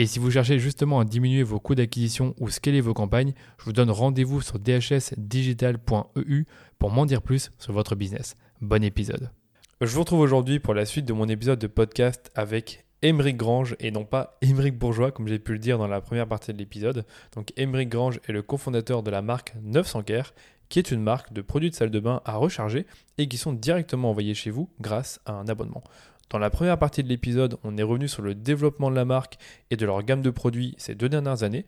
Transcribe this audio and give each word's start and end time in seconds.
Et 0.00 0.06
si 0.06 0.20
vous 0.20 0.30
cherchez 0.30 0.60
justement 0.60 1.00
à 1.00 1.04
diminuer 1.04 1.42
vos 1.42 1.58
coûts 1.58 1.74
d'acquisition 1.74 2.32
ou 2.38 2.50
scaler 2.50 2.80
vos 2.80 2.94
campagnes, 2.94 3.32
je 3.58 3.64
vous 3.64 3.72
donne 3.72 3.90
rendez-vous 3.90 4.40
sur 4.40 4.60
dhsdigital.eu 4.60 6.44
pour 6.78 6.90
m'en 6.92 7.04
dire 7.04 7.20
plus 7.20 7.50
sur 7.58 7.72
votre 7.72 7.96
business. 7.96 8.36
Bon 8.60 8.84
épisode. 8.84 9.32
Je 9.80 9.88
vous 9.88 9.98
retrouve 9.98 10.20
aujourd'hui 10.20 10.60
pour 10.60 10.72
la 10.72 10.86
suite 10.86 11.04
de 11.04 11.12
mon 11.12 11.26
épisode 11.26 11.58
de 11.58 11.66
podcast 11.66 12.30
avec 12.36 12.84
Émeric 13.02 13.36
Grange 13.36 13.74
et 13.80 13.90
non 13.90 14.04
pas 14.04 14.38
Émeric 14.40 14.78
Bourgeois 14.78 15.10
comme 15.10 15.26
j'ai 15.26 15.40
pu 15.40 15.54
le 15.54 15.58
dire 15.58 15.78
dans 15.78 15.88
la 15.88 16.00
première 16.00 16.28
partie 16.28 16.52
de 16.52 16.58
l'épisode. 16.58 17.04
Donc 17.34 17.52
Émeric 17.56 17.88
Grange 17.88 18.20
est 18.28 18.32
le 18.32 18.42
cofondateur 18.42 19.02
de 19.02 19.10
la 19.10 19.20
marque 19.20 19.54
900 19.64 20.04
Care 20.04 20.32
qui 20.68 20.78
est 20.78 20.92
une 20.92 21.02
marque 21.02 21.32
de 21.32 21.40
produits 21.40 21.70
de 21.70 21.74
salle 21.74 21.90
de 21.90 21.98
bain 21.98 22.20
à 22.24 22.36
recharger 22.36 22.86
et 23.16 23.26
qui 23.26 23.36
sont 23.36 23.52
directement 23.52 24.10
envoyés 24.10 24.34
chez 24.34 24.50
vous 24.50 24.70
grâce 24.80 25.18
à 25.26 25.32
un 25.32 25.48
abonnement. 25.48 25.82
Dans 26.30 26.38
la 26.38 26.50
première 26.50 26.78
partie 26.78 27.02
de 27.02 27.08
l'épisode, 27.08 27.56
on 27.64 27.78
est 27.78 27.82
revenu 27.82 28.06
sur 28.06 28.20
le 28.20 28.34
développement 28.34 28.90
de 28.90 28.96
la 28.96 29.06
marque 29.06 29.38
et 29.70 29.76
de 29.76 29.86
leur 29.86 30.02
gamme 30.02 30.20
de 30.20 30.28
produits 30.28 30.74
ces 30.76 30.94
deux 30.94 31.08
dernières 31.08 31.42
années. 31.42 31.64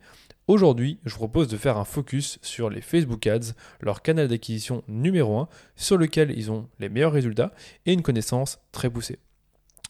Aujourd'hui, 0.47 0.99
je 1.03 1.13
vous 1.13 1.17
propose 1.17 1.47
de 1.47 1.57
faire 1.57 1.77
un 1.77 1.83
focus 1.83 2.37
sur 2.43 2.69
les 2.69 2.81
Facebook 2.81 3.25
Ads, 3.25 3.53
leur 3.79 4.03
canal 4.03 4.27
d'acquisition 4.27 4.83
numéro 4.87 5.39
1, 5.39 5.47
sur 5.75 5.97
lequel 5.97 6.31
ils 6.37 6.51
ont 6.51 6.67
les 6.79 6.89
meilleurs 6.89 7.11
résultats 7.11 7.53
et 7.87 7.93
une 7.93 8.03
connaissance 8.03 8.59
très 8.71 8.89
poussée. 8.89 9.17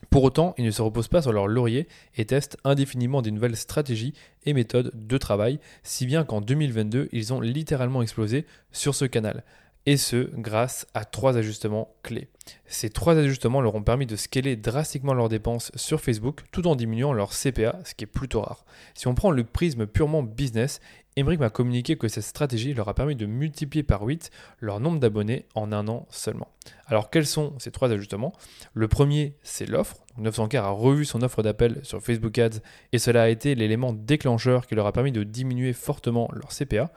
Pour 0.09 0.23
autant, 0.23 0.55
ils 0.57 0.65
ne 0.65 0.71
se 0.71 0.81
reposent 0.81 1.09
pas 1.09 1.21
sur 1.21 1.33
leur 1.33 1.47
laurier 1.47 1.87
et 2.15 2.25
testent 2.25 2.57
indéfiniment 2.63 3.21
des 3.21 3.31
nouvelles 3.31 3.57
stratégies 3.57 4.13
et 4.45 4.53
méthodes 4.53 4.91
de 4.95 5.17
travail, 5.17 5.59
si 5.83 6.05
bien 6.05 6.23
qu'en 6.23 6.39
2022, 6.39 7.09
ils 7.11 7.33
ont 7.33 7.41
littéralement 7.41 8.01
explosé 8.01 8.45
sur 8.71 8.95
ce 8.95 9.05
canal 9.05 9.43
et 9.85 9.97
ce 9.97 10.29
grâce 10.35 10.87
à 10.93 11.05
trois 11.05 11.37
ajustements 11.37 11.93
clés. 12.03 12.29
Ces 12.65 12.89
trois 12.89 13.17
ajustements 13.17 13.61
leur 13.61 13.75
ont 13.75 13.83
permis 13.83 14.05
de 14.05 14.15
scaler 14.15 14.55
drastiquement 14.55 15.13
leurs 15.13 15.29
dépenses 15.29 15.71
sur 15.75 16.01
Facebook 16.01 16.41
tout 16.51 16.67
en 16.67 16.75
diminuant 16.75 17.13
leur 17.13 17.31
CPA, 17.31 17.79
ce 17.83 17.93
qui 17.95 18.03
est 18.03 18.07
plutôt 18.07 18.41
rare. 18.41 18.65
Si 18.93 19.07
on 19.07 19.15
prend 19.15 19.31
le 19.31 19.43
prisme 19.43 19.87
purement 19.87 20.23
business, 20.23 20.79
Emmerich 21.17 21.41
m'a 21.41 21.49
communiqué 21.49 21.97
que 21.97 22.07
cette 22.07 22.23
stratégie 22.23 22.73
leur 22.73 22.87
a 22.87 22.93
permis 22.93 23.17
de 23.17 23.25
multiplier 23.25 23.83
par 23.83 24.03
8 24.03 24.31
leur 24.61 24.79
nombre 24.79 24.99
d'abonnés 24.99 25.45
en 25.55 25.73
un 25.73 25.89
an 25.89 26.07
seulement. 26.09 26.47
Alors 26.85 27.09
quels 27.09 27.25
sont 27.25 27.53
ces 27.59 27.69
trois 27.69 27.91
ajustements? 27.91 28.31
Le 28.73 28.87
premier, 28.87 29.35
c'est 29.43 29.65
l'offre. 29.65 29.97
900K 30.21 30.57
a 30.57 30.69
revu 30.69 31.03
son 31.03 31.21
offre 31.21 31.43
d'appel 31.43 31.81
sur 31.83 32.01
Facebook 32.01 32.37
Ads 32.39 32.59
et 32.93 32.97
cela 32.97 33.23
a 33.23 33.27
été 33.27 33.55
l'élément 33.55 33.91
déclencheur 33.91 34.67
qui 34.67 34.75
leur 34.75 34.85
a 34.85 34.93
permis 34.93 35.11
de 35.11 35.23
diminuer 35.23 35.73
fortement 35.73 36.29
leur 36.33 36.49
CPA. 36.49 36.91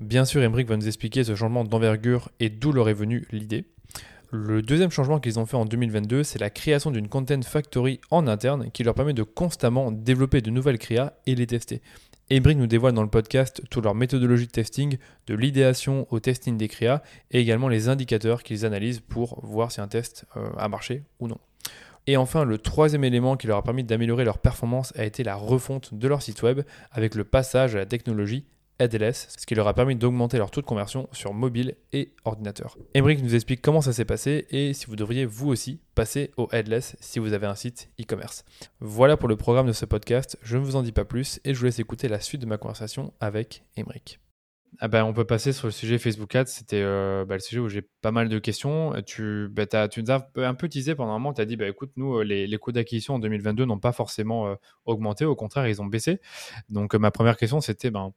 Bien 0.00 0.24
sûr, 0.24 0.42
Emmerich 0.42 0.68
va 0.68 0.76
nous 0.76 0.88
expliquer 0.88 1.22
ce 1.22 1.36
changement 1.36 1.64
d'envergure 1.64 2.28
et 2.40 2.50
d'où 2.50 2.72
leur 2.72 2.88
est 2.88 2.94
venue 2.94 3.26
l'idée. 3.30 3.66
Le 4.32 4.62
deuxième 4.62 4.92
changement 4.92 5.18
qu'ils 5.18 5.40
ont 5.40 5.46
fait 5.46 5.56
en 5.56 5.64
2022, 5.64 6.22
c'est 6.22 6.38
la 6.38 6.50
création 6.50 6.92
d'une 6.92 7.08
Content 7.08 7.42
Factory 7.42 8.00
en 8.12 8.28
interne 8.28 8.70
qui 8.70 8.84
leur 8.84 8.94
permet 8.94 9.12
de 9.12 9.24
constamment 9.24 9.90
développer 9.90 10.40
de 10.40 10.50
nouvelles 10.50 10.78
créas 10.78 11.14
et 11.26 11.34
les 11.34 11.48
tester. 11.48 11.82
Embrick 12.32 12.58
nous 12.58 12.68
dévoile 12.68 12.92
dans 12.92 13.02
le 13.02 13.08
podcast 13.08 13.60
toute 13.70 13.82
leur 13.82 13.96
méthodologie 13.96 14.46
de 14.46 14.52
testing, 14.52 14.98
de 15.26 15.34
l'idéation 15.34 16.06
au 16.10 16.20
testing 16.20 16.56
des 16.56 16.68
créas 16.68 17.02
et 17.32 17.40
également 17.40 17.66
les 17.66 17.88
indicateurs 17.88 18.44
qu'ils 18.44 18.64
analysent 18.64 19.00
pour 19.00 19.44
voir 19.44 19.72
si 19.72 19.80
un 19.80 19.88
test 19.88 20.26
euh, 20.36 20.48
a 20.56 20.68
marché 20.68 21.02
ou 21.18 21.26
non. 21.26 21.38
Et 22.06 22.16
enfin, 22.16 22.44
le 22.44 22.58
troisième 22.58 23.02
élément 23.02 23.36
qui 23.36 23.48
leur 23.48 23.58
a 23.58 23.64
permis 23.64 23.82
d'améliorer 23.82 24.24
leur 24.24 24.38
performance 24.38 24.92
a 24.96 25.04
été 25.04 25.24
la 25.24 25.34
refonte 25.34 25.92
de 25.92 26.06
leur 26.06 26.22
site 26.22 26.42
web 26.42 26.60
avec 26.92 27.16
le 27.16 27.24
passage 27.24 27.74
à 27.74 27.78
la 27.78 27.86
technologie 27.86 28.44
headless, 28.80 29.28
ce 29.38 29.46
qui 29.46 29.54
leur 29.54 29.68
a 29.68 29.74
permis 29.74 29.94
d'augmenter 29.94 30.38
leur 30.38 30.50
taux 30.50 30.60
de 30.60 30.66
conversion 30.66 31.08
sur 31.12 31.32
mobile 31.32 31.76
et 31.92 32.14
ordinateur. 32.24 32.76
Emric 32.94 33.22
nous 33.22 33.34
explique 33.34 33.62
comment 33.62 33.80
ça 33.80 33.92
s'est 33.92 34.04
passé 34.04 34.46
et 34.50 34.72
si 34.72 34.86
vous 34.86 34.96
devriez 34.96 35.26
vous 35.26 35.48
aussi 35.48 35.80
passer 35.94 36.32
au 36.36 36.48
headless 36.50 36.96
si 37.00 37.18
vous 37.18 37.32
avez 37.32 37.46
un 37.46 37.54
site 37.54 37.90
e-commerce. 38.00 38.44
Voilà 38.80 39.16
pour 39.16 39.28
le 39.28 39.36
programme 39.36 39.66
de 39.66 39.72
ce 39.72 39.84
podcast, 39.84 40.38
je 40.42 40.56
ne 40.56 40.64
vous 40.64 40.76
en 40.76 40.82
dis 40.82 40.92
pas 40.92 41.04
plus 41.04 41.40
et 41.44 41.54
je 41.54 41.58
vous 41.58 41.66
laisse 41.66 41.78
écouter 41.78 42.08
la 42.08 42.20
suite 42.20 42.40
de 42.40 42.46
ma 42.46 42.56
conversation 42.56 43.12
avec 43.20 43.64
Emric. 43.76 44.18
Ah 44.78 44.88
ben, 44.88 45.04
on 45.04 45.12
peut 45.12 45.24
passer 45.24 45.52
sur 45.52 45.66
le 45.66 45.72
sujet 45.72 45.98
Facebook 45.98 46.34
Ads. 46.34 46.46
C'était 46.46 46.80
euh, 46.82 47.24
bah, 47.24 47.34
le 47.34 47.40
sujet 47.40 47.60
où 47.60 47.68
j'ai 47.68 47.82
pas 47.82 48.12
mal 48.12 48.28
de 48.28 48.38
questions. 48.38 48.94
Tu, 49.04 49.48
bah, 49.50 49.66
tu 49.88 50.02
nous 50.02 50.10
as 50.10 50.30
un 50.36 50.54
peu 50.54 50.68
teasé 50.68 50.94
pendant 50.94 51.12
un 51.12 51.18
moment. 51.18 51.34
Tu 51.34 51.42
as 51.42 51.44
dit 51.44 51.56
bah, 51.56 51.68
écoute, 51.68 51.90
nous, 51.96 52.18
euh, 52.18 52.24
les, 52.24 52.46
les 52.46 52.58
coûts 52.58 52.72
d'acquisition 52.72 53.14
en 53.14 53.18
2022 53.18 53.64
n'ont 53.64 53.78
pas 53.78 53.92
forcément 53.92 54.46
euh, 54.46 54.54
augmenté. 54.84 55.24
Au 55.24 55.34
contraire, 55.34 55.66
ils 55.66 55.82
ont 55.82 55.86
baissé. 55.86 56.20
Donc, 56.68 56.94
ma 56.94 57.10
première 57.10 57.36
question, 57.36 57.60
c'était 57.60 57.90
ben, 57.90 58.14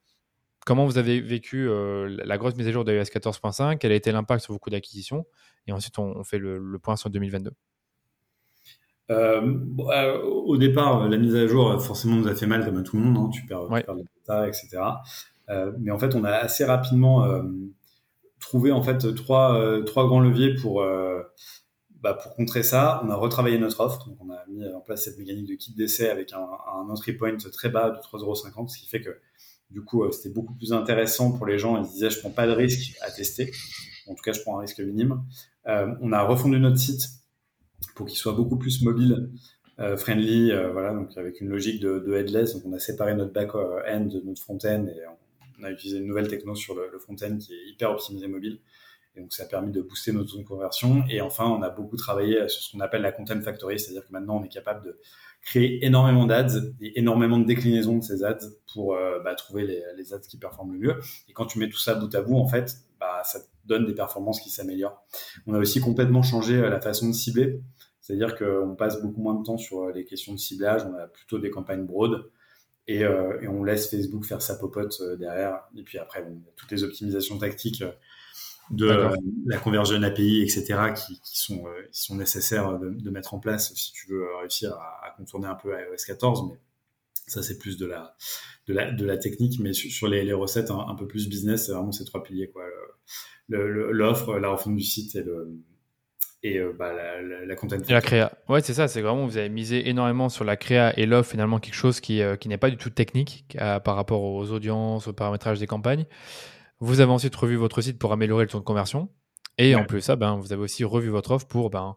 comment 0.66 0.86
vous 0.86 0.98
avez 0.98 1.20
vécu 1.22 1.68
euh, 1.68 2.18
la 2.24 2.38
grosse 2.38 2.56
mise 2.56 2.68
à 2.68 2.72
jour 2.72 2.84
de 2.84 2.94
iOS 2.94 3.04
14.5 3.04 3.78
Quel 3.78 3.92
a 3.92 3.96
été 3.96 4.12
l'impact 4.12 4.44
sur 4.44 4.54
vos 4.54 4.60
coûts 4.60 4.70
d'acquisition? 4.70 5.26
Et 5.68 5.72
ensuite, 5.72 5.98
on, 6.00 6.24
fait 6.24 6.40
le, 6.40 6.78
point 6.82 6.96
sur 6.96 7.10
2022. 7.10 7.52
Euh, 9.12 9.58
euh, 9.80 10.22
au 10.22 10.58
départ, 10.58 11.08
la 11.08 11.18
mise 11.18 11.36
à 11.36 11.48
jour, 11.48 11.82
forcément, 11.82 12.16
nous 12.16 12.28
a 12.28 12.36
fait 12.36 12.48
mal 12.48 12.66
comme 12.66 12.78
à 12.78 12.84
tout 12.84 12.98
le 12.98 13.04
monde. 13.04 13.18
Hein. 13.18 13.30
tu, 13.30 13.46
perds, 13.46 13.70
ouais. 13.70 13.84
tu 13.84 14.04
data, 14.26 14.48
etc. 14.48 14.82
mais 15.80 15.92
en 15.92 16.00
fait, 16.00 16.16
on 16.16 16.24
a 16.24 16.32
assez 16.32 16.66
rapidement 16.66 17.28
trouvé 18.40 18.72
en 18.72 18.84
fait 18.84 19.14
trois, 19.16 19.84
trois 19.86 20.08
grands 20.08 20.20
leviers 20.20 20.56
pour, 20.56 20.86
bah, 22.02 22.14
pour 22.14 22.36
contrer 22.36 22.64
ça. 22.64 23.02
On 23.06 23.10
a 23.10 23.16
retravaillé 23.16 23.58
notre 23.58 23.82
offre. 23.82 24.08
Donc, 24.08 24.18
on 24.22 24.30
a 24.32 24.44
mis 24.48 24.66
en 24.74 24.82
place 24.82 25.04
cette 25.04 25.18
mécanique 25.18 25.48
de 25.48 25.56
kit 25.56 25.74
d'essai 25.74 26.10
avec 26.10 26.34
un, 26.34 26.48
un 26.76 26.90
entry 26.90 27.14
point 27.14 27.36
très 27.38 27.70
bas 27.70 27.90
de 27.90 27.98
3,50€, 27.98 28.70
ce 28.70 28.78
qui 28.78 28.88
fait 28.88 29.02
que 29.02 29.18
du 29.74 29.82
coup, 29.82 30.04
euh, 30.04 30.12
c'était 30.12 30.30
beaucoup 30.30 30.54
plus 30.54 30.72
intéressant 30.72 31.32
pour 31.32 31.48
les 31.48 31.58
gens. 31.58 31.84
Ils 31.84 31.90
disaient, 31.90 32.12
je 32.12 32.20
prends 32.20 32.30
pas 32.30 32.46
de 32.46 32.52
risque 32.52 32.96
à 33.02 33.12
tester. 33.12 33.52
En 34.08 34.14
tout 34.14 34.22
cas, 34.22 34.32
je 34.32 34.42
prends 34.42 34.58
un 34.60 34.62
risque 34.62 34.80
minime. 34.80 35.24
Euh, 35.68 35.94
on 36.00 36.12
a 36.12 36.22
refondu 36.22 36.60
notre 36.60 36.78
site 36.78 37.02
pour 37.96 38.06
qu'il 38.06 38.18
soit 38.18 38.34
beaucoup 38.34 38.58
plus 38.58 38.84
mobile, 38.84 39.32
euh, 39.80 39.98
friendly, 39.98 40.52
voilà, 40.72 40.94
donc 40.94 41.18
avec 41.18 41.42
une 41.42 41.50
logique 41.50 41.82
de, 41.82 42.14
headless. 42.14 42.54
Donc, 42.54 42.64
on 42.66 42.74
a 42.74 42.80
séparé 42.80 43.16
notre 43.16 43.34
back-end 43.34 44.06
de 44.06 44.22
notre 44.22 44.42
front-end 44.42 44.86
et 44.86 45.02
on 45.60 45.64
a 45.64 45.72
utilisé 45.72 45.98
une 45.98 46.06
nouvelle 46.06 46.28
techno 46.28 46.54
sur 46.54 46.76
le, 46.76 47.00
front-end 47.00 47.38
qui 47.38 47.54
est 47.54 47.70
hyper 47.70 47.92
optimisé 47.92 48.28
mobile. 48.28 48.60
Et 49.16 49.22
donc, 49.22 49.34
ça 49.34 49.44
a 49.44 49.46
permis 49.48 49.72
de 49.72 49.82
booster 49.82 50.12
notre 50.12 50.30
zone 50.30 50.44
de 50.44 50.48
conversion. 50.48 51.04
Et 51.10 51.22
enfin, 51.22 51.46
on 51.46 51.64
a 51.64 51.70
beaucoup 51.70 51.98
travaillé 51.98 52.48
sur 52.48 52.62
ce 52.62 52.72
qu'on 52.72 52.80
appelle 52.80 53.02
la 53.02 53.12
Content 53.12 53.42
Factory, 53.42 53.80
c'est-à-dire 53.80 54.06
que 54.06 54.12
maintenant, 54.12 54.40
on 54.40 54.44
est 54.44 54.50
capable 54.50 54.86
de 54.86 55.00
créer 55.44 55.86
énormément 55.86 56.26
d'ads 56.26 56.56
et 56.80 57.00
énormément 57.00 57.38
de 57.38 57.46
déclinaisons 57.46 57.98
de 57.98 58.04
ces 58.04 58.24
ads 58.24 58.38
pour 58.74 58.96
euh, 58.96 59.20
bah, 59.20 59.36
trouver 59.36 59.66
les, 59.66 59.84
les, 59.98 60.14
ads 60.14 60.20
qui 60.20 60.38
performent 60.38 60.74
le 60.74 60.80
mieux. 60.80 60.96
Et 61.28 61.34
quand 61.34 61.46
tu 61.46 61.60
mets 61.60 61.70
tout 61.70 61.80
ça 61.80 61.96
bout 61.96 62.14
à 62.16 62.22
bout, 62.22 62.38
en 62.38 62.48
fait, 62.48 62.78
bah, 63.00 63.22
ça 63.26 63.40
donne 63.66 63.86
des 63.86 63.94
performances 63.94 64.40
qui 64.40 64.50
s'améliorent. 64.50 65.06
On 65.46 65.54
a 65.54 65.60
aussi 65.60 65.82
complètement 65.82 66.24
changé 66.24 66.56
euh, 66.56 66.70
la 66.70 66.80
façon 66.80 67.10
de 67.10 67.14
cibler. 67.14 67.62
C'est-à-dire 68.00 68.38
qu'on 68.38 68.76
passe 68.76 69.02
beaucoup 69.02 69.22
moins 69.22 69.36
de 69.36 69.44
temps 69.44 69.58
sur 69.58 69.84
euh, 69.84 69.92
les 69.92 70.06
questions 70.06 70.34
de 70.34 70.40
ciblage, 70.40 70.86
on 70.86 70.96
a 70.96 71.08
plutôt 71.08 71.40
des 71.40 71.50
campagnes 71.50 71.86
broad 71.86 72.30
et, 72.88 73.06
on 73.06 73.64
laisse 73.64 73.90
Facebook 73.90 74.26
faire 74.26 74.42
sa 74.42 74.56
popote 74.56 75.02
derrière. 75.18 75.62
Et 75.78 75.84
puis 75.84 75.98
après, 76.00 76.22
bon, 76.22 76.42
toutes 76.58 76.70
les 76.72 76.84
optimisations 76.84 77.38
tactiques 77.38 77.82
de 78.74 79.10
la 79.46 79.58
conversion 79.58 80.02
API, 80.02 80.42
etc., 80.42 80.94
qui, 80.96 81.20
qui 81.22 81.40
sont, 81.40 81.66
euh, 81.68 81.88
qui 81.92 82.02
sont 82.02 82.16
nécessaires 82.16 82.80
de, 82.80 82.90
de, 82.90 83.10
mettre 83.10 83.34
en 83.34 83.40
place 83.40 83.74
si 83.74 83.92
tu 83.94 84.08
veux 84.10 84.26
réussir 84.42 84.74
à, 84.74 85.08
à 85.08 85.12
contourner 85.18 85.48
un 85.48 85.56
peu 85.56 85.70
iOS 85.70 86.06
14. 86.08 86.50
Mais 86.50 86.60
ça, 87.28 87.44
c'est 87.44 87.58
plus 87.58 87.78
de 87.78 87.86
la, 87.86 88.16
de 88.68 88.74
la, 88.74 88.92
de 88.92 89.06
la 89.06 89.18
technique. 89.18 89.60
Mais 89.60 89.74
sur, 89.74 90.08
les, 90.08 90.24
les, 90.24 90.34
recettes 90.34 90.72
un, 90.72 90.80
un, 90.88 90.96
peu 90.96 91.08
plus 91.08 91.30
business, 91.30 91.68
c'est 91.68 91.72
vraiment 91.72 91.92
ces 91.92 92.06
trois 92.06 92.24
piliers. 92.24 92.50
quoi 92.50 92.64
L'offre, 93.50 94.40
la 94.40 94.50
refonte 94.50 94.76
du 94.76 94.84
site 94.84 95.16
et 95.16 95.24
le, 95.24 95.60
et 96.44 96.58
euh, 96.58 96.74
bah, 96.78 96.92
la, 96.94 97.22
la, 97.22 97.46
la, 97.46 97.56
content. 97.56 97.78
Et 97.78 97.94
la 97.94 98.02
créa. 98.02 98.34
Ouais, 98.50 98.62
c'est 98.62 98.74
ça. 98.74 98.88
C'est 98.88 99.02
vraiment, 99.02 99.26
vous 99.26 99.38
avez 99.38 99.50
misé 99.50 99.88
énormément 99.90 100.30
sur 100.30 100.44
la 100.44 100.58
créa 100.58 100.98
et 100.98 101.06
l'offre, 101.06 101.32
finalement, 101.32 101.60
quelque 101.60 101.76
chose 101.76 102.00
qui, 102.00 102.22
euh, 102.22 102.36
qui 102.36 102.50
n'est 102.50 102.58
pas 102.58 102.70
du 102.70 102.78
tout 102.78 102.90
technique 102.90 103.46
par 103.58 103.96
rapport 103.96 104.24
aux 104.24 104.52
audiences, 104.52 105.08
au 105.08 105.14
paramétrage 105.14 105.60
des 105.60 105.68
campagnes. 105.68 106.06
Vous 106.80 107.00
avez 107.00 107.12
ensuite 107.12 107.36
revu 107.36 107.56
votre 107.56 107.82
site 107.82 107.98
pour 108.00 108.12
améliorer 108.12 108.44
le 108.46 108.50
taux 108.50 108.60
de 108.60 108.64
conversion. 108.64 109.10
Et 109.58 109.76
en 109.76 109.86
plus 109.86 110.02
ça, 110.02 110.16
ben, 110.16 110.38
vous 110.38 110.52
avez 110.52 110.62
aussi 110.62 110.84
revu 110.84 111.10
votre 111.10 111.32
offre 111.32 111.48
pour 111.48 111.70
ben, 111.70 111.96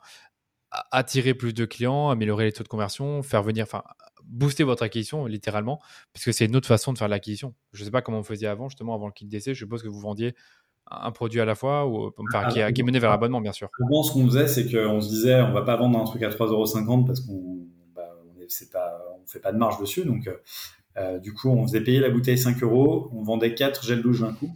attirer 0.90 1.34
plus 1.34 1.54
de 1.54 1.64
clients, 1.64 2.10
améliorer 2.10 2.44
les 2.44 2.52
taux 2.52 2.62
de 2.62 2.68
conversion, 2.68 3.22
faire 3.22 3.42
venir, 3.42 3.64
enfin, 3.64 3.82
booster 4.24 4.64
votre 4.64 4.82
acquisition 4.82 5.26
littéralement, 5.26 5.80
puisque 6.12 6.34
c'est 6.34 6.46
une 6.46 6.56
autre 6.56 6.68
façon 6.68 6.92
de 6.92 6.98
faire 6.98 7.08
l'acquisition. 7.08 7.54
Je 7.72 7.80
ne 7.80 7.84
sais 7.86 7.90
pas 7.90 8.02
comment 8.02 8.18
vous 8.18 8.24
faisiez 8.24 8.48
avant, 8.48 8.68
justement, 8.68 8.94
avant 8.94 9.06
le 9.06 9.12
kit 9.12 9.26
d'essai. 9.26 9.54
Je 9.54 9.60
suppose 9.60 9.82
que 9.82 9.88
vous 9.88 10.00
vendiez 10.00 10.34
un 10.88 11.10
produit 11.10 11.40
à 11.40 11.44
la 11.44 11.54
fois, 11.54 11.86
ou, 11.86 12.12
enfin, 12.28 12.48
qui, 12.48 12.60
qui, 12.72 12.82
mené 12.82 12.98
vers 12.98 13.10
l'abonnement, 13.10 13.40
bien 13.40 13.52
sûr. 13.52 13.68
Avant, 13.84 14.02
ce 14.02 14.12
qu'on 14.12 14.26
faisait, 14.26 14.46
c'est 14.46 14.70
qu'on 14.70 15.00
se 15.00 15.08
disait, 15.08 15.40
on 15.40 15.52
va 15.52 15.62
pas 15.62 15.76
vendre 15.76 15.98
un 15.98 16.04
truc 16.04 16.22
à 16.22 16.28
3,50€ 16.28 17.06
parce 17.06 17.20
qu'on 17.20 17.66
bah, 17.94 18.08
on 18.24 18.40
on 18.40 19.26
fait 19.26 19.40
pas 19.40 19.52
de 19.52 19.58
marge 19.58 19.80
dessus. 19.80 20.04
Donc, 20.04 20.28
euh, 20.98 21.18
du 21.18 21.32
coup, 21.32 21.48
on 21.50 21.66
faisait 21.66 21.80
payer 21.80 22.00
la 22.00 22.10
bouteille 22.10 22.38
5 22.38 22.62
euros, 22.62 23.10
on 23.12 23.22
vendait 23.22 23.54
4 23.54 23.84
gels 23.84 24.02
douche 24.02 24.20
d'un 24.20 24.32
coup. 24.32 24.50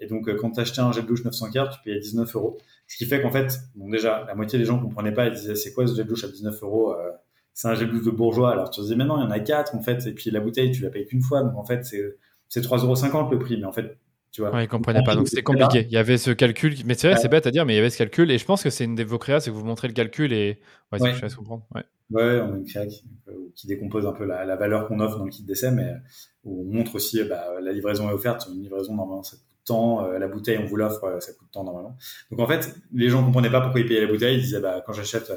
Et 0.00 0.06
donc, 0.06 0.28
euh, 0.28 0.34
quand 0.34 0.50
tu 0.50 0.60
achetais 0.60 0.80
un 0.80 0.92
gel 0.92 1.06
douche 1.06 1.24
900 1.24 1.50
cartes, 1.50 1.74
tu 1.74 1.82
payais 1.84 2.00
19 2.00 2.34
euros. 2.34 2.58
Ce 2.88 2.96
qui 2.96 3.06
fait 3.06 3.22
qu'en 3.22 3.30
fait, 3.30 3.60
bon, 3.76 3.88
déjà, 3.88 4.24
la 4.26 4.34
moitié 4.34 4.58
des 4.58 4.64
gens 4.64 4.78
comprenaient 4.78 5.14
pas, 5.14 5.26
ils 5.26 5.34
disaient, 5.34 5.54
c'est 5.54 5.72
quoi 5.72 5.86
ce 5.86 5.94
gel 5.94 6.06
douche 6.06 6.24
à 6.24 6.28
19 6.28 6.62
euros 6.62 6.92
euh, 6.92 7.10
C'est 7.52 7.68
un 7.68 7.74
gel 7.74 7.90
douche 7.90 8.04
de 8.04 8.10
bourgeois. 8.10 8.50
Alors, 8.50 8.70
tu 8.70 8.80
disais, 8.80 8.96
mais 8.96 9.04
non, 9.04 9.18
il 9.18 9.22
y 9.22 9.26
en 9.26 9.30
a 9.30 9.40
4, 9.40 9.74
en 9.74 9.82
fait. 9.82 10.06
Et 10.06 10.12
puis, 10.12 10.30
la 10.30 10.40
bouteille, 10.40 10.72
tu 10.72 10.82
la 10.82 10.90
payes 10.90 11.06
qu'une 11.06 11.22
fois. 11.22 11.42
Donc, 11.42 11.56
en 11.56 11.64
fait, 11.64 11.84
c'est 11.84 12.60
3,50 12.60 13.16
euros 13.16 13.30
le 13.30 13.38
prix. 13.38 13.56
Mais 13.56 13.66
en 13.66 13.72
fait, 13.72 13.96
tu 14.34 14.40
vois. 14.40 14.52
Ouais, 14.52 14.64
ils 14.64 14.68
comprenaient 14.68 15.04
pas. 15.04 15.14
Donc, 15.14 15.28
c'était 15.28 15.42
compliqué. 15.42 15.86
Il 15.86 15.92
y 15.92 15.96
avait 15.96 16.18
ce 16.18 16.32
calcul. 16.32 16.74
Mais 16.84 16.94
c'est 16.94 17.08
vrai, 17.08 17.16
c'est 17.16 17.28
bête 17.28 17.46
à 17.46 17.50
dire, 17.50 17.64
mais 17.64 17.74
il 17.74 17.76
y 17.76 17.78
avait 17.78 17.90
ce 17.90 17.98
calcul. 17.98 18.30
Et 18.30 18.38
je 18.38 18.44
pense 18.44 18.62
que 18.62 18.68
c'est 18.68 18.84
une 18.84 18.96
de 18.96 19.04
vos 19.04 19.18
créas, 19.18 19.40
c'est 19.40 19.50
que 19.50 19.54
vous 19.54 19.64
montrez 19.64 19.88
le 19.88 19.94
calcul 19.94 20.32
et, 20.32 20.60
ouais, 20.92 20.98
c'est 20.98 21.28
je 21.28 21.36
comprendre. 21.36 21.64
Ouais. 21.74 21.82
Ouais, 22.10 22.40
on 22.40 22.52
a 22.52 22.56
une 22.56 22.64
créa 22.64 22.84
qui, 22.86 23.66
décompose 23.66 24.06
un 24.06 24.12
peu 24.12 24.24
la, 24.24 24.44
la 24.44 24.56
valeur 24.56 24.88
qu'on 24.88 25.00
offre 25.00 25.18
dans 25.18 25.24
le 25.24 25.30
kit 25.30 25.42
d'essai, 25.44 25.70
mais 25.70 25.94
où 26.42 26.62
on 26.62 26.74
montre 26.74 26.96
aussi 26.96 27.22
bah, 27.24 27.46
la 27.62 27.72
livraison 27.72 28.10
est 28.10 28.12
offerte. 28.12 28.48
Une 28.52 28.62
livraison, 28.62 28.94
normalement, 28.94 29.22
ça 29.22 29.36
temps, 29.64 30.04
euh, 30.04 30.18
la 30.18 30.28
bouteille 30.28 30.58
on 30.58 30.66
vous 30.66 30.76
l'offre, 30.76 31.04
euh, 31.04 31.20
ça 31.20 31.32
coûte 31.32 31.48
tant 31.52 31.64
normalement. 31.64 31.96
Donc 32.30 32.40
en 32.40 32.46
fait, 32.46 32.74
les 32.92 33.08
gens 33.08 33.24
comprenaient 33.24 33.50
pas 33.50 33.60
pourquoi 33.60 33.80
ils 33.80 33.86
payaient 33.86 34.02
la 34.02 34.12
bouteille, 34.12 34.36
ils 34.36 34.42
disaient 34.42 34.60
bah 34.60 34.82
quand 34.86 34.92
j'achète 34.92 35.32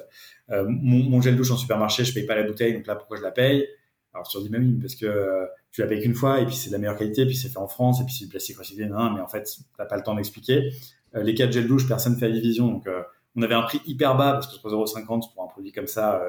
euh, 0.52 0.66
mon, 0.68 1.22
gel 1.22 1.36
douche 1.36 1.52
en 1.52 1.58
supermarché, 1.58 2.04
je 2.04 2.14
paye 2.14 2.26
pas 2.26 2.36
la 2.36 2.44
bouteille, 2.44 2.74
donc 2.74 2.88
là 2.88 2.96
pourquoi 2.96 3.18
je 3.18 3.24
la 3.24 3.32
paye? 3.32 3.68
Alors 4.14 4.30
leur 4.34 4.44
dis 4.44 4.50
oui, 4.52 4.80
parce 4.82 4.96
que 4.96 5.48
tu 5.72 5.82
la 5.82 5.88
payes 5.88 6.02
qu'une 6.02 6.16
fois 6.16 6.42
et 6.42 6.46
puis 6.46 6.56
c'est 6.56 6.70
de 6.70 6.74
la 6.74 6.80
meilleure 6.80 6.98
qualité, 6.98 7.26
puis 7.26 7.36
c'est 7.36 7.50
fait 7.50 7.58
en 7.58 7.68
France 7.68 8.02
et 8.02 8.06
puis 8.06 8.14
c'est 8.14 8.26
du 8.26 8.30
plastique 8.30 8.58
recyclé, 8.58 8.86
non, 8.88 9.12
mais 9.12 9.22
en 9.22 9.28
fait 9.28 9.48
t'as 9.78 9.86
pas 9.86 9.98
le 9.98 10.04
temps 10.04 10.16
d'expliquer. 10.16 10.72
les 11.14 11.36
quatre 11.36 11.52
gels 11.52 11.68
douche, 11.68 11.88
personne 11.88 12.18
fait 12.18 12.28
la 12.28 12.34
division, 12.34 12.68
donc 12.68 12.88
on 13.36 13.42
avait 13.42 13.56
un 13.56 13.64
prix 13.64 13.82
hyper 13.86 14.16
bas 14.16 14.34
parce 14.34 14.48
que 14.48 14.68
3,50€ 14.68 15.34
pour 15.34 15.44
un 15.44 15.48
produit 15.48 15.72
comme 15.72 15.88
ça 15.88 16.22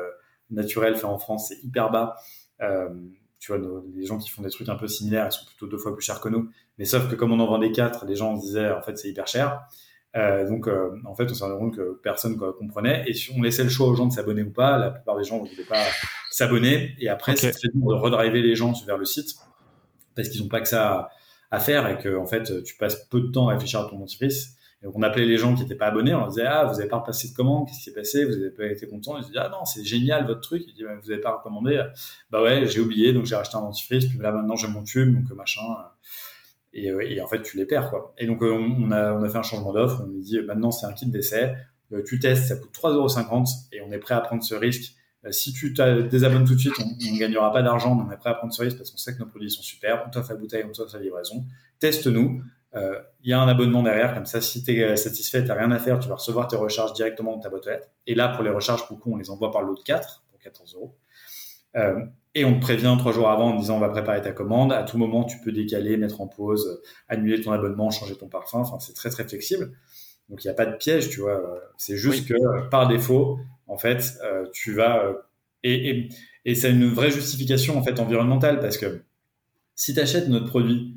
naturel 0.51 0.97
fait 0.97 1.05
en 1.05 1.19
France, 1.19 1.49
c'est 1.49 1.63
hyper 1.65 1.91
bas. 1.91 2.17
Euh, 2.61 2.89
tu 3.39 3.53
vois, 3.53 3.61
les 3.95 4.05
gens 4.05 4.19
qui 4.19 4.29
font 4.31 4.43
des 4.43 4.51
trucs 4.51 4.69
un 4.69 4.75
peu 4.75 4.89
similaires, 4.89 5.29
ils 5.31 5.33
sont 5.33 5.47
plutôt 5.47 5.67
deux 5.67 5.79
fois 5.79 5.95
plus 5.95 6.05
chers 6.05 6.21
que 6.21 6.29
nous. 6.29 6.51
Mais 6.79 6.85
sauf 6.85 7.09
que 7.09 7.15
comme 7.15 7.33
on 7.33 7.41
en 7.41 7.47
vendait 7.47 7.71
quatre, 7.73 8.05
les 8.05 8.17
gens 8.17 8.35
disaient 8.35 8.71
en 8.71 8.83
fait 8.83 8.99
c'est 8.99 9.09
hyper 9.09 9.27
cher. 9.27 9.63
Euh, 10.17 10.49
donc 10.49 10.67
euh, 10.67 10.91
en 11.05 11.15
fait 11.15 11.31
on 11.31 11.35
s'est 11.35 11.45
rendu 11.45 11.59
compte 11.59 11.77
que 11.77 12.01
personne 12.03 12.39
quoi, 12.39 12.55
comprenait 12.55 13.05
et 13.07 13.13
on 13.37 13.43
laissait 13.43 13.63
le 13.63 13.69
choix 13.69 13.89
aux 13.89 13.95
gens 13.95 14.07
de 14.07 14.13
s'abonner 14.13 14.43
ou 14.43 14.51
pas, 14.51 14.79
la 14.79 14.91
plupart 14.91 15.19
des 15.19 15.25
gens 15.25 15.37
ne 15.37 15.47
voulaient 15.47 15.69
pas 15.69 15.85
s'abonner 16.31 16.95
et 16.99 17.09
après 17.09 17.37
c'est 17.37 17.53
très 17.53 17.69
dur 17.69 17.87
de 17.87 17.95
redriver 17.95 18.43
les 18.43 18.55
gens 18.55 18.73
vers 18.87 18.99
le 18.99 19.05
site 19.05 19.37
parce 20.15 20.29
qu'ils 20.29 20.43
n'ont 20.43 20.49
pas 20.49 20.61
que 20.61 20.69
ça 20.69 21.11
à 21.51 21.61
faire 21.61 21.89
et 21.89 21.99
que 21.99 22.17
en 22.17 22.27
fait 22.27 22.63
tu 22.63 22.77
passes 22.77 23.07
peu 23.09 23.21
de 23.21 23.29
temps 23.29 23.49
à 23.49 23.53
réfléchir 23.53 23.81
à 23.81 23.89
ton 23.89 23.99
dentifrice 23.99 24.59
on 24.85 25.03
appelait 25.03 25.27
les 25.27 25.37
gens 25.37 25.55
qui 25.55 25.63
n'étaient 25.63 25.75
pas 25.75 25.87
abonnés, 25.87 26.15
on 26.15 26.19
leur 26.19 26.29
disait 26.29 26.47
ah 26.47 26.65
vous 26.65 26.77
n'avez 26.77 26.89
pas 26.89 26.99
repassé 26.99 27.29
de 27.29 27.35
commande, 27.35 27.67
qu'est-ce 27.67 27.79
qui 27.79 27.85
s'est 27.85 27.95
passé, 27.95 28.25
vous 28.25 28.33
n'avez 28.33 28.51
pas 28.51 28.67
été 28.67 28.87
content, 28.87 29.19
ils 29.19 29.25
disaient 29.25 29.39
ah 29.39 29.49
non 29.49 29.65
c'est 29.65 29.85
génial 29.85 30.27
votre 30.27 30.41
truc, 30.41 30.63
ils 30.67 30.75
disaient 30.75 30.87
vous 31.03 31.09
n'avez 31.09 31.21
pas 31.21 31.37
recommandé, 31.37 31.83
bah 32.31 32.43
ouais 32.43 32.67
j'ai 32.67 32.81
oublié 32.81 33.13
donc 33.13 33.25
j'ai 33.27 33.35
racheté 33.35 33.57
un 33.57 33.63
dentifrice, 33.63 34.07
puis 34.07 34.19
là 34.19 34.31
maintenant 34.31 34.55
j'ai 34.55 34.69
mon 34.69 34.85
tube 34.85 35.15
donc 35.15 35.37
machin, 35.37 35.63
et, 36.73 36.91
euh, 36.91 37.01
et, 37.01 37.21
en 37.21 37.27
fait 37.27 37.43
tu 37.43 37.57
les 37.57 37.67
perds 37.67 37.91
quoi. 37.91 38.15
Et 38.19 38.27
donc 38.27 38.43
euh, 38.43 38.53
on 38.53 38.91
a 38.93 39.15
on 39.15 39.23
a 39.23 39.29
fait 39.29 39.39
un 39.39 39.43
changement 39.43 39.73
d'offre, 39.73 40.03
on 40.05 40.13
lui 40.13 40.21
dit 40.21 40.41
maintenant 40.43 40.71
c'est 40.71 40.87
un 40.87 40.93
kit 40.93 41.07
d'essai, 41.07 41.55
euh, 41.93 42.03
tu 42.07 42.21
testes, 42.21 42.47
ça 42.47 42.57
coûte 42.57 42.71
3,50€ 42.73 43.69
et 43.73 43.81
on 43.81 43.91
est 43.91 43.99
prêt 43.99 44.15
à 44.15 44.21
prendre 44.21 44.45
ce 44.45 44.55
risque. 44.55 44.95
Si 45.31 45.53
tu 45.53 45.75
te 45.75 46.03
désabonnes 46.03 46.45
tout 46.45 46.55
de 46.55 46.61
suite, 46.61 46.75
on 46.79 46.85
ne 46.85 47.19
gagnera 47.19 47.53
pas 47.53 47.63
d'argent, 47.63 47.95
mais 47.95 48.05
on 48.09 48.13
est 48.13 48.17
prêt 48.17 48.31
à 48.31 48.35
prendre 48.35 48.53
ce 48.53 48.63
risque 48.63 48.77
parce 48.77 48.91
qu'on 48.91 48.99
sait 48.99 49.15
que 49.15 49.19
nos 49.19 49.27
produits 49.27 49.51
sont 49.51 49.63
super. 49.63 50.05
On 50.07 50.11
t'offre 50.11 50.31
la 50.31 50.37
bouteille, 50.37 50.65
on 50.67 50.73
t'offre 50.73 50.97
la 50.97 51.03
livraison. 51.03 51.45
Teste-nous. 51.81 52.43
Euh, 52.75 53.01
il 53.23 53.31
y 53.31 53.33
a 53.33 53.41
un 53.41 53.49
abonnement 53.49 53.83
derrière, 53.83 54.15
comme 54.15 54.27
ça, 54.27 54.41
si 54.41 54.63
tu 54.63 54.73
es 54.73 54.85
euh, 54.85 54.97
satisfait, 54.97 55.43
tu 55.43 55.49
n'as 55.49 55.55
rien 55.55 55.71
à 55.71 55.79
faire, 55.79 55.99
tu 55.99 56.09
vas 56.09 56.17
recevoir 56.17 56.49
tes 56.49 56.57
recharges 56.57 56.93
directement 56.93 57.33
dans 57.35 57.41
ta 57.41 57.49
boîte 57.49 57.67
aux 57.67 57.71
lettres. 57.71 57.89
Et 58.07 58.15
là, 58.15 58.29
pour 58.29 58.45
les 58.45 58.51
recharges, 58.51 58.87
beaucoup, 58.89 59.13
on 59.13 59.17
les 59.17 59.31
envoie 59.31 59.51
par 59.51 59.63
l'autre 59.63 59.83
4 59.85 60.25
pour 60.31 60.39
14 60.39 60.75
euros. 60.75 60.95
Euh, 61.77 62.05
et 62.35 62.45
on 62.45 62.55
te 62.55 62.61
prévient 62.61 62.95
trois 62.99 63.13
jours 63.13 63.31
avant 63.31 63.53
en 63.53 63.57
disant 63.57 63.77
on 63.77 63.81
va 63.81 63.89
préparer 63.89 64.21
ta 64.23 64.33
commande. 64.33 64.73
À 64.73 64.83
tout 64.83 64.99
moment, 64.99 65.25
tu 65.25 65.39
peux 65.39 65.51
décaler, 65.51 65.97
mettre 65.97 66.21
en 66.21 66.27
pause, 66.27 66.83
annuler 67.09 67.41
ton 67.41 67.53
abonnement, 67.53 67.91
changer 67.91 68.17
ton 68.17 68.29
parfum. 68.29 68.61
Enfin, 68.61 68.79
c'est 68.81 68.95
très 68.95 69.11
très 69.11 69.25
flexible. 69.25 69.73
Donc 70.29 70.45
il 70.45 70.47
n'y 70.47 70.51
a 70.51 70.55
pas 70.55 70.67
de 70.67 70.77
piège, 70.77 71.09
tu 71.09 71.21
vois. 71.21 71.41
C'est 71.79 71.97
juste 71.97 72.29
que 72.29 72.69
par 72.69 72.87
défaut, 72.87 73.41
en 73.69 73.79
fait, 73.79 74.19
tu 74.53 74.75
vas 74.75 75.15
et, 75.63 75.91
et, 75.91 76.09
et 76.45 76.55
c'est 76.55 76.71
une 76.71 76.89
vraie 76.89 77.11
justification 77.11 77.79
en 77.79 77.83
fait 77.83 78.01
environnementale 78.01 78.61
parce 78.61 78.79
que 78.79 79.03
si 79.75 79.95
tu 79.95 80.01
achètes 80.01 80.29
notre 80.29 80.47
produit 80.47 80.95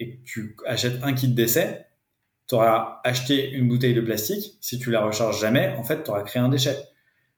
et 0.00 0.16
que 0.16 0.24
tu 0.24 0.56
achètes 0.66 1.02
un 1.02 1.12
kit 1.12 1.28
d'essai, 1.28 1.86
tu 2.48 2.54
auras 2.54 3.00
acheté 3.04 3.50
une 3.50 3.68
bouteille 3.68 3.94
de 3.94 4.00
plastique. 4.00 4.56
Si 4.60 4.78
tu 4.78 4.90
la 4.90 5.04
recharges 5.04 5.40
jamais, 5.40 5.74
en 5.78 5.84
fait, 5.84 6.02
tu 6.02 6.10
auras 6.10 6.22
créé 6.22 6.40
un 6.40 6.48
déchet. 6.48 6.76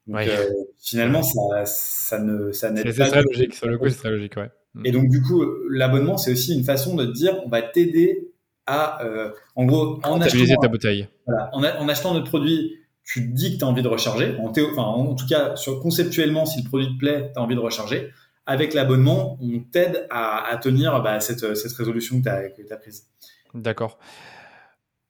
Donc, 0.06 0.20
euh, 0.20 0.48
finalement, 0.78 1.22
ça, 1.22 1.64
ça 1.66 2.18
ne, 2.18 2.52
ça 2.52 2.70
n'aide 2.70 2.84
pas. 2.84 2.92
C'est 2.92 3.10
très 3.10 3.22
logique. 3.22 3.54
Sur 3.54 3.68
le 3.68 3.78
coup, 3.78 3.88
c'est 3.88 3.98
très 3.98 4.10
logique, 4.10 4.36
ouais. 4.36 4.50
Mm. 4.74 4.86
Et 4.86 4.92
donc, 4.92 5.08
du 5.08 5.22
coup, 5.22 5.44
l'abonnement, 5.68 6.16
c'est 6.16 6.32
aussi 6.32 6.54
une 6.56 6.64
façon 6.64 6.94
de 6.94 7.06
te 7.06 7.12
dire, 7.12 7.40
on 7.44 7.48
va 7.48 7.62
t'aider 7.62 8.30
à, 8.66 9.04
euh, 9.04 9.32
en 9.56 9.64
gros, 9.64 9.98
en 10.04 10.20
achetant, 10.20 10.56
ta 10.60 10.68
bouteille. 10.68 11.08
Voilà, 11.26 11.50
en, 11.52 11.64
en, 11.64 11.88
achetant 11.88 12.14
notre 12.14 12.28
produit, 12.28 12.76
tu 13.04 13.28
te 13.28 13.34
dis 13.34 13.54
que 13.54 13.58
tu 13.58 13.64
as 13.64 13.68
envie 13.68 13.82
de 13.82 13.88
recharger. 13.88 14.36
En, 14.38 14.50
enfin, 14.50 14.82
en 14.82 15.14
tout 15.14 15.26
cas, 15.26 15.56
sur, 15.56 15.80
conceptuellement, 15.80 16.46
si 16.46 16.62
le 16.62 16.68
produit 16.68 16.88
te 16.88 16.98
plaît, 16.98 17.30
tu 17.32 17.38
as 17.38 17.42
envie 17.42 17.54
de 17.54 17.60
recharger 17.60 18.12
avec 18.46 18.74
l'abonnement, 18.74 19.38
on 19.40 19.60
t'aide 19.60 20.08
à, 20.10 20.58
tenir 20.60 21.00
bah, 21.02 21.20
cette, 21.20 21.40
résolution 21.76 22.20
que 22.20 22.24
tu 22.24 22.72
as, 22.72 22.76
prise. 22.76 23.06
D'accord. 23.54 23.98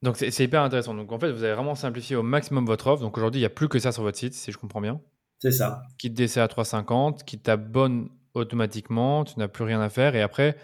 Donc 0.02 0.16
c'est 0.16 0.44
hyper 0.44 0.62
intéressant. 0.62 0.94
Donc 0.94 1.10
en 1.12 1.18
fait, 1.18 1.30
vous 1.30 1.42
avez 1.42 1.54
vraiment 1.54 1.74
simplifié 1.74 2.16
au 2.16 2.22
maximum 2.22 2.66
votre 2.66 2.86
offre. 2.88 3.02
Donc 3.02 3.16
aujourd'hui, 3.16 3.40
il 3.40 3.42
n'y 3.42 3.46
a 3.46 3.50
plus 3.50 3.68
que 3.68 3.78
ça 3.78 3.92
sur 3.92 4.02
votre 4.02 4.18
site, 4.18 4.34
si 4.34 4.52
je 4.52 4.58
comprends 4.58 4.80
bien. 4.80 5.00
C'est 5.38 5.52
ça. 5.52 5.82
Qui 5.98 6.10
te 6.10 6.16
décès 6.16 6.40
à 6.40 6.46
3,50, 6.46 7.24
qui 7.24 7.38
t'abonne 7.38 8.08
automatiquement, 8.34 9.24
tu 9.24 9.38
n'as 9.38 9.48
plus 9.48 9.64
rien 9.64 9.80
à 9.80 9.88
faire. 9.88 10.14
Et 10.14 10.22
après, 10.22 10.56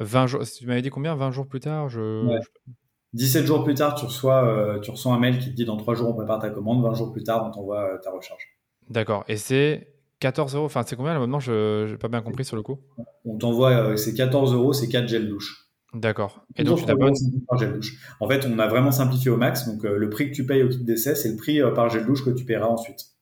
20 0.00 0.26
jours, 0.26 0.42
tu 0.42 0.66
m'avais 0.66 0.82
dit 0.82 0.90
combien? 0.90 1.14
20 1.14 1.30
jours 1.30 1.46
plus 1.46 1.60
tard 1.60 1.88
je... 1.88 2.40
17 3.16 3.46
jours 3.46 3.64
plus 3.64 3.74
tard, 3.74 3.94
tu 3.94 4.04
reçois, 4.04 4.46
euh, 4.46 4.78
tu 4.78 4.90
reçois 4.90 5.14
un 5.14 5.18
mail 5.18 5.38
qui 5.38 5.50
te 5.50 5.54
dit 5.54 5.64
dans 5.64 5.78
3 5.78 5.94
jours, 5.94 6.10
on 6.10 6.14
prépare 6.14 6.38
ta 6.38 6.50
commande. 6.50 6.82
20 6.82 6.94
jours 6.94 7.12
plus 7.12 7.24
tard, 7.24 7.46
on 7.46 7.50
t'envoie 7.50 7.94
euh, 7.94 7.98
ta 7.98 8.10
recharge. 8.10 8.42
D'accord. 8.90 9.24
Et 9.26 9.38
c'est 9.38 9.94
14 10.20 10.54
euros, 10.54 10.66
enfin 10.66 10.82
c'est 10.86 10.96
combien 10.96 11.14
l'abonnement 11.14 11.40
Je 11.40 11.90
n'ai 11.90 11.96
pas 11.96 12.08
bien 12.08 12.20
compris 12.20 12.44
sur 12.44 12.56
le 12.56 12.62
coup? 12.62 12.78
On 13.24 13.38
t'envoie, 13.38 13.70
euh, 13.70 13.96
c'est 13.96 14.12
14 14.12 14.52
euros, 14.52 14.74
c'est 14.74 14.88
4 14.88 15.08
gels 15.08 15.28
douche. 15.28 15.70
D'accord. 15.94 16.44
Et 16.56 16.64
donc 16.64 16.78
tu 16.78 16.84
t'abonnes 16.84 17.14
En 18.20 18.28
fait, 18.28 18.46
on 18.46 18.58
a 18.58 18.66
vraiment 18.66 18.92
simplifié 18.92 19.30
au 19.30 19.38
max. 19.38 19.66
Donc 19.66 19.84
le 19.84 20.10
prix 20.10 20.30
que 20.30 20.34
tu 20.34 20.44
payes 20.44 20.62
au 20.62 20.68
kit 20.68 20.84
d'essai, 20.84 21.14
c'est 21.14 21.30
le 21.30 21.36
prix 21.36 21.60
par 21.74 21.88
gel 21.88 22.04
douche 22.04 22.22
que 22.22 22.30
tu 22.30 22.44
paieras 22.44 22.66
ensuite. 22.66 23.15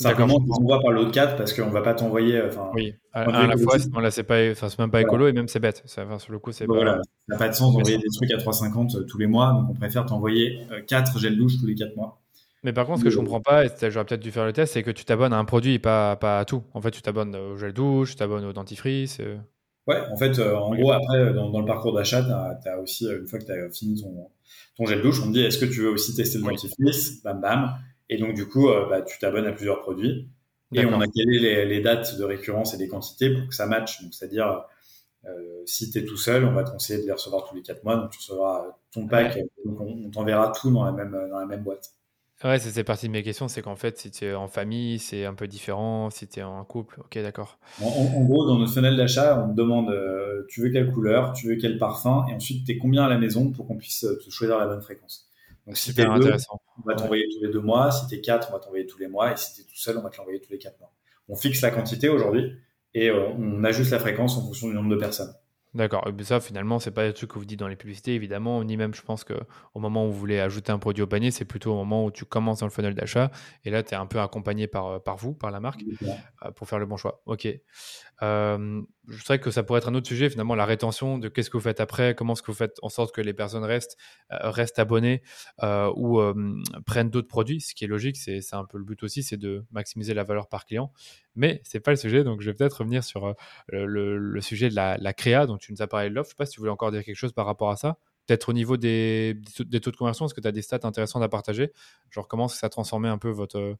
Simplement, 0.00 0.36
on 0.36 0.46
t'envoie 0.46 0.80
par 0.80 0.92
l'autre 0.92 1.10
4 1.10 1.36
parce 1.36 1.52
qu'on 1.52 1.66
ne 1.66 1.72
va 1.72 1.82
pas 1.82 1.92
t'envoyer. 1.92 2.40
Oui, 2.72 2.94
à, 3.12 3.24
la 3.24 3.56
fois, 3.56 3.80
sinon 3.80 3.98
là, 3.98 4.12
c'est 4.12 4.22
pas, 4.22 4.36
même 4.78 4.90
pas 4.92 5.00
écolo 5.00 5.26
et 5.26 5.32
même 5.32 5.48
c'est 5.48 5.58
bête. 5.58 5.82
Ça, 5.86 6.06
sur 6.18 6.32
le 6.32 6.38
coup, 6.38 6.52
c'est 6.52 6.66
voilà. 6.66 7.00
Ça 7.28 7.34
n'a 7.34 7.36
pas 7.36 7.48
de 7.48 7.54
sens 7.54 7.74
d'envoyer 7.74 7.98
des 7.98 8.08
trucs 8.14 8.32
à 8.32 8.36
3,50 8.36 9.06
tous 9.06 9.18
les 9.18 9.26
mois. 9.26 9.52
Donc 9.52 9.70
on 9.70 9.74
préfère 9.74 10.06
t'envoyer 10.06 10.60
4 10.86 11.18
gels 11.18 11.36
douche 11.36 11.58
tous 11.58 11.66
les 11.66 11.74
4 11.74 11.96
mois. 11.96 12.20
Mais 12.62 12.72
par 12.72 12.86
contre, 12.86 13.00
ce 13.00 13.04
que 13.04 13.10
je 13.10 13.18
comprends 13.18 13.40
pas, 13.40 13.64
et 13.64 13.90
j'aurais 13.90 14.04
peut-être 14.04 14.20
dû 14.20 14.30
faire 14.30 14.44
le 14.44 14.52
test, 14.52 14.74
c'est 14.74 14.82
que 14.82 14.90
tu 14.90 15.04
t'abonnes 15.04 15.32
à 15.32 15.38
un 15.38 15.44
produit 15.44 15.74
et 15.74 15.78
pas, 15.78 16.16
pas 16.16 16.38
à 16.38 16.44
tout. 16.44 16.62
En 16.74 16.80
fait, 16.80 16.90
tu 16.90 17.02
t'abonnes 17.02 17.34
au 17.34 17.56
gel 17.56 17.72
douche, 17.72 18.10
tu 18.10 18.16
t'abonnes 18.16 18.44
au 18.44 18.52
dentifrice. 18.52 19.18
Euh. 19.20 19.36
Ouais, 19.86 20.00
en 20.12 20.16
fait, 20.16 20.38
euh, 20.38 20.56
en 20.56 20.74
gros, 20.74 20.92
après, 20.92 21.32
dans, 21.32 21.58
le 21.58 21.64
parcours 21.64 21.92
d'achat, 21.92 22.22
tu 22.22 22.68
as, 22.68 22.78
aussi, 22.78 23.06
une 23.06 23.26
fois 23.26 23.38
que 23.38 23.44
tu 23.44 23.52
as 23.52 23.70
fini 23.70 24.00
ton, 24.00 24.28
ton 24.76 24.86
gel 24.86 25.02
douche, 25.02 25.20
on 25.22 25.28
te 25.28 25.32
dit 25.32 25.44
est-ce 25.44 25.58
que 25.58 25.64
tu 25.64 25.80
veux 25.80 25.90
aussi 25.90 26.14
tester 26.14 26.38
le 26.38 26.44
dentifrice? 26.44 27.22
Bam, 27.22 27.40
bam. 27.40 27.74
Et 28.08 28.16
donc, 28.16 28.34
du 28.34 28.46
coup, 28.46 28.68
euh, 28.68 28.88
bah, 28.88 29.02
tu 29.02 29.18
t'abonnes 29.18 29.46
à 29.46 29.52
plusieurs 29.52 29.80
produits. 29.80 30.28
Et 30.72 30.84
on 30.84 31.00
a 31.00 31.06
calé 31.06 31.38
les, 31.38 31.64
les, 31.64 31.80
dates 31.80 32.18
de 32.18 32.24
récurrence 32.24 32.74
et 32.74 32.76
les 32.76 32.88
quantités 32.88 33.30
pour 33.30 33.48
que 33.48 33.54
ça 33.54 33.64
matche. 33.64 34.02
Donc, 34.02 34.12
c'est-à-dire, 34.12 34.64
si 35.64 35.90
tu 35.90 35.98
es 35.98 36.04
tout 36.04 36.18
seul, 36.18 36.44
on 36.44 36.52
va 36.52 36.62
te 36.62 36.70
conseiller 36.70 37.00
de 37.00 37.06
les 37.06 37.12
recevoir 37.12 37.48
tous 37.48 37.54
les 37.54 37.62
4 37.62 37.84
mois. 37.84 37.96
Donc, 37.96 38.10
tu 38.10 38.18
recevras 38.18 38.66
ton 38.92 39.06
pack. 39.06 39.38
Donc, 39.64 39.80
on, 39.80 40.06
on 40.06 40.10
t'enverra 40.10 40.52
tout 40.52 40.70
dans 40.70 40.84
la 40.84 40.92
même, 40.92 41.12
dans 41.12 41.38
la 41.38 41.46
même 41.46 41.62
boîte. 41.62 41.94
Ouais, 42.44 42.60
c'est 42.60 42.84
partie 42.84 43.08
de 43.08 43.12
mes 43.12 43.24
questions. 43.24 43.48
C'est 43.48 43.62
qu'en 43.62 43.74
fait, 43.74 43.98
si 43.98 44.12
tu 44.12 44.24
es 44.24 44.34
en 44.34 44.46
famille, 44.46 45.00
c'est 45.00 45.24
un 45.24 45.34
peu 45.34 45.48
différent. 45.48 46.08
Si 46.10 46.28
tu 46.28 46.38
es 46.38 46.42
en 46.44 46.64
couple, 46.64 47.00
ok, 47.00 47.18
d'accord. 47.18 47.58
En, 47.82 48.24
gros, 48.24 48.46
dans 48.46 48.58
notre 48.58 48.72
funnel 48.72 48.96
d'achat, 48.96 49.44
on 49.44 49.50
te 49.50 49.56
demande 49.56 49.90
euh, 49.90 50.44
tu 50.48 50.62
veux 50.62 50.70
quelle 50.70 50.92
couleur, 50.92 51.32
tu 51.32 51.48
veux 51.48 51.56
quel 51.56 51.78
parfum, 51.78 52.26
et 52.30 52.34
ensuite 52.34 52.64
tu 52.64 52.72
es 52.72 52.78
combien 52.78 53.04
à 53.04 53.08
la 53.08 53.18
maison 53.18 53.50
pour 53.50 53.66
qu'on 53.66 53.76
puisse 53.76 54.04
euh, 54.04 54.20
te 54.24 54.30
choisir 54.30 54.56
la 54.56 54.66
bonne 54.66 54.82
fréquence. 54.82 55.27
Donc, 55.68 55.76
si 55.76 55.94
tu 55.94 56.00
es 56.00 56.04
intéressant. 56.04 56.62
on 56.82 56.88
va 56.88 56.94
t'envoyer 56.94 57.28
tous 57.28 57.44
les 57.44 57.52
deux 57.52 57.60
mois. 57.60 57.90
Si 57.90 58.06
tu 58.06 58.14
es 58.14 58.20
quatre, 58.22 58.48
on 58.48 58.54
va 58.54 58.58
t'envoyer 58.58 58.86
tous 58.86 58.98
les 58.98 59.06
mois. 59.06 59.32
Et 59.32 59.36
si 59.36 59.54
tu 59.54 59.60
es 59.60 59.64
tout 59.64 59.76
seul, 59.76 59.98
on 59.98 60.02
va 60.02 60.08
te 60.08 60.16
l'envoyer 60.16 60.40
tous 60.40 60.50
les 60.50 60.56
quatre 60.56 60.80
mois. 60.80 60.94
On 61.28 61.36
fixe 61.36 61.60
la 61.60 61.70
quantité 61.70 62.08
aujourd'hui 62.08 62.56
et 62.94 63.10
euh, 63.10 63.28
on 63.38 63.62
ajuste 63.64 63.90
la 63.90 63.98
fréquence 63.98 64.38
en 64.38 64.40
fonction 64.40 64.68
du 64.68 64.74
nombre 64.74 64.88
de 64.88 64.96
personnes. 64.96 65.34
D'accord. 65.78 66.04
Ça, 66.22 66.40
finalement, 66.40 66.80
c'est 66.80 66.90
pas 66.90 67.06
des 67.06 67.14
trucs 67.14 67.30
que 67.30 67.38
vous 67.38 67.44
dites 67.44 67.60
dans 67.60 67.68
les 67.68 67.76
publicités, 67.76 68.12
évidemment, 68.12 68.64
ni 68.64 68.76
même, 68.76 68.94
je 68.94 69.02
pense 69.02 69.22
que 69.22 69.34
au 69.74 69.78
moment 69.78 70.08
où 70.08 70.10
vous 70.10 70.18
voulez 70.18 70.40
ajouter 70.40 70.72
un 70.72 70.78
produit 70.80 71.04
au 71.04 71.06
panier, 71.06 71.30
c'est 71.30 71.44
plutôt 71.44 71.70
au 71.70 71.76
moment 71.76 72.04
où 72.04 72.10
tu 72.10 72.24
commences 72.24 72.58
dans 72.58 72.66
le 72.66 72.72
funnel 72.72 72.96
d'achat. 72.96 73.30
Et 73.64 73.70
là, 73.70 73.84
tu 73.84 73.94
es 73.94 73.96
un 73.96 74.06
peu 74.06 74.18
accompagné 74.18 74.66
par, 74.66 74.86
euh, 74.86 74.98
par 74.98 75.16
vous, 75.16 75.34
par 75.34 75.52
la 75.52 75.60
marque, 75.60 75.84
euh, 76.02 76.50
pour 76.50 76.68
faire 76.68 76.80
le 76.80 76.86
bon 76.86 76.96
choix. 76.96 77.22
OK. 77.26 77.46
Euh, 78.22 78.82
je 79.06 79.24
sais 79.24 79.38
que 79.38 79.52
ça 79.52 79.62
pourrait 79.62 79.78
être 79.78 79.88
un 79.88 79.94
autre 79.94 80.08
sujet, 80.08 80.28
finalement, 80.28 80.56
la 80.56 80.64
rétention 80.64 81.16
de 81.16 81.28
qu'est-ce 81.28 81.48
que 81.48 81.56
vous 81.56 81.62
faites 81.62 81.78
après, 81.78 82.16
comment 82.16 82.32
est-ce 82.32 82.42
que 82.42 82.50
vous 82.50 82.58
faites 82.58 82.78
en 82.82 82.88
sorte 82.88 83.14
que 83.14 83.20
les 83.20 83.32
personnes 83.32 83.62
restent, 83.62 83.96
restent 84.30 84.80
abonnées 84.80 85.22
ou 85.62 86.20
prennent 86.84 87.08
d'autres 87.08 87.28
produits. 87.28 87.60
Ce 87.60 87.74
qui 87.74 87.84
est 87.84 87.88
logique, 87.88 88.16
c'est 88.16 88.42
un 88.52 88.64
peu 88.64 88.76
le 88.76 88.84
but 88.84 89.02
aussi, 89.04 89.22
c'est 89.22 89.36
de 89.36 89.64
maximiser 89.70 90.12
la 90.12 90.24
valeur 90.24 90.48
par 90.48 90.66
client. 90.66 90.92
Mais 91.38 91.60
c'est 91.64 91.80
pas 91.80 91.92
le 91.92 91.96
sujet, 91.96 92.24
donc 92.24 92.40
je 92.40 92.50
vais 92.50 92.54
peut-être 92.54 92.80
revenir 92.80 93.04
sur 93.04 93.34
le, 93.68 94.40
sujet 94.40 94.68
de 94.68 94.74
la, 94.74 94.96
la 94.98 95.12
créa. 95.12 95.46
Donc 95.46 95.60
tu 95.60 95.72
nous 95.72 95.80
as 95.80 95.86
parlé 95.86 96.10
de 96.10 96.14
l'offre. 96.14 96.28
Je 96.28 96.32
sais 96.32 96.36
pas 96.36 96.46
si 96.46 96.52
tu 96.52 96.60
voulais 96.60 96.72
encore 96.72 96.90
dire 96.90 97.04
quelque 97.04 97.16
chose 97.16 97.32
par 97.32 97.46
rapport 97.46 97.70
à 97.70 97.76
ça. 97.76 97.96
Peut-être 98.26 98.50
au 98.50 98.52
niveau 98.52 98.76
des, 98.76 99.40
des, 99.60 99.80
taux 99.80 99.90
de 99.90 99.96
conversion, 99.96 100.26
est-ce 100.26 100.34
que 100.34 100.40
tu 100.40 100.48
as 100.48 100.52
des 100.52 100.60
stats 100.60 100.80
intéressantes 100.82 101.22
à 101.22 101.28
partager? 101.28 101.72
Genre 102.10 102.28
comment 102.28 102.48
ça 102.48 102.66
a 102.66 102.70
transformé 102.70 103.08
un 103.08 103.16
peu 103.16 103.30
votre, 103.30 103.76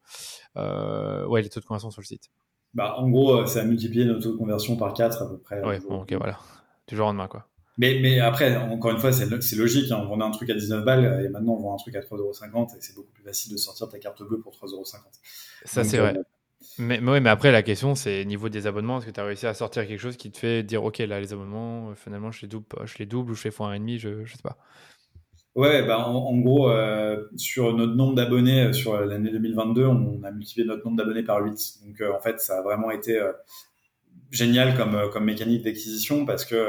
euh, 0.57 1.27
ouais, 1.27 1.43
les 1.43 1.51
taux 1.51 1.61
de 1.61 1.67
conversion 1.67 1.91
sur 1.91 2.01
le 2.01 2.07
site? 2.07 2.31
Bah, 2.73 2.95
En 2.97 3.11
gros, 3.11 3.45
ça 3.45 3.61
a 3.61 3.65
multiplié 3.65 4.05
notre 4.07 4.23
taux 4.23 4.33
de 4.33 4.39
conversion 4.39 4.77
par 4.77 4.95
4 4.95 5.23
à 5.23 5.29
peu 5.29 5.39
près. 5.39 5.61
Oui, 5.67 5.77
ok, 5.91 6.13
voilà. 6.15 6.39
Du 6.87 6.97
jour 6.97 7.07
au 7.07 7.09
lendemain, 7.11 7.29
quoi. 7.29 7.47
Mais, 7.77 7.99
mais 8.01 8.21
après, 8.21 8.57
encore 8.57 8.91
une 8.91 8.99
fois, 8.99 9.13
c'est 9.13 9.57
logique. 9.57 9.93
Hein. 9.93 10.01
On 10.03 10.09
vendait 10.09 10.25
un 10.25 10.31
truc 10.31 10.49
à 10.51 10.55
19 10.55 10.85
balles 10.85 11.25
et 11.25 11.29
maintenant 11.29 11.53
on 11.53 11.61
vend 11.61 11.75
un 11.75 11.77
truc 11.77 11.95
à 11.95 12.01
3,50€ 12.01 12.77
et 12.77 12.81
c'est 12.81 12.95
beaucoup 12.95 13.13
plus 13.13 13.23
facile 13.23 13.53
de 13.53 13.57
sortir 13.57 13.89
ta 13.89 13.99
carte 13.99 14.23
bleue 14.23 14.41
pour 14.41 14.53
3,50€. 14.53 14.97
Ça, 15.65 15.85
c'est 15.85 15.99
vrai. 15.99 16.15
Mais, 16.79 17.01
mais, 17.01 17.21
mais 17.21 17.31
après, 17.31 17.53
la 17.53 17.63
question, 17.63 17.95
c'est 17.95 18.25
niveau 18.25 18.49
des 18.49 18.67
abonnements. 18.67 18.99
Est-ce 18.99 19.07
que 19.07 19.11
tu 19.11 19.21
as 19.21 19.25
réussi 19.25 19.47
à 19.47 19.55
sortir 19.55 19.87
quelque 19.87 20.01
chose 20.01 20.17
qui 20.17 20.31
te 20.31 20.39
fait 20.39 20.63
dire, 20.63 20.85
OK, 20.85 20.99
là, 20.99 21.21
les 21.21 21.33
abonnements, 21.33 21.91
euh, 21.91 21.95
finalement, 21.95 22.31
je 22.31 22.43
les 22.43 22.49
double, 22.49 22.67
je 22.85 22.99
les 22.99 23.07
double 23.07 23.33
ou 23.33 23.35
je 23.35 23.43
fais 23.43 23.51
fois 23.51 23.73
1,5, 23.75 23.99
je 23.99 24.09
ne 24.09 24.27
sais 24.27 24.43
pas. 24.43 24.57
Ouais, 25.55 25.85
bah 25.85 25.99
en, 26.07 26.39
gros, 26.39 26.71
euh, 26.71 27.25
sur 27.37 27.77
notre 27.77 27.95
nombre 27.95 28.15
d'abonnés 28.15 28.67
euh, 28.67 28.73
sur 28.73 29.01
l'année 29.01 29.31
2022, 29.33 29.87
on 29.87 30.23
a 30.23 30.31
multiplié 30.31 30.67
notre 30.67 30.85
nombre 30.85 30.99
d'abonnés 30.99 31.25
par 31.25 31.43
8. 31.43 31.81
Donc, 31.85 32.01
en 32.15 32.21
fait, 32.21 32.39
ça 32.41 32.59
a 32.59 32.63
vraiment 32.63 32.93
été 32.93 33.21
génial 34.31 34.77
comme, 34.77 35.11
comme 35.11 35.25
mécanique 35.25 35.65
d'acquisition 35.65 36.27
parce 36.27 36.45
que 36.45 36.69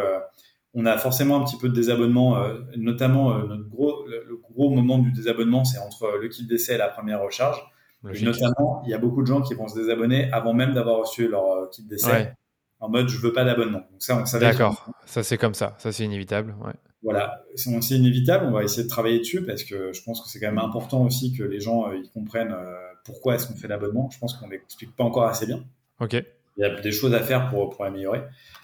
on 0.73 0.85
a 0.85 0.97
forcément 0.97 1.41
un 1.41 1.45
petit 1.45 1.57
peu 1.57 1.69
de 1.69 1.73
désabonnement, 1.73 2.43
notamment 2.77 3.37
notre 3.39 3.67
gros, 3.67 4.05
le, 4.07 4.37
gros 4.37 4.69
moment 4.69 4.99
du 4.99 5.11
désabonnement, 5.11 5.65
c'est 5.65 5.79
entre 5.79 6.17
le 6.19 6.27
kit 6.27 6.45
d'essai 6.45 6.75
et 6.75 6.77
la 6.77 6.87
première 6.87 7.21
recharge 7.21 7.61
notamment, 8.03 8.81
il 8.85 8.91
y 8.91 8.93
a 8.93 8.97
beaucoup 8.97 9.21
de 9.21 9.27
gens 9.27 9.41
qui 9.41 9.53
vont 9.53 9.67
se 9.67 9.77
désabonner 9.77 10.31
avant 10.31 10.53
même 10.53 10.73
d'avoir 10.73 10.99
reçu 10.99 11.27
leur 11.27 11.51
euh, 11.51 11.67
kit 11.71 11.83
d'essai. 11.83 12.33
En 12.79 12.87
mode, 12.89 13.09
je 13.09 13.17
veux 13.17 13.33
pas 13.33 13.43
d'abonnement. 13.43 13.79
Donc 13.91 14.01
ça, 14.01 14.17
on 14.17 14.25
savait. 14.25 14.45
D'accord. 14.45 14.89
Ça, 15.05 15.21
c'est 15.21 15.37
comme 15.37 15.53
ça. 15.53 15.75
Ça, 15.79 15.91
c'est 15.91 16.05
inévitable. 16.05 16.55
Ouais. 16.63 16.71
Voilà. 17.03 17.43
C'est 17.55 17.95
inévitable. 17.95 18.45
On 18.45 18.51
va 18.51 18.63
essayer 18.63 18.83
de 18.83 18.89
travailler 18.89 19.19
dessus 19.19 19.43
parce 19.43 19.63
que 19.65 19.91
je 19.91 20.01
pense 20.03 20.21
que 20.21 20.29
c'est 20.29 20.39
quand 20.39 20.47
même 20.47 20.59
important 20.59 21.03
aussi 21.03 21.33
que 21.33 21.43
les 21.43 21.59
gens 21.59 21.89
euh, 21.89 21.97
ils 21.97 22.09
comprennent 22.09 22.53
euh, 22.53 22.73
pourquoi 23.03 23.35
est-ce 23.35 23.47
qu'on 23.47 23.55
fait 23.55 23.67
l'abonnement. 23.67 24.09
Je 24.11 24.19
pense 24.19 24.33
qu'on 24.35 24.47
l'explique 24.47 24.95
pas 24.95 25.03
encore 25.03 25.25
assez 25.25 25.45
bien. 25.45 25.61
Ok. 25.99 26.13
Il 26.57 26.61
y 26.61 26.63
a 26.63 26.79
des 26.79 26.91
choses 26.91 27.13
à 27.13 27.19
faire 27.19 27.49
pour, 27.49 27.69
pour 27.69 27.83
améliorer. 27.83 28.21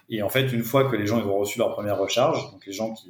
Et 0.09 0.21
en 0.21 0.29
fait, 0.29 0.47
une 0.53 0.63
fois 0.63 0.89
que 0.89 0.95
les 0.95 1.07
gens 1.07 1.19
ils 1.19 1.25
ont 1.25 1.37
reçu 1.37 1.59
leur 1.59 1.71
première 1.73 1.97
recharge, 1.97 2.51
donc 2.51 2.65
les 2.65 2.73
gens 2.73 2.93
qui, 2.93 3.09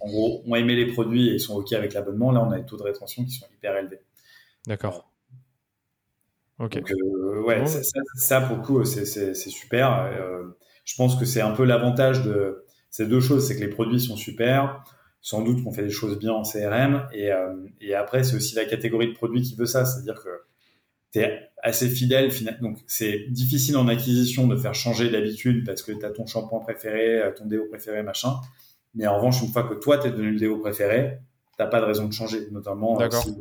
en 0.00 0.08
gros, 0.08 0.42
ont 0.46 0.54
aimé 0.56 0.74
les 0.74 0.86
produits 0.86 1.30
et 1.30 1.38
sont 1.38 1.56
OK 1.56 1.72
avec 1.72 1.94
l'abonnement, 1.94 2.32
là, 2.32 2.44
on 2.44 2.50
a 2.50 2.58
des 2.58 2.66
taux 2.66 2.76
de 2.76 2.82
rétention 2.82 3.24
qui 3.24 3.30
sont 3.30 3.46
hyper 3.56 3.76
élevés. 3.76 4.00
D'accord. 4.66 5.11
Donc, 6.58 6.76
euh, 6.76 7.42
ouais, 7.42 7.64
ça, 8.14 8.40
pour 8.40 8.56
le 8.56 8.62
coup, 8.62 8.84
c'est 8.84 9.34
super. 9.34 10.02
Euh, 10.04 10.44
je 10.84 10.94
pense 10.96 11.16
que 11.16 11.24
c'est 11.24 11.40
un 11.40 11.52
peu 11.52 11.64
l'avantage 11.64 12.24
de 12.24 12.64
ces 12.90 13.06
deux 13.06 13.20
choses, 13.20 13.46
c'est 13.46 13.56
que 13.56 13.60
les 13.60 13.70
produits 13.70 14.00
sont 14.00 14.16
super. 14.16 14.84
Sans 15.20 15.42
doute 15.42 15.62
qu'on 15.62 15.72
fait 15.72 15.84
des 15.84 15.90
choses 15.90 16.18
bien 16.18 16.32
en 16.32 16.42
CRM. 16.42 17.06
Et, 17.12 17.30
euh, 17.30 17.54
et 17.80 17.94
après, 17.94 18.24
c'est 18.24 18.36
aussi 18.36 18.56
la 18.56 18.64
catégorie 18.64 19.08
de 19.08 19.14
produits 19.14 19.42
qui 19.42 19.54
veut 19.54 19.66
ça. 19.66 19.84
C'est-à-dire 19.84 20.20
que 20.22 20.28
tu 21.12 21.20
es 21.20 21.48
assez 21.62 21.88
fidèle. 21.88 22.30
Donc, 22.60 22.78
c'est 22.88 23.26
difficile 23.30 23.76
en 23.76 23.86
acquisition 23.86 24.48
de 24.48 24.56
faire 24.56 24.74
changer 24.74 25.10
d'habitude 25.10 25.64
parce 25.64 25.82
que 25.82 25.92
tu 25.92 26.04
as 26.04 26.10
ton 26.10 26.26
shampoing 26.26 26.58
préféré, 26.60 27.22
ton 27.36 27.46
déo 27.46 27.66
préféré, 27.66 28.02
machin. 28.02 28.34
Mais 28.94 29.06
en 29.06 29.16
revanche, 29.16 29.42
une 29.42 29.48
fois 29.48 29.62
que 29.62 29.74
toi, 29.74 29.98
tu 29.98 30.08
es 30.08 30.10
devenu 30.10 30.32
le 30.32 30.38
déo 30.40 30.58
préféré, 30.58 31.20
tu 31.56 31.64
pas 31.68 31.80
de 31.80 31.86
raison 31.86 32.06
de 32.06 32.12
changer. 32.12 32.50
Notamment 32.50 32.98
si 33.10 33.36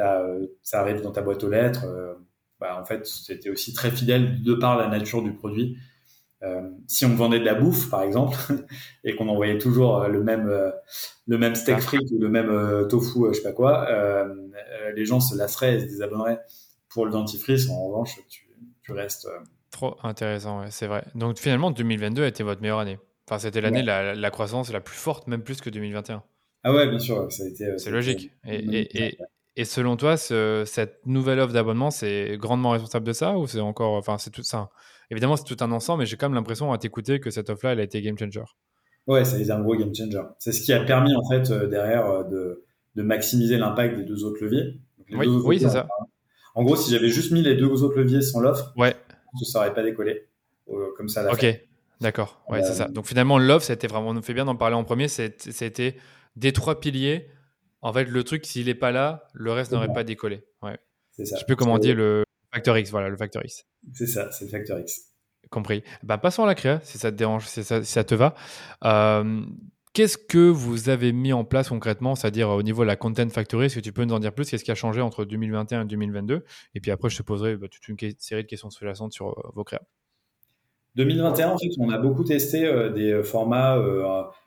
euh, 0.00 0.46
ça 0.62 0.80
arrive 0.80 1.02
dans 1.02 1.12
ta 1.12 1.22
boîte 1.22 1.44
aux 1.44 1.50
lettres. 1.50 1.84
Euh, 1.84 2.14
bah, 2.58 2.78
en 2.80 2.84
fait, 2.84 3.06
c'était 3.06 3.50
aussi 3.50 3.72
très 3.72 3.90
fidèle 3.90 4.42
de 4.42 4.54
par 4.54 4.76
la 4.76 4.88
nature 4.88 5.22
du 5.22 5.32
produit. 5.32 5.78
Euh, 6.42 6.70
si 6.86 7.04
on 7.04 7.14
vendait 7.14 7.38
de 7.38 7.44
la 7.44 7.54
bouffe, 7.54 7.90
par 7.90 8.02
exemple, 8.02 8.36
et 9.04 9.14
qu'on 9.14 9.28
envoyait 9.28 9.58
toujours 9.58 10.06
le 10.08 10.22
même, 10.22 10.48
le 11.26 11.38
même 11.38 11.54
steak 11.54 11.76
ah. 11.78 11.80
frites 11.80 12.10
ou 12.12 12.18
le 12.18 12.28
même 12.28 12.88
tofu, 12.88 13.28
je 13.28 13.34
sais 13.34 13.42
pas 13.42 13.52
quoi, 13.52 13.88
les 14.94 15.04
gens 15.04 15.20
se 15.20 15.36
lasseraient 15.36 15.76
et 15.76 15.80
se 15.80 15.84
désabonneraient. 15.86 16.40
Pour 16.88 17.04
le 17.04 17.12
dentifrice, 17.12 17.68
en 17.70 17.86
revanche, 17.86 18.18
tu, 18.28 18.48
tu 18.82 18.92
restes. 18.92 19.28
Trop 19.70 19.96
intéressant, 20.02 20.64
c'est 20.70 20.86
vrai. 20.86 21.04
Donc 21.14 21.38
finalement, 21.38 21.70
2022 21.70 22.24
a 22.24 22.26
été 22.26 22.42
votre 22.42 22.60
meilleure 22.62 22.80
année. 22.80 22.98
Enfin, 23.28 23.38
c'était 23.38 23.60
l'année 23.60 23.82
la, 23.82 24.14
la, 24.14 24.30
croissance 24.30 24.72
la 24.72 24.80
plus 24.80 24.96
forte, 24.96 25.28
même 25.28 25.42
plus 25.42 25.60
que 25.60 25.70
2021. 25.70 26.22
Ah 26.64 26.74
ouais, 26.74 26.88
bien 26.88 26.98
sûr, 26.98 27.30
ça 27.30 27.44
a 27.44 27.46
été. 27.46 27.78
C'est 27.78 27.90
logique. 27.90 28.32
et, 28.44 28.56
et, 28.56 29.06
et 29.06 29.18
selon 29.64 29.96
toi, 29.96 30.16
cette 30.16 31.00
nouvelle 31.06 31.40
offre 31.40 31.52
d'abonnement, 31.52 31.90
c'est 31.90 32.36
grandement 32.38 32.70
responsable 32.70 33.06
de 33.06 33.12
ça 33.12 33.36
ou 33.36 33.46
c'est 33.46 33.60
encore, 33.60 33.94
enfin, 33.94 34.18
c'est 34.18 34.30
tout 34.30 34.42
ça. 34.42 34.70
Évidemment, 35.10 35.36
c'est 35.36 35.44
tout 35.44 35.56
un 35.62 35.72
ensemble, 35.72 36.00
mais 36.00 36.06
j'ai 36.06 36.16
quand 36.16 36.28
même 36.28 36.36
l'impression 36.36 36.72
à 36.72 36.78
t'écouter 36.78 37.18
que 37.18 37.30
cette 37.30 37.50
offre-là, 37.50 37.72
elle 37.72 37.80
a 37.80 37.82
été 37.82 38.00
game 38.00 38.16
changer. 38.16 38.42
Ouais, 39.06 39.24
c'est 39.24 39.50
un 39.50 39.60
gros 39.60 39.74
game 39.74 39.94
changer. 39.94 40.22
C'est 40.38 40.52
ce 40.52 40.62
qui 40.62 40.72
a 40.72 40.84
permis 40.84 41.14
en 41.16 41.28
fait 41.28 41.50
euh, 41.50 41.66
derrière 41.66 42.06
euh, 42.06 42.24
de, 42.24 42.64
de 42.94 43.02
maximiser 43.02 43.56
l'impact 43.56 43.96
des 43.96 44.04
deux 44.04 44.24
autres 44.24 44.44
leviers. 44.44 44.78
oui, 45.10 45.58
c'est 45.58 45.70
ça. 45.70 45.88
En 46.54 46.62
gros, 46.62 46.76
si 46.76 46.90
j'avais 46.92 47.08
juste 47.08 47.32
mis 47.32 47.42
les 47.42 47.56
deux 47.56 47.82
autres 47.82 47.98
leviers 47.98 48.22
sans 48.22 48.40
l'offre, 48.40 48.72
ouais. 48.76 48.94
ça 49.42 49.60
n'aurait 49.60 49.74
pas 49.74 49.82
décollé 49.82 50.28
euh, 50.68 50.88
comme 50.96 51.08
ça. 51.08 51.30
ok, 51.32 51.46
d'accord. 52.00 52.42
Ouais, 52.48 52.62
c'est 52.62 52.74
ça. 52.74 52.88
Donc 52.88 53.06
finalement, 53.06 53.38
l'offre, 53.38 53.66
c'était 53.66 53.88
vraiment, 53.88 54.10
on 54.10 54.14
nous 54.14 54.22
fait 54.22 54.34
bien 54.34 54.44
d'en 54.44 54.56
parler 54.56 54.76
en 54.76 54.84
premier. 54.84 55.08
C'était 55.08 55.96
des 56.36 56.52
trois 56.52 56.80
piliers 56.80 57.28
en 57.82 57.92
fait, 57.92 58.04
le 58.04 58.24
truc, 58.24 58.44
s'il 58.46 58.66
n'est 58.66 58.74
pas 58.74 58.92
là, 58.92 59.28
le 59.32 59.52
reste 59.52 59.72
n'aurait 59.72 59.92
pas 59.92 60.04
décollé. 60.04 60.44
Ouais. 60.62 60.78
C'est 61.12 61.24
ça. 61.24 61.38
Je 61.38 61.44
peux 61.44 61.56
comment 61.56 61.78
dire 61.78 61.94
le 61.94 62.24
facteur 62.52 62.76
X, 62.78 62.90
voilà, 62.90 63.08
le 63.08 63.16
facteur 63.16 63.44
X. 63.44 63.66
C'est 63.92 64.06
ça, 64.06 64.30
c'est 64.32 64.44
le 64.44 64.50
facteur 64.50 64.78
X. 64.78 65.10
Compris. 65.50 65.82
Bah, 66.02 66.18
passons 66.18 66.44
à 66.44 66.46
la 66.46 66.54
créa, 66.54 66.80
si 66.82 66.98
ça 66.98 67.10
te 67.10 67.16
dérange, 67.16 67.46
si 67.46 67.64
ça, 67.64 67.82
ça 67.82 68.04
te 68.04 68.14
va. 68.14 68.34
Euh, 68.84 69.42
qu'est-ce 69.94 70.18
que 70.18 70.48
vous 70.48 70.90
avez 70.90 71.12
mis 71.12 71.32
en 71.32 71.44
place 71.44 71.70
concrètement, 71.70 72.14
c'est-à-dire 72.14 72.50
au 72.50 72.62
niveau 72.62 72.82
de 72.82 72.86
la 72.86 72.96
Content 72.96 73.28
Factory 73.30 73.66
Est-ce 73.66 73.76
que 73.76 73.80
tu 73.80 73.92
peux 73.92 74.04
nous 74.04 74.14
en 74.14 74.20
dire 74.20 74.32
plus? 74.32 74.48
Qu'est-ce 74.48 74.64
qui 74.64 74.70
a 74.70 74.76
changé 74.76 75.00
entre 75.00 75.24
2021 75.24 75.82
et 75.82 75.86
2022 75.86 76.44
Et 76.74 76.80
puis 76.80 76.90
après, 76.90 77.08
je 77.08 77.16
te 77.16 77.22
poserai 77.22 77.56
bah, 77.56 77.68
toute 77.68 77.88
une 77.88 77.96
série 78.18 78.42
de 78.42 78.48
questions 78.48 78.70
sous-jacentes 78.70 79.12
sur 79.12 79.28
euh, 79.28 79.50
vos 79.54 79.64
créas. 79.64 79.82
2021, 80.96 81.50
en 81.50 81.58
fait, 81.58 81.68
on 81.78 81.88
a 81.88 81.98
beaucoup 81.98 82.24
testé 82.24 82.66
euh, 82.66 82.90
des 82.90 83.22
formats 83.22 83.80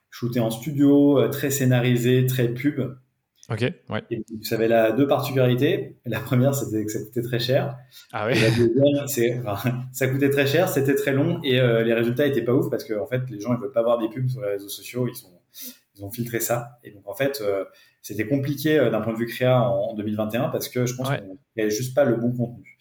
shootés 0.10 0.40
en 0.40 0.52
studio, 0.52 1.28
très 1.30 1.50
scénarisés, 1.50 2.28
très 2.28 2.48
pub. 2.50 2.94
Ok, 3.54 3.62
ouais. 3.90 4.04
Et 4.10 4.24
ça 4.42 4.56
avait 4.56 4.68
la, 4.68 4.92
deux 4.92 5.06
particularités. 5.06 5.98
La 6.06 6.20
première, 6.20 6.56
c'était 6.56 6.84
que 6.84 6.92
ça 6.92 7.00
coûtait 7.00 7.22
très 7.22 7.38
cher. 7.38 7.78
Ah 8.12 8.26
oui. 8.26 8.34
la 8.34 8.50
deuxième, 8.50 9.08
c'est, 9.08 9.42
ça 9.92 10.08
coûtait 10.08 10.32
très 10.32 10.48
cher, 10.48 10.68
c'était 10.68 10.96
très 10.96 11.14
long 11.14 11.40
et 11.44 11.60
euh, 11.60 11.84
les 11.84 11.94
résultats 11.94 12.26
étaient 12.26 12.42
pas 12.42 12.54
ouf 12.54 12.72
parce 12.72 12.84
que 12.84 12.96
en 12.96 13.06
fait, 13.06 13.22
les 13.30 13.40
gens 13.40 13.54
ils 13.54 13.62
veulent 13.62 13.72
pas 13.72 13.84
voir 13.84 14.00
des 14.00 14.10
pubs 14.10 14.28
sur 14.28 14.42
les 14.42 14.50
réseaux 14.50 14.70
sociaux, 14.70 15.08
ils 15.08 15.16
sont, 15.16 15.40
ils 15.96 16.04
ont 16.04 16.10
filtré 16.10 16.40
ça. 16.40 16.80
Et 16.84 16.90
donc 16.90 17.08
en 17.08 17.14
fait, 17.14 17.42
euh, 17.42 17.66
c'était 18.02 18.28
compliqué 18.28 18.80
euh, 18.80 18.90
d'un 18.90 19.02
point 19.02 19.14
de 19.14 19.20
vue 19.20 19.28
créa 19.28 19.70
en, 19.70 19.94
2021 19.94 20.50
parce 20.50 20.68
que 20.68 20.88
je 20.88 20.96
pense 20.96 21.10
qu'il 21.10 21.24
n'y 21.58 21.62
avait 21.62 21.70
juste 21.70 21.94
pas 21.94 22.06
le 22.06 22.16
bon 22.16 22.32
contenu. 22.32 22.80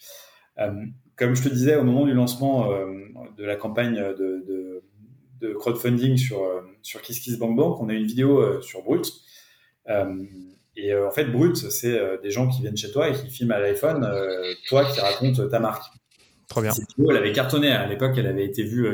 comme 1.17 1.35
je 1.35 1.43
te 1.43 1.51
disais, 1.51 1.77
au 1.77 1.85
moment 1.85 2.07
du 2.07 2.15
lancement 2.15 2.71
de 3.37 3.45
la 3.45 3.57
campagne 3.57 3.97
de, 3.97 4.43
de, 4.49 4.83
de 5.41 5.53
crowdfunding 5.53 6.17
sur 6.17 6.41
sur 6.81 7.03
KissKissBankBank, 7.03 7.79
on 7.79 7.91
a 7.91 7.93
une 7.93 8.07
vidéo 8.07 8.63
sur 8.63 8.83
Brut. 8.83 9.13
Et 10.77 10.93
euh, 10.93 11.07
en 11.07 11.11
fait, 11.11 11.27
Brut, 11.27 11.57
c'est 11.57 11.99
euh, 11.99 12.19
des 12.23 12.31
gens 12.31 12.49
qui 12.49 12.63
viennent 12.63 12.77
chez 12.77 12.91
toi 12.91 13.09
et 13.09 13.13
qui 13.13 13.29
filment 13.29 13.53
à 13.53 13.61
l'iPhone, 13.61 14.05
euh, 14.05 14.55
toi 14.69 14.85
qui 14.85 15.01
racontes 15.01 15.49
ta 15.51 15.61
marque. 15.61 15.85
Trop 16.49 16.63
bien. 16.63 16.73
Cette 16.73 16.89
vidéo, 16.97 17.11
elle 17.11 17.19
avait 17.19 17.33
cartonné. 17.33 17.71
À 17.71 17.87
l'époque, 17.87 18.13
elle 18.17 18.27
avait 18.27 18.45
été 18.45 18.63
vue, 18.63 18.87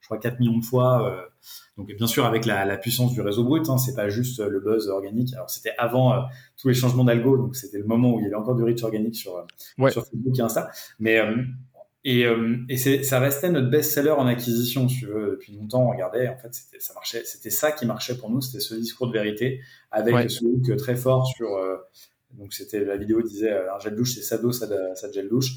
je 0.00 0.06
crois, 0.06 0.18
4 0.18 0.40
millions 0.40 0.58
de 0.58 0.64
fois. 0.64 1.28
donc, 1.76 1.92
bien 1.92 2.06
sûr, 2.06 2.24
avec 2.24 2.44
la, 2.44 2.64
la 2.64 2.76
puissance 2.76 3.12
du 3.12 3.20
réseau 3.20 3.44
Brut, 3.44 3.68
hein, 3.68 3.78
c'est 3.78 3.94
pas 3.94 4.08
juste 4.08 4.40
le 4.40 4.60
buzz 4.60 4.88
organique. 4.88 5.32
Alors, 5.34 5.50
c'était 5.50 5.74
avant 5.78 6.24
tous 6.56 6.68
les 6.68 6.74
changements 6.74 7.04
d'algo, 7.04 7.36
donc 7.36 7.56
c'était 7.56 7.78
le 7.78 7.84
moment 7.84 8.14
où 8.14 8.20
il 8.20 8.24
y 8.24 8.26
avait 8.26 8.34
encore 8.34 8.56
du 8.56 8.64
reach 8.64 8.82
organique 8.82 9.16
sur, 9.16 9.46
sur 9.90 10.06
Facebook 10.06 10.38
et 10.38 10.42
Insta. 10.42 10.70
Mais 10.98 11.20
et, 12.06 12.26
euh, 12.26 12.58
et 12.68 12.76
ça 12.76 13.18
restait 13.18 13.48
notre 13.48 13.70
best-seller 13.70 14.10
en 14.10 14.26
acquisition, 14.26 14.88
si 14.88 15.00
tu 15.00 15.06
veux, 15.06 15.30
depuis 15.32 15.54
longtemps. 15.54 15.86
On 15.86 15.90
regardait, 15.90 16.28
en 16.28 16.36
fait, 16.36 16.54
ça 16.78 16.92
marchait, 16.92 17.22
c'était 17.24 17.48
ça 17.50 17.72
qui 17.72 17.86
marchait 17.86 18.18
pour 18.18 18.30
nous, 18.30 18.42
c'était 18.42 18.60
ce 18.60 18.74
discours 18.74 19.06
de 19.08 19.14
vérité 19.14 19.62
avec 19.90 20.30
ce 20.30 20.44
look 20.44 20.76
très 20.76 20.96
fort 20.96 21.26
sur. 21.26 21.56
Euh, 21.56 21.76
donc 22.32 22.52
c'était 22.52 22.84
la 22.84 22.96
vidéo 22.96 23.22
disait 23.22 23.52
euh, 23.52 23.74
un 23.74 23.78
gel 23.78 23.94
douche, 23.94 24.16
c'est 24.16 24.22
Sado, 24.22 24.52
ça, 24.52 24.66
ça 24.94 25.10
gel 25.12 25.28
douche. 25.28 25.52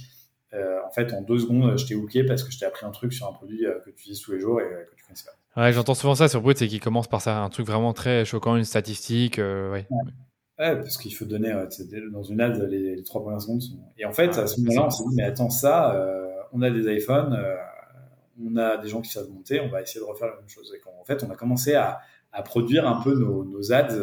Euh, 0.54 0.78
en 0.88 0.92
fait, 0.92 1.12
en 1.12 1.22
deux 1.22 1.40
secondes, 1.40 1.78
je 1.78 1.86
t'ai 1.86 1.96
hooké 1.96 2.24
parce 2.24 2.44
que 2.44 2.52
je 2.52 2.60
t'ai 2.60 2.66
appris 2.66 2.86
un 2.86 2.92
truc 2.92 3.12
sur 3.12 3.28
un 3.28 3.34
produit 3.34 3.64
que 3.64 3.84
tu 3.84 3.90
utilises 3.90 4.22
tous 4.22 4.32
les 4.32 4.40
jours 4.40 4.62
et 4.62 4.64
que 4.64 4.96
tu 4.96 5.04
connaissais 5.04 5.26
pas. 5.26 5.62
Ouais, 5.62 5.74
j'entends 5.74 5.96
souvent 5.96 6.16
ça 6.16 6.30
sur 6.30 6.42
Brut, 6.42 6.58
c'est 6.58 6.68
qu'ils 6.68 6.80
commencent 6.80 7.10
par 7.10 7.22
ça, 7.22 7.40
un 7.40 7.50
truc 7.50 7.66
vraiment 7.66 7.92
très 7.92 8.24
choquant, 8.24 8.56
une 8.56 8.64
statistique. 8.64 9.38
Ouais. 9.40 9.86
ouais. 9.90 10.76
parce 10.76 10.98
qu'il 10.98 11.14
faut 11.14 11.26
donner, 11.26 11.54
dans 12.14 12.24
une 12.24 12.40
ad, 12.40 12.66
les, 12.70 13.04
trois 13.04 13.22
premières 13.22 13.42
secondes 13.42 13.62
sont... 13.62 13.80
Et 13.98 14.06
en 14.06 14.14
fait, 14.14 14.38
à 14.38 14.48
ce 14.48 14.62
moment-là, 14.62 14.86
on 14.86 14.90
s'est 14.90 15.04
dit, 15.10 15.16
mais 15.16 15.24
attends, 15.24 15.50
ça, 15.50 15.96
euh, 15.96 16.27
on 16.58 16.62
a 16.62 16.70
des 16.70 16.94
iPhones, 16.96 17.34
euh, 17.34 17.56
on 18.44 18.56
a 18.58 18.78
des 18.78 18.90
gens 18.90 19.02
qui 19.02 19.12
savent 19.12 19.30
monter, 19.30 19.60
on 19.60 19.70
va 19.70 19.82
essayer 19.82 20.00
de 20.00 20.06
refaire 20.06 20.30
la 20.30 20.36
même 20.36 20.50
chose. 20.50 20.74
Et 20.76 20.82
en 20.88 21.06
fait, 21.06 21.24
on 21.24 21.30
a 21.30 21.36
commencé 21.36 21.76
à, 21.76 22.00
à 22.32 22.42
produire 22.42 22.88
un 22.88 23.02
peu 23.02 23.14
nos, 23.14 23.44
nos 23.44 23.72
ads 23.72 23.98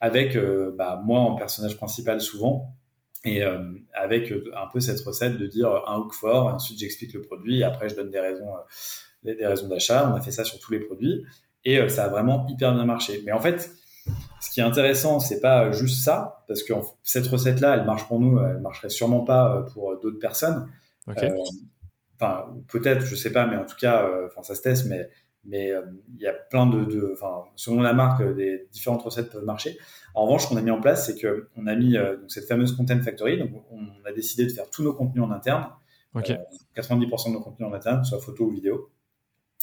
avec 0.00 0.36
bah, 0.76 1.00
moi 1.02 1.20
en 1.20 1.34
personnage 1.34 1.76
principal 1.76 2.20
souvent, 2.20 2.74
et 3.24 3.42
avec 3.94 4.30
un 4.54 4.66
peu 4.70 4.80
cette 4.80 5.00
recette 5.00 5.38
de 5.38 5.46
dire 5.46 5.70
un 5.86 5.96
hook 5.98 6.12
fort, 6.12 6.48
ensuite 6.48 6.78
j'explique 6.78 7.14
le 7.14 7.22
produit, 7.22 7.60
et 7.60 7.64
après 7.64 7.88
je 7.88 7.96
donne 7.96 8.10
des 8.10 8.20
raisons 8.20 8.50
des 9.24 9.46
raisons 9.46 9.68
d'achat. 9.68 10.10
On 10.12 10.16
a 10.16 10.20
fait 10.20 10.30
ça 10.30 10.44
sur 10.44 10.58
tous 10.58 10.72
les 10.72 10.80
produits 10.80 11.24
et 11.64 11.78
euh, 11.78 11.88
ça 11.88 12.04
a 12.04 12.08
vraiment 12.08 12.46
hyper 12.48 12.74
bien 12.74 12.84
marché. 12.84 13.22
Mais 13.24 13.32
en 13.32 13.40
fait, 13.40 13.70
ce 14.40 14.50
qui 14.50 14.60
est 14.60 14.64
intéressant, 14.64 15.18
c'est 15.18 15.40
pas 15.40 15.72
juste 15.72 16.04
ça, 16.04 16.44
parce 16.46 16.62
que 16.62 16.74
cette 17.02 17.26
recette-là, 17.26 17.76
elle 17.76 17.86
marche 17.86 18.06
pour 18.06 18.20
nous, 18.20 18.38
elle 18.38 18.58
marcherait 18.58 18.90
sûrement 18.90 19.20
pas 19.20 19.56
euh, 19.56 19.62
pour 19.62 19.98
d'autres 20.00 20.18
personnes. 20.18 20.68
Euh, 21.08 21.30
enfin, 22.24 22.54
peut-être, 22.68 23.04
je 23.04 23.14
sais 23.14 23.32
pas, 23.32 23.46
mais 23.46 23.56
en 23.56 23.64
tout 23.64 23.76
cas, 23.76 24.08
enfin, 24.26 24.42
ça 24.42 24.54
se 24.54 24.62
teste, 24.62 24.86
mais 24.86 25.08
mais 25.46 25.72
il 26.14 26.22
y 26.22 26.26
a 26.26 26.32
plein 26.32 26.66
de, 26.66 27.14
selon 27.54 27.82
la 27.82 27.92
marque, 27.92 28.22
des 28.34 28.66
différentes 28.72 29.02
recettes 29.02 29.30
peuvent 29.30 29.44
marcher. 29.44 29.76
En 30.14 30.24
revanche, 30.24 30.44
ce 30.44 30.48
qu'on 30.48 30.56
a 30.56 30.62
mis 30.62 30.70
en 30.70 30.80
place, 30.80 31.04
c'est 31.04 31.20
que 31.20 31.50
on 31.56 31.66
a 31.66 31.74
mis 31.74 31.98
donc, 31.98 32.30
cette 32.30 32.46
fameuse 32.46 32.74
Content 32.74 33.02
Factory. 33.02 33.36
Donc, 33.38 33.50
on 33.70 34.08
a 34.08 34.12
décidé 34.12 34.46
de 34.46 34.52
faire 34.52 34.70
tous 34.70 34.82
nos 34.82 34.94
contenus 34.94 35.22
en 35.22 35.30
interne. 35.30 35.66
90% 36.14 37.28
de 37.28 37.32
nos 37.34 37.40
contenus 37.40 37.68
en 37.68 37.74
interne, 37.74 38.04
soit 38.04 38.20
photo 38.20 38.44
ou 38.44 38.52
vidéo. 38.52 38.90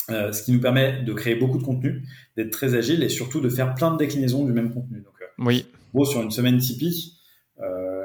Euh, 0.09 0.31
ce 0.31 0.43
qui 0.43 0.51
nous 0.51 0.59
permet 0.59 1.03
de 1.03 1.13
créer 1.13 1.35
beaucoup 1.35 1.59
de 1.59 1.63
contenu, 1.63 2.03
d'être 2.35 2.49
très 2.49 2.73
agile 2.75 3.03
et 3.03 3.09
surtout 3.09 3.39
de 3.39 3.49
faire 3.49 3.75
plein 3.75 3.91
de 3.91 3.97
déclinaisons 3.97 4.45
du 4.45 4.51
même 4.51 4.73
contenu. 4.73 4.99
Donc, 5.01 5.13
euh, 5.21 5.25
oui. 5.37 5.67
Bon, 5.93 6.05
sur 6.05 6.21
une 6.21 6.31
semaine 6.31 6.57
typique, 6.57 7.13
euh, 7.13 7.20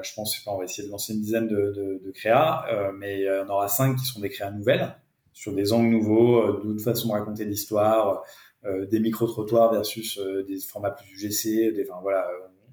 je 0.07 0.15
pense 0.15 0.39
qu'on 0.41 0.59
va 0.59 0.65
essayer 0.65 0.87
de 0.87 0.93
lancer 0.93 1.15
une 1.15 1.21
dizaine 1.21 1.49
de, 1.49 1.73
de, 1.73 2.01
de 2.05 2.11
créas, 2.13 2.65
mais 2.99 3.21
il 3.21 3.25
y 3.25 3.31
en 3.31 3.49
aura 3.49 3.69
cinq 3.69 3.97
qui 3.97 4.05
sont 4.05 4.21
des 4.21 4.29
créas 4.29 4.51
nouvelles, 4.51 4.97
sur 5.33 5.53
des 5.53 5.73
angles 5.73 5.91
nouveaux, 5.91 6.61
d'autres 6.63 6.83
façons 6.83 7.09
de 7.09 7.13
raconter 7.13 7.45
l'histoire, 7.45 8.23
des 8.65 9.01
micro-trottoirs 9.01 9.73
versus 9.73 10.19
des 10.49 10.59
formats 10.61 10.91
plus 10.91 11.07
UGC. 11.13 11.73
Des, 11.75 11.87
enfin, 11.89 12.01
voilà, 12.03 12.27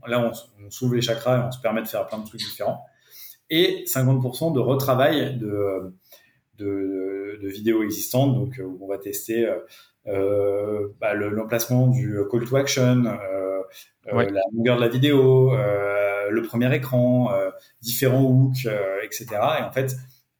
là, 0.07 0.19
on, 0.19 0.65
on 0.65 0.69
s'ouvre 0.71 0.95
les 0.95 1.01
chakras 1.01 1.39
et 1.39 1.43
on 1.47 1.51
se 1.51 1.59
permet 1.59 1.81
de 1.81 1.87
faire 1.87 2.07
plein 2.07 2.19
de 2.19 2.25
trucs 2.25 2.41
différents. 2.41 2.85
Et 3.49 3.83
50% 3.85 4.53
de 4.53 4.59
retravail 4.59 5.37
de 5.37 5.93
de, 6.57 7.39
de, 7.41 7.47
vidéos 7.47 7.83
existantes. 7.83 8.35
Donc, 8.35 8.59
euh, 8.59 8.77
on 8.81 8.87
va 8.87 8.97
tester 8.97 9.45
euh, 9.45 9.59
euh, 10.07 10.87
bah, 10.99 11.13
l'emplacement 11.13 11.87
du 11.87 12.17
call 12.31 12.45
to 12.45 12.55
action, 12.55 13.03
la 14.05 14.41
longueur 14.53 14.77
de 14.77 14.81
la 14.81 14.89
vidéo, 14.89 15.51
le 16.33 16.41
premier 16.41 16.73
écran, 16.75 17.31
différents 17.81 18.23
hooks, 18.23 18.67
etc. 19.03 19.27
Et 19.59 19.63
en 19.63 19.71
fait, 19.71 19.95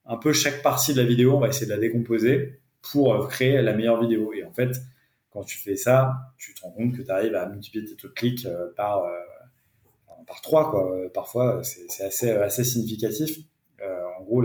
un 0.06 0.18
peu 0.18 0.34
chaque 0.34 0.62
partie 0.62 0.94
de 0.94 1.02
la 1.02 1.08
vidéo, 1.08 1.36
on 1.36 1.40
va 1.40 1.48
essayer 1.48 1.66
de 1.66 1.72
la 1.72 1.80
décomposer 1.80 2.60
pour 2.82 3.28
créer 3.30 3.62
la 3.62 3.74
meilleure 3.74 4.02
vidéo. 4.02 4.34
Et 4.34 4.44
en 4.44 4.52
fait, 4.52 4.76
quand 5.32 5.44
tu 5.44 5.58
fais 5.58 5.76
ça, 5.76 6.14
tu 6.38 6.54
te 6.54 6.62
rends 6.62 6.72
compte 6.72 6.96
que 6.96 7.02
tu 7.02 7.12
arrives 7.12 7.36
à 7.36 7.48
multiplier 7.48 7.86
tes 7.86 7.96
taux 7.96 8.10
de 8.10 8.14
clics 8.14 8.48
par 8.76 9.04
par 10.28 10.42
trois 10.42 10.72
quoi. 10.72 10.92
Parfois, 11.14 11.62
c'est 11.64 12.04
assez 12.04 12.32
assez 12.32 12.64
significatif. 12.64 13.38
en 13.82 14.24
gros, 14.24 14.44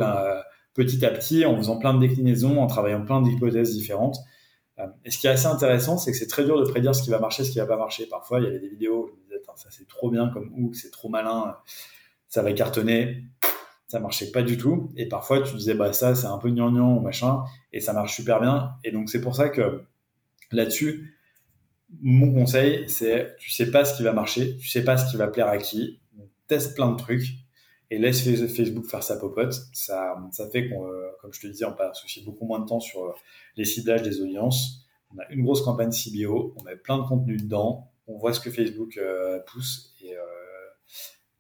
petit 0.79 1.05
à 1.05 1.11
petit 1.11 1.45
en 1.45 1.57
faisant 1.57 1.77
plein 1.77 1.93
de 1.93 1.99
déclinaisons, 1.99 2.61
en 2.61 2.69
travaillant 2.69 3.05
plein 3.05 3.21
d'hypothèses 3.21 3.73
différentes. 3.75 4.19
Euh, 4.79 4.87
et 5.05 5.11
ce 5.11 5.19
qui 5.19 5.27
est 5.27 5.31
assez 5.31 5.47
intéressant, 5.47 5.99
c'est 5.99 6.13
que 6.13 6.17
c'est 6.17 6.29
très 6.29 6.45
dur 6.45 6.65
de 6.65 6.71
prédire 6.71 6.95
ce 6.95 7.03
qui 7.03 7.11
va 7.11 7.19
marcher, 7.19 7.43
ce 7.43 7.51
qui 7.51 7.59
va 7.59 7.67
pas 7.67 7.77
marcher. 7.77 8.07
Parfois, 8.07 8.39
il 8.39 8.45
y 8.45 8.47
avait 8.47 8.61
des 8.61 8.69
vidéos, 8.69 9.11
ça 9.57 9.69
c'est 9.71 9.89
trop 9.89 10.11
bien 10.11 10.29
comme 10.29 10.53
hook, 10.57 10.75
c'est 10.75 10.91
trop 10.91 11.09
malin, 11.09 11.57
ça 12.29 12.43
va 12.43 12.53
cartonner. 12.53 13.25
Ça 13.89 14.01
marchait 14.01 14.31
pas 14.31 14.43
du 14.43 14.59
tout. 14.59 14.93
Et 14.97 15.09
parfois, 15.09 15.41
tu 15.41 15.57
disais, 15.57 15.73
bah 15.73 15.95
ça, 15.95 16.15
c'est 16.15 16.27
un 16.27 16.37
peu 16.37 16.51
gnangnan 16.51 16.99
ou 16.99 17.01
machin, 17.01 17.45
et 17.73 17.81
ça 17.81 17.95
marche 17.95 18.15
super 18.15 18.39
bien. 18.39 18.73
Et 18.85 18.91
donc, 18.91 19.09
c'est 19.09 19.23
pour 19.23 19.35
ça 19.35 19.49
que 19.49 19.83
là-dessus, 20.53 21.19
mon 22.03 22.33
conseil, 22.33 22.89
c'est 22.89 23.35
tu 23.39 23.51
sais 23.51 23.71
pas 23.71 23.85
ce 23.85 23.97
qui 23.97 24.03
va 24.03 24.13
marcher, 24.13 24.57
tu 24.59 24.69
sais 24.69 24.85
pas 24.85 24.99
ce 24.99 25.11
qui 25.11 25.17
va 25.17 25.27
plaire 25.29 25.49
à 25.49 25.57
qui, 25.57 26.01
teste 26.49 26.75
plein 26.75 26.91
de 26.91 26.97
trucs 26.97 27.29
et 27.91 27.99
laisse 27.99 28.23
Facebook 28.55 28.87
faire 28.87 29.03
sa 29.03 29.17
popote. 29.17 29.55
Ça, 29.73 30.17
ça 30.33 30.49
fait 30.51 30.69
qu'on, 30.69 30.87
euh, 30.87 31.09
comme 31.21 31.33
je 31.33 31.41
te 31.41 31.47
disais, 31.47 31.65
on 31.65 31.73
passe 31.73 32.05
aussi 32.05 32.25
beaucoup 32.25 32.47
moins 32.47 32.61
de 32.61 32.67
temps 32.67 32.81
sur 32.81 33.05
euh, 33.05 33.13
les 33.57 33.65
ciblages 33.65 34.03
des 34.03 34.21
audiences. 34.21 34.87
On 35.15 35.19
a 35.19 35.27
une 35.31 35.43
grosse 35.43 35.63
campagne 35.63 35.91
CBO, 35.91 36.55
on 36.59 36.65
met 36.65 36.77
plein 36.77 36.99
de 36.99 37.05
contenu 37.05 37.39
dedans, 37.39 37.91
on 38.09 38.19
voit 38.19 38.33
ce 38.33 38.41
que 38.41 38.51
Facebook 38.51 38.97
euh, 38.97 39.39
pousse 39.41 39.95
et, 40.01 40.15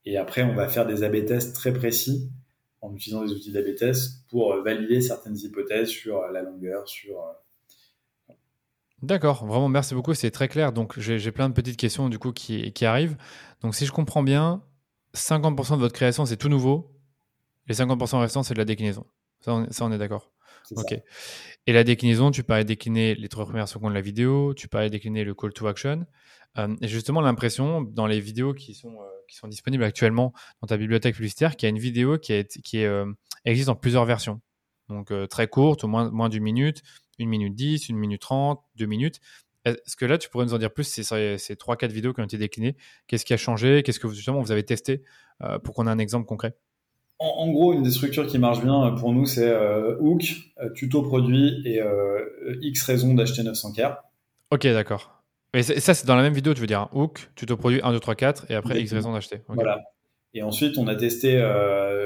et 0.04 0.16
après 0.16 0.42
on 0.42 0.54
va 0.54 0.68
faire 0.68 0.86
des 0.86 1.02
A/B 1.02 1.24
tests 1.24 1.54
très 1.54 1.72
précis 1.72 2.30
en 2.80 2.94
utilisant 2.94 3.24
des 3.24 3.32
outils 3.32 3.50
d'A/B 3.50 3.74
tests 3.74 4.26
pour 4.28 4.54
valider 4.62 5.00
certaines 5.00 5.36
hypothèses 5.36 5.88
sur 5.88 6.20
la 6.28 6.42
longueur, 6.42 6.88
sur 6.88 7.24
D'accord, 9.02 9.46
vraiment 9.46 9.68
merci 9.68 9.94
beaucoup, 9.94 10.14
c'est 10.14 10.30
très 10.30 10.48
clair. 10.48 10.72
Donc 10.72 10.98
j'ai 10.98 11.32
plein 11.32 11.48
de 11.48 11.54
petites 11.54 11.76
questions 11.76 12.08
du 12.08 12.18
coup 12.18 12.32
qui 12.32 12.84
arrivent. 12.84 13.16
Donc 13.62 13.74
si 13.74 13.86
je 13.86 13.92
comprends 13.92 14.22
bien, 14.22 14.62
50% 15.14 15.76
de 15.76 15.80
votre 15.80 15.94
création, 15.94 16.26
c'est 16.26 16.36
tout 16.36 16.48
nouveau. 16.48 16.90
Les 17.66 17.74
50% 17.74 18.20
restants, 18.20 18.42
c'est 18.42 18.54
de 18.54 18.58
la 18.58 18.64
déclinaison. 18.64 19.04
Ça, 19.40 19.54
on, 19.54 19.92
est 19.92 19.98
d'accord. 19.98 20.32
Ok. 20.76 20.98
Et 21.66 21.72
la 21.72 21.84
déclinaison, 21.84 22.30
tu 22.30 22.42
parlais 22.42 22.64
décliner 22.64 23.14
les 23.14 23.28
trois 23.28 23.44
premières 23.44 23.68
secondes 23.68 23.90
de 23.90 23.94
la 23.94 24.00
vidéo, 24.00 24.54
tu 24.54 24.68
parlais 24.68 24.90
décliner 24.90 25.24
le 25.24 25.34
call 25.34 25.52
to 25.52 25.66
action. 25.66 26.06
Euh, 26.58 26.74
et 26.80 26.88
justement, 26.88 27.20
l'impression 27.20 27.82
dans 27.82 28.06
les 28.06 28.20
vidéos 28.20 28.54
qui 28.54 28.74
sont, 28.74 28.94
euh, 29.00 29.06
qui 29.28 29.36
sont 29.36 29.48
disponibles 29.48 29.84
actuellement 29.84 30.32
dans 30.60 30.66
ta 30.66 30.76
bibliothèque 30.76 31.14
publicitaire, 31.14 31.56
qu'il 31.56 31.66
y 31.66 31.68
a 31.68 31.70
une 31.70 31.78
vidéo 31.78 32.18
qui, 32.18 32.32
est, 32.32 32.60
qui 32.62 32.78
est, 32.78 32.86
euh, 32.86 33.10
existe 33.44 33.68
en 33.68 33.76
plusieurs 33.76 34.04
versions. 34.04 34.40
Donc 34.88 35.12
très 35.28 35.48
courte, 35.48 35.84
au 35.84 35.86
moins, 35.88 36.10
moins 36.10 36.30
d'une 36.30 36.42
minute, 36.42 36.82
une 37.18 37.28
minute 37.28 37.54
10, 37.54 37.90
une 37.90 37.98
minute 37.98 38.22
30, 38.22 38.62
deux 38.76 38.86
minutes. 38.86 39.20
Est-ce 39.64 39.96
que 39.96 40.04
là, 40.04 40.18
tu 40.18 40.28
pourrais 40.28 40.46
nous 40.46 40.54
en 40.54 40.58
dire 40.58 40.72
plus 40.72 40.84
ces, 40.84 41.02
3-4 41.02 41.88
vidéos 41.90 42.12
qui 42.12 42.20
ont 42.20 42.24
été 42.24 42.38
déclinées? 42.38 42.76
Qu'est-ce 43.06 43.24
qui 43.24 43.34
a 43.34 43.36
changé? 43.36 43.82
Qu'est-ce 43.82 44.00
que 44.00 44.08
justement 44.08 44.40
vous 44.40 44.52
avez 44.52 44.64
testé 44.64 45.02
euh, 45.42 45.58
pour 45.58 45.74
qu'on 45.74 45.86
ait 45.86 45.90
un 45.90 45.98
exemple 45.98 46.26
concret? 46.26 46.56
En, 47.18 47.50
gros, 47.50 47.72
une 47.72 47.82
des 47.82 47.90
structures 47.90 48.26
qui 48.26 48.38
marche 48.38 48.62
bien 48.62 48.94
pour 48.98 49.12
nous, 49.12 49.26
c'est 49.26 49.48
euh, 49.48 49.96
Hook, 50.00 50.24
euh, 50.60 50.70
tuto 50.70 51.02
produit 51.02 51.62
et 51.64 51.80
X 52.62 52.82
raisons 52.84 53.14
d'acheter 53.14 53.42
900K. 53.42 53.98
Ok, 54.50 54.62
d'accord. 54.68 55.22
Et 55.54 55.62
ça, 55.62 55.94
c'est 55.94 56.06
dans 56.06 56.16
la 56.16 56.22
même 56.22 56.34
vidéo, 56.34 56.54
tu 56.54 56.60
veux 56.60 56.66
dire 56.66 56.80
hein. 56.80 56.90
Hook, 56.92 57.30
tuto 57.34 57.56
produit 57.56 57.80
1, 57.82 57.92
2, 57.92 58.00
3, 58.00 58.14
4 58.14 58.50
et 58.50 58.54
après 58.54 58.80
X 58.80 58.92
raisons 58.92 59.12
d'acheter. 59.12 59.40
Voilà. 59.48 59.80
Et 60.34 60.42
ensuite, 60.42 60.76
on 60.78 60.86
a 60.86 60.94
testé 60.94 61.42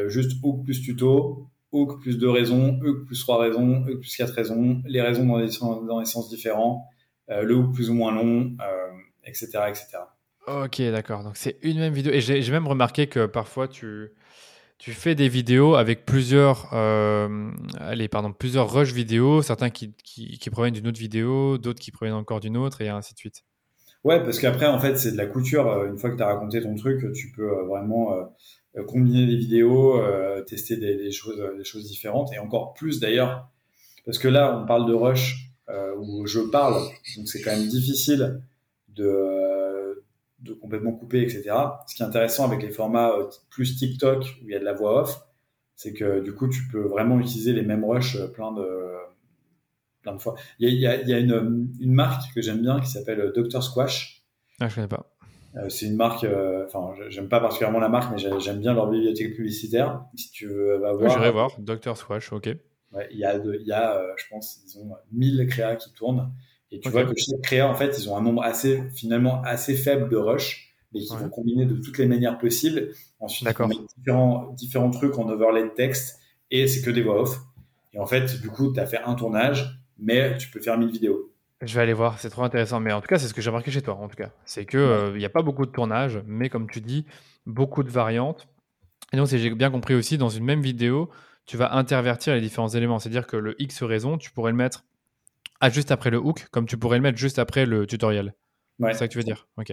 juste 0.07 0.33
Hook 0.43 0.65
plus 0.65 0.81
tuto, 0.81 1.49
Hook 1.73 2.01
plus 2.01 2.19
2 2.19 2.31
raisons, 2.31 2.79
Hook 2.83 3.05
plus 3.05 3.21
3 3.21 3.39
raisons, 3.41 3.85
Hook 3.87 4.01
plus 4.01 4.17
4 4.17 4.33
raisons, 4.33 4.81
les 4.87 5.03
raisons 5.03 5.27
dans 5.27 5.39
des, 5.39 5.51
dans 5.59 6.01
des 6.01 6.07
sens 6.07 6.31
différents 6.31 6.89
euh, 7.31 7.43
le 7.43 7.55
hook 7.55 7.75
plus 7.75 7.91
ou 7.91 7.95
moins 7.95 8.13
long, 8.13 8.57
etc., 9.25 9.51
euh, 9.55 9.69
etc. 9.69 9.87
Ok, 10.47 10.83
d'accord. 10.91 11.23
Donc 11.23 11.37
c'est 11.37 11.57
une 11.63 11.79
même 11.79 11.93
vidéo. 11.93 12.13
Et 12.13 12.21
j'ai 12.21 12.51
même 12.51 12.67
remarqué 12.67 13.07
que 13.07 13.27
parfois 13.27 13.69
tu, 13.69 14.11
tu 14.83 14.91
fais 14.91 15.15
des 15.15 15.29
vidéos 15.29 15.77
avec 15.77 16.05
plusieurs, 16.05 16.69
euh, 16.73 17.53
allez, 17.79 18.09
pardon, 18.09 18.33
plusieurs 18.33 18.69
rushs 18.73 18.93
vidéo, 18.93 19.41
certains 19.41 19.71
qui, 19.71 19.95
proviennent 20.51 20.75
d'une 20.75 20.89
autre 20.89 20.99
vidéo, 20.99 21.57
d'autres 21.57 21.79
qui 21.79 21.93
proviennent 21.93 22.17
encore 22.17 22.41
d'une 22.41 22.57
autre, 22.57 22.81
et 22.81 22.89
ainsi 22.89 23.15
de 23.15 23.19
suite. 23.19 23.45
Ouais, 24.03 24.21
parce 24.25 24.41
qu'après, 24.41 24.67
en 24.67 24.81
fait, 24.81 24.97
c'est 24.97 25.13
de 25.13 25.17
la 25.17 25.27
couture. 25.27 25.85
Une 25.85 25.97
fois 25.97 26.11
que 26.11 26.17
tu 26.17 26.23
as 26.25 26.27
raconté 26.27 26.61
ton 26.61 26.75
truc, 26.75 27.13
tu 27.13 27.31
peux 27.31 27.65
vraiment 27.69 28.13
combiner 28.89 29.25
les 29.25 29.37
vidéos, 29.37 30.03
tester 30.49 30.77
des, 30.77 30.97
des, 30.97 31.13
choses, 31.13 31.41
des 31.57 31.65
choses 31.65 31.87
différentes, 31.87 32.33
et 32.33 32.41
encore 32.41 32.75
plus 32.75 32.99
d'ailleurs, 32.99 33.49
parce 34.05 34.19
que 34.19 34.27
là, 34.27 34.61
on 34.61 34.67
parle 34.67 34.89
de 34.89 34.95
rush 34.95 35.53
euh, 35.69 35.95
où 35.97 36.27
je 36.27 36.41
parle, 36.41 36.83
donc 37.17 37.29
c'est 37.29 37.41
quand 37.41 37.53
même 37.53 37.69
difficile 37.69 38.43
de, 38.89 39.42
de 40.43 40.53
complètement 40.55 40.93
couper, 40.93 41.23
etc. 41.23 41.55
Ce 41.87 41.95
qui 41.95 42.03
est 42.03 42.07
intéressant 42.07 42.47
avec 42.47 42.63
les 42.63 42.71
formats 42.71 43.11
euh, 43.11 43.29
plus 43.51 43.77
TikTok 43.77 44.25
où 44.43 44.49
il 44.49 44.53
y 44.53 44.55
a 44.55 44.59
de 44.59 44.65
la 44.65 44.73
voix 44.73 45.03
off, 45.03 45.21
c'est 45.75 45.93
que 45.93 46.21
du 46.21 46.35
coup 46.35 46.49
tu 46.49 46.63
peux 46.71 46.83
vraiment 46.83 47.19
utiliser 47.19 47.53
les 47.53 47.63
mêmes 47.63 47.85
rushs 47.85 48.17
euh, 48.17 48.29
plein 48.29 48.53
de 48.53 48.67
plein 50.03 50.15
de 50.15 50.21
fois. 50.21 50.35
Il 50.59 50.69
y 50.69 50.87
a, 50.87 51.01
il 51.01 51.09
y 51.09 51.15
a, 51.15 51.19
une, 51.19 51.71
une, 51.81 51.93
marque 51.93 52.35
que 52.35 52.43
j'aime 52.43 52.61
bien 52.61 52.81
qui 52.81 52.89
s'appelle 52.89 53.33
Dr 53.37 53.63
Squash. 53.63 54.25
Ah, 54.61 54.69
je 54.69 54.75
connais 54.75 54.89
pas. 54.89 55.07
c'est 55.69 55.87
une 55.87 55.95
marque, 55.95 56.27
enfin, 56.67 56.93
j'aime 57.09 57.29
pas 57.29 57.39
particulièrement 57.39 57.79
la 57.79 57.89
marque, 57.89 58.11
mais 58.11 58.19
j'aime 58.19 58.59
bien 58.59 58.75
leur 58.75 58.91
bibliothèque 58.91 59.37
publicitaire. 59.37 60.05
Si 60.17 60.33
tu 60.33 60.49
veux 60.49 60.79
voir. 60.79 61.09
J'irai 61.09 61.31
voir, 61.31 61.53
Dr 61.61 61.97
Squash, 61.97 62.33
ok 62.33 62.57
il 63.11 63.19
y 63.19 63.25
a, 63.25 63.37
il 63.37 63.67
y 63.67 63.73
a 63.73 63.97
euh, 63.97 64.13
je 64.17 64.25
pense, 64.31 64.61
ils 64.65 64.79
ont 64.79 64.97
1000 65.13 65.47
créas 65.49 65.77
qui 65.77 65.93
tournent. 65.93 66.31
Et 66.73 66.81
tu 66.81 66.89
vois 66.89 67.05
que 67.05 67.13
chaque 67.17 67.43
créa, 67.43 67.69
en 67.69 67.75
fait, 67.75 67.99
ils 67.99 68.09
ont 68.09 68.17
un 68.17 68.23
nombre 68.23 68.43
assez, 68.43 68.83
finalement, 68.95 69.43
assez 69.43 69.77
faible 69.77 70.09
de 70.09 70.17
rush, 70.17 70.75
mais 70.93 71.01
qui 71.01 71.15
vont 71.15 71.29
combiner 71.29 71.67
de 71.67 71.77
toutes 71.77 71.99
les 71.99 72.07
manières 72.07 72.39
possibles. 72.39 72.89
Ensuite, 73.21 73.49
ils 73.49 73.67
vont 73.67 73.87
différents, 73.97 74.53
différents 74.55 74.91
trucs 74.91 75.19
en 75.19 75.29
overlay 75.29 75.65
de 75.65 75.69
texte, 75.69 76.19
et 76.51 76.67
c'est 76.67 76.83
que 76.83 76.91
des 76.91 77.03
voix 77.03 77.21
off. 77.21 77.39
Et 77.93 77.99
en 77.99 78.07
fait, 78.07 78.41
du 78.41 78.49
coup, 78.49 78.73
tu 78.73 78.81
as 78.81 78.87
fait 78.87 79.01
un 79.05 79.15
tournage, 79.15 79.79
mais 79.99 80.37
tu 80.39 80.49
peux 80.49 80.61
faire 80.61 80.79
1000 80.79 80.91
vidéos. 80.91 81.31
Je 81.61 81.75
vais 81.75 81.83
aller 81.83 81.93
voir, 81.93 82.19
c'est 82.19 82.31
trop 82.31 82.43
intéressant. 82.43 82.81
Mais 82.81 82.93
en 82.93 83.01
tout 83.01 83.07
cas, 83.07 83.19
c'est 83.19 83.29
ce 83.29 83.35
que 83.35 83.43
j'ai 83.43 83.51
remarqué 83.51 83.71
chez 83.71 83.83
toi, 83.83 83.95
en 83.95 84.09
tout 84.09 84.17
cas. 84.17 84.31
C'est 84.47 84.65
qu'il 84.65 85.15
n'y 85.17 85.25
a 85.25 85.31
pas 85.31 85.43
beaucoup 85.43 85.67
de 85.67 85.71
tournage, 85.71 86.23
mais 86.27 86.49
comme 86.49 86.69
tu 86.69 86.81
dis, 86.81 87.05
beaucoup 87.47 87.83
de 87.83 87.91
variantes. 87.91 88.49
Et 89.13 89.19
donc, 89.19 89.29
si 89.29 89.39
j'ai 89.39 89.51
bien 89.55 89.71
compris 89.71 89.95
aussi, 89.95 90.17
dans 90.17 90.31
une 90.31 90.45
même 90.45 90.63
vidéo, 90.63 91.11
tu 91.45 91.59
vas 91.59 91.75
intervertir 91.75 92.35
les 92.35 92.41
différents 92.41 92.69
éléments. 92.69 92.99
C'est-à-dire 92.99 93.27
que 93.27 93.37
le 93.37 93.61
X 93.61 93.83
raison, 93.83 94.17
tu 94.17 94.31
pourrais 94.31 94.53
le 94.53 94.57
mettre 94.57 94.85
à 95.63 95.71
juste 95.71 95.93
après 95.93 96.11
le 96.11 96.19
hook, 96.19 96.49
comme 96.51 96.67
tu 96.67 96.77
pourrais 96.77 96.99
le 96.99 97.03
mettre 97.03 97.17
juste 97.17 97.39
après 97.39 97.65
le 97.65 97.87
tutoriel. 97.87 98.35
C'est 98.81 98.95
ça 98.95 99.07
que 99.07 99.13
tu 99.13 99.19
veux 99.19 99.25
dire? 99.25 99.47
Ok. 99.57 99.73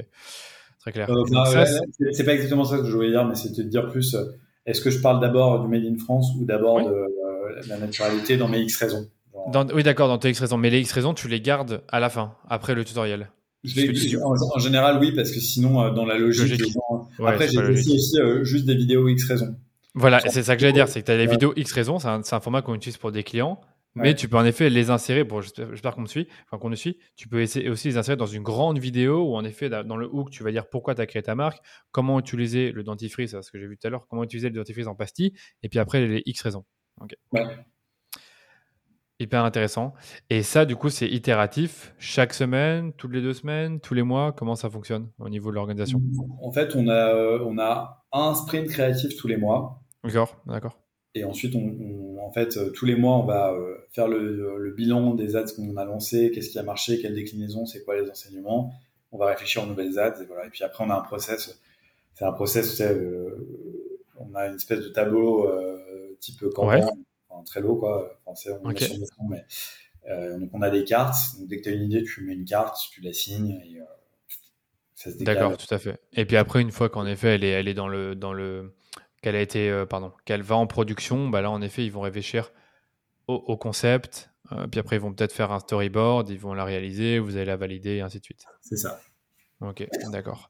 Très 0.81 0.91
clair. 0.93 1.09
Euh, 1.09 1.65
c'est 2.11 2.23
pas 2.23 2.33
exactement 2.33 2.63
ça 2.63 2.77
que 2.77 2.85
je 2.85 2.91
voulais 2.91 3.09
dire, 3.09 3.25
mais 3.25 3.35
c'était 3.35 3.63
de 3.63 3.69
dire 3.69 3.89
plus 3.89 4.13
euh, 4.13 4.23
est-ce 4.65 4.81
que 4.81 4.91
je 4.91 4.99
parle 4.99 5.19
d'abord 5.19 5.61
du 5.61 5.67
Made 5.67 5.83
in 5.83 5.97
France 5.97 6.31
ou 6.39 6.45
d'abord 6.45 6.85
de 6.85 6.91
euh, 6.91 7.61
la 7.67 7.79
naturalité 7.79 8.37
dans 8.37 8.47
mes 8.47 8.59
X 8.61 8.77
raisons? 8.77 9.09
Oui, 9.73 9.83
d'accord, 9.83 10.07
dans 10.07 10.19
tes 10.19 10.29
X 10.29 10.39
raisons. 10.39 10.57
Mais 10.57 10.69
les 10.69 10.79
X 10.79 10.91
raisons, 10.91 11.13
tu 11.15 11.27
les 11.27 11.41
gardes 11.41 11.81
à 11.89 11.99
la 11.99 12.09
fin, 12.09 12.35
après 12.47 12.75
le 12.75 12.85
tutoriel. 12.85 13.31
en, 13.65 14.59
général, 14.59 14.99
oui, 15.01 15.11
parce 15.13 15.31
que 15.31 15.39
sinon, 15.39 15.91
dans 15.91 16.05
la 16.05 16.19
logique, 16.19 16.61
après, 17.17 17.47
j'ai 17.47 17.59
aussi 17.63 17.99
juste 18.43 18.65
des 18.65 18.75
vidéos 18.75 19.07
X 19.07 19.25
raisons. 19.25 19.55
Voilà, 19.95 20.19
c'est 20.29 20.43
ça 20.43 20.55
que 20.55 20.61
j'allais 20.61 20.71
dire, 20.71 20.87
c'est 20.87 21.01
que 21.01 21.07
tu 21.07 21.11
as 21.11 21.17
les 21.17 21.25
vidéos 21.25 21.51
X 21.55 21.71
raisons, 21.73 21.97
c'est 21.97 22.07
un, 22.07 22.21
un, 22.31 22.39
format 22.39 22.61
qu'on 22.61 22.75
utilise 22.75 22.97
pour 22.97 23.11
des 23.11 23.23
clients. 23.23 23.59
Mais 23.95 24.15
tu 24.15 24.29
peux 24.29 24.37
en 24.37 24.45
effet 24.45 24.69
les 24.69 24.91
insérer, 24.91 25.27
j'espère 25.71 25.95
qu'on 25.95 26.01
me 26.01 26.07
suit, 26.07 26.27
enfin 26.45 26.57
qu'on 26.57 26.69
nous 26.69 26.75
suit, 26.75 26.99
tu 27.15 27.27
peux 27.27 27.41
essayer 27.41 27.69
aussi 27.69 27.89
les 27.89 27.97
insérer 27.97 28.15
dans 28.15 28.27
une 28.27 28.43
grande 28.43 28.77
vidéo 28.77 29.23
où 29.23 29.35
en 29.35 29.43
effet 29.43 29.69
dans 29.69 29.97
le 29.97 30.07
hook 30.07 30.29
tu 30.29 30.43
vas 30.43 30.51
dire 30.51 30.69
pourquoi 30.69 30.95
tu 30.95 31.01
as 31.01 31.05
créé 31.05 31.21
ta 31.21 31.35
marque, 31.35 31.59
comment 31.91 32.19
utiliser 32.19 32.71
le 32.71 32.83
dentifrice, 32.83 33.31
c'est 33.31 33.41
ce 33.41 33.51
que 33.51 33.59
j'ai 33.59 33.67
vu 33.67 33.77
tout 33.77 33.87
à 33.87 33.89
l'heure, 33.89 34.07
comment 34.07 34.23
utiliser 34.23 34.49
le 34.49 34.55
dentifrice 34.55 34.87
en 34.87 34.95
pastille, 34.95 35.33
et 35.63 35.69
puis 35.69 35.79
après 35.79 36.05
les 36.05 36.21
X 36.25 36.41
raisons. 36.41 36.65
Hyper 39.21 39.43
intéressant. 39.43 39.93
Et 40.29 40.43
ça, 40.43 40.65
du 40.65 40.77
coup, 40.77 40.89
c'est 40.89 41.09
itératif. 41.09 41.93
Chaque 41.99 42.33
semaine, 42.33 42.93
toutes 42.93 43.11
les 43.11 43.21
deux 43.21 43.33
semaines, 43.33 43.81
tous 43.81 43.93
les 43.93 44.01
mois, 44.01 44.31
comment 44.31 44.55
ça 44.55 44.69
fonctionne 44.69 45.09
au 45.19 45.27
niveau 45.27 45.49
de 45.49 45.55
l'organisation? 45.55 46.01
En 46.41 46.53
fait, 46.53 46.73
on 46.73 46.87
a, 46.87 47.13
euh, 47.13 47.43
on 47.45 47.59
a 47.59 48.05
un 48.13 48.33
sprint 48.33 48.69
créatif 48.69 49.17
tous 49.17 49.27
les 49.27 49.35
mois. 49.35 49.83
D'accord, 50.05 50.41
d'accord. 50.45 50.79
Et 51.15 51.25
ensuite, 51.25 51.53
on, 51.55 51.75
en 52.21 52.31
fait, 52.31 52.57
euh, 52.57 52.69
tous 52.71 52.85
les 52.85 52.95
mois, 52.95 53.17
on 53.17 53.25
va 53.25 53.51
euh, 53.51 53.77
faire 53.91 54.07
le, 54.07 54.73
bilan 54.75 55.13
des 55.15 55.35
ads 55.35 55.51
qu'on 55.55 55.75
a 55.77 55.85
lancés, 55.85 56.31
qu'est-ce 56.31 56.49
qui 56.49 56.59
a 56.59 56.63
marché, 56.63 56.99
quelle 56.99 57.15
déclinaison, 57.15 57.65
c'est 57.65 57.83
quoi 57.83 57.99
les 57.99 58.09
enseignements. 58.09 58.73
On 59.11 59.17
va 59.17 59.27
réfléchir 59.27 59.63
aux 59.63 59.65
nouvelles 59.65 59.97
ads. 59.99 60.21
Et, 60.21 60.25
voilà. 60.25 60.45
et 60.45 60.49
puis 60.49 60.63
après, 60.63 60.83
on 60.83 60.89
a 60.89 60.95
un 60.95 61.01
process. 61.01 61.59
C'est 62.13 62.25
un 62.25 62.31
process, 62.31 62.69
tu 62.69 62.75
sais, 62.77 62.91
euh, 62.91 63.47
on 64.17 64.35
a 64.35 64.47
une 64.47 64.55
espèce 64.55 64.79
de 64.79 64.89
tableau 64.89 65.49
type 66.19 66.43
Kanban, 66.53 66.89
très 67.45 67.61
low, 67.61 67.75
quoi. 67.75 68.19
Français, 68.23 68.51
on 68.61 68.69
okay. 68.69 68.89
mais, 69.29 69.45
donc 70.37 70.49
on 70.53 70.61
a 70.61 70.69
des 70.69 70.83
cartes. 70.83 71.39
Donc 71.39 71.47
dès 71.47 71.57
que 71.57 71.63
tu 71.63 71.69
as 71.69 71.71
une 71.71 71.83
idée, 71.83 72.03
tu 72.03 72.23
mets 72.23 72.33
une 72.33 72.45
carte, 72.45 72.77
tu 72.91 73.01
la 73.01 73.13
signes 73.13 73.61
et 73.65 73.79
D'accord, 75.21 75.55
tout 75.57 75.73
à 75.73 75.79
fait. 75.79 75.97
Et 76.13 76.25
puis 76.25 76.35
après, 76.35 76.61
une 76.61 76.71
fois 76.71 76.89
qu'en 76.89 77.05
effet, 77.05 77.35
elle 77.35 77.43
est, 77.45 77.51
elle 77.51 77.69
est 77.69 77.73
dans 77.73 77.87
le, 77.87 78.15
dans 78.15 78.33
le, 78.33 78.73
qu'elle 79.21 79.35
a 79.35 79.41
été, 79.41 79.69
euh, 79.69 79.85
pardon, 79.85 80.11
qu'elle 80.25 80.41
va 80.41 80.55
en 80.55 80.67
production, 80.67 81.29
bah 81.29 81.41
là 81.41 81.51
en 81.51 81.61
effet 81.61 81.85
ils 81.85 81.91
vont 81.91 82.01
réfléchir 82.01 82.51
au, 83.27 83.57
concept, 83.57 84.31
euh, 84.51 84.65
puis 84.65 84.79
après 84.79 84.95
ils 84.95 85.01
vont 85.01 85.13
peut-être 85.13 85.33
faire 85.33 85.51
un 85.51 85.59
storyboard, 85.59 86.29
ils 86.29 86.39
vont 86.39 86.55
la 86.55 86.65
réaliser, 86.65 87.19
vous 87.19 87.35
allez 87.35 87.45
la 87.45 87.57
valider 87.57 87.97
et 87.97 88.01
ainsi 88.01 88.19
de 88.19 88.23
suite. 88.23 88.43
C'est 88.61 88.77
ça. 88.77 88.99
Ok, 89.61 89.85
d'accord. 90.11 90.49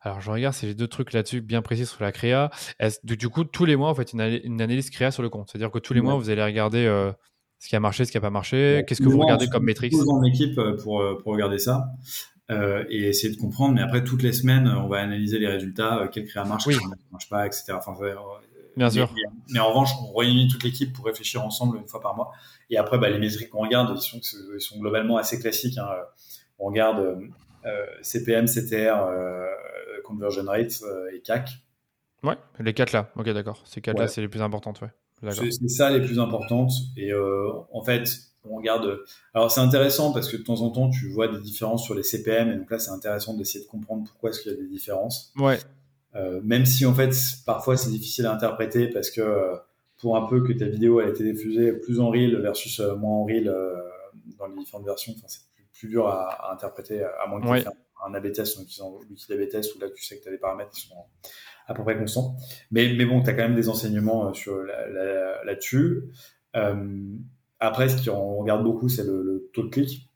Alors 0.00 0.20
je 0.20 0.30
regarde 0.30 0.54
si 0.54 0.66
j'ai 0.66 0.74
deux 0.74 0.88
trucs 0.88 1.12
là-dessus 1.12 1.40
bien 1.40 1.62
précis 1.62 1.86
sur 1.86 2.02
la 2.02 2.10
créa. 2.10 2.50
Du 3.04 3.28
coup, 3.28 3.44
tous 3.44 3.66
les 3.66 3.76
mois, 3.76 3.90
en 3.90 3.94
fait, 3.94 4.14
une, 4.14 4.40
une 4.42 4.60
analyse 4.60 4.90
créa 4.90 5.10
sur 5.10 5.22
le 5.22 5.28
compte. 5.28 5.50
C'est-à-dire 5.50 5.70
que 5.70 5.78
tous 5.78 5.92
les 5.92 6.00
mois, 6.00 6.16
vous 6.16 6.30
allez 6.30 6.42
regarder 6.42 6.86
euh, 6.86 7.12
ce 7.58 7.68
qui 7.68 7.76
a 7.76 7.80
marché, 7.80 8.04
ce 8.04 8.10
qui 8.10 8.16
n'a 8.16 8.22
pas 8.22 8.30
marché. 8.30 8.84
Qu'est-ce 8.88 9.02
que 9.02 9.08
vous 9.08 9.20
regardez 9.20 9.48
comme 9.48 9.64
métriques 9.64 9.94
en 9.94 10.24
équipe 10.24 10.58
pour, 10.82 11.04
pour 11.22 11.32
regarder 11.32 11.58
ça. 11.58 11.84
Euh, 12.50 12.84
et 12.88 13.08
essayer 13.08 13.34
de 13.34 13.38
comprendre. 13.38 13.74
Mais 13.74 13.82
après, 13.82 14.02
toutes 14.02 14.22
les 14.22 14.32
semaines, 14.32 14.68
on 14.68 14.88
va 14.88 15.00
analyser 15.00 15.38
les 15.38 15.48
résultats, 15.48 15.98
euh, 15.98 16.08
quel 16.10 16.24
créa 16.24 16.44
marche, 16.44 16.64
quel 16.64 16.76
ne 16.76 17.12
marche 17.12 17.28
pas, 17.28 17.46
etc. 17.46 17.74
Enfin, 17.74 17.94
euh, 18.00 18.14
Bien 18.74 18.88
sûr. 18.88 19.12
Mais, 19.52 19.60
en 19.60 19.68
revanche, 19.68 19.90
on 20.02 20.14
réunit 20.14 20.48
toute 20.48 20.64
l'équipe 20.64 20.94
pour 20.94 21.04
réfléchir 21.04 21.44
ensemble 21.44 21.76
une 21.76 21.86
fois 21.86 22.00
par 22.00 22.16
mois. 22.16 22.32
Et 22.70 22.78
après, 22.78 22.98
bah, 22.98 23.10
les 23.10 23.18
métriques 23.18 23.50
qu'on 23.50 23.62
regarde, 23.62 23.94
ils 23.94 24.00
sont, 24.00 24.20
ils 24.54 24.60
sont 24.60 24.78
globalement 24.78 25.18
assez 25.18 25.38
classiques. 25.38 25.76
Hein. 25.76 25.88
On 26.58 26.66
regarde 26.66 27.18
CPM, 28.00 28.46
CTR, 28.46 28.96
Conversion 30.04 30.44
Rate 30.46 30.80
et 31.12 31.20
CAC. 31.20 31.50
Ouais, 32.22 32.36
les 32.60 32.72
quatre 32.72 32.92
là. 32.92 33.12
Ok, 33.16 33.28
d'accord. 33.30 33.60
Ces 33.64 33.80
quatre 33.80 33.98
là, 33.98 34.08
c'est 34.08 34.22
les 34.22 34.28
plus 34.28 34.42
importantes, 34.42 34.80
ouais. 34.80 35.32
C'est 35.32 35.68
ça 35.68 35.90
les 35.90 36.00
plus 36.00 36.18
importantes. 36.18 36.72
Et 36.96 37.12
en 37.14 37.82
fait, 37.82 38.27
on 38.44 38.56
regarde. 38.56 39.00
Alors 39.34 39.50
c'est 39.50 39.60
intéressant 39.60 40.12
parce 40.12 40.30
que 40.30 40.36
de 40.36 40.42
temps 40.42 40.60
en 40.60 40.70
temps 40.70 40.90
tu 40.90 41.08
vois 41.08 41.28
des 41.28 41.40
différences 41.40 41.84
sur 41.84 41.94
les 41.94 42.02
CPM 42.02 42.50
et 42.50 42.56
donc 42.56 42.70
là 42.70 42.78
c'est 42.78 42.90
intéressant 42.90 43.34
d'essayer 43.34 43.64
de 43.64 43.68
comprendre 43.68 44.04
pourquoi 44.04 44.30
est-ce 44.30 44.40
qu'il 44.40 44.52
y 44.52 44.54
a 44.54 44.58
des 44.58 44.68
différences. 44.68 45.32
Ouais. 45.38 45.58
Euh, 46.14 46.40
même 46.42 46.64
si 46.64 46.86
en 46.86 46.94
fait 46.94 47.12
parfois 47.44 47.76
c'est 47.76 47.90
difficile 47.90 48.26
à 48.26 48.32
interpréter 48.32 48.88
parce 48.88 49.10
que 49.10 49.20
euh, 49.20 49.56
pour 49.98 50.16
un 50.16 50.26
peu 50.26 50.42
que 50.42 50.52
ta 50.52 50.66
vidéo 50.66 51.00
a 51.00 51.08
été 51.08 51.24
diffusée 51.24 51.72
plus 51.72 52.00
en 52.00 52.10
reel 52.10 52.36
versus 52.40 52.80
euh, 52.80 52.96
moins 52.96 53.16
en 53.16 53.24
reel 53.24 53.52
dans 54.38 54.46
les 54.46 54.56
différentes 54.56 54.86
versions, 54.86 55.14
c'est 55.26 55.40
plus, 55.72 55.88
dur 55.88 56.08
à, 56.08 56.52
interpréter 56.52 57.02
à 57.02 57.26
moins 57.28 57.40
que 57.40 57.62
tu 57.62 57.68
aies 57.68 57.72
un 58.04 58.14
A/B 58.14 58.32
test, 58.32 58.56
donc 58.56 58.68
l'outil 59.08 59.26
d'A/B 59.28 59.48
test 59.48 59.74
où 59.74 59.80
là 59.80 59.88
tu 59.90 60.04
sais 60.04 60.18
que 60.18 60.22
tu 60.22 60.28
as 60.28 60.32
des 60.32 60.38
paramètres 60.38 60.70
qui 60.70 60.86
sont 60.86 60.94
à 61.66 61.74
peu 61.74 61.82
près 61.82 61.98
constants. 61.98 62.36
Mais, 62.70 62.94
mais 62.94 63.04
bon, 63.04 63.22
tu 63.22 63.30
as 63.30 63.34
quand 63.34 63.42
même 63.42 63.56
des 63.56 63.68
enseignements 63.68 64.32
sur 64.34 64.56
là-dessus. 65.44 66.04
Après, 67.60 67.88
ce 67.88 68.08
qu'on 68.08 68.36
regarde 68.36 68.62
beaucoup, 68.62 68.88
c'est 68.88 69.04
le, 69.04 69.50
taux 69.52 69.64
de 69.64 69.70
clic. 69.70 70.10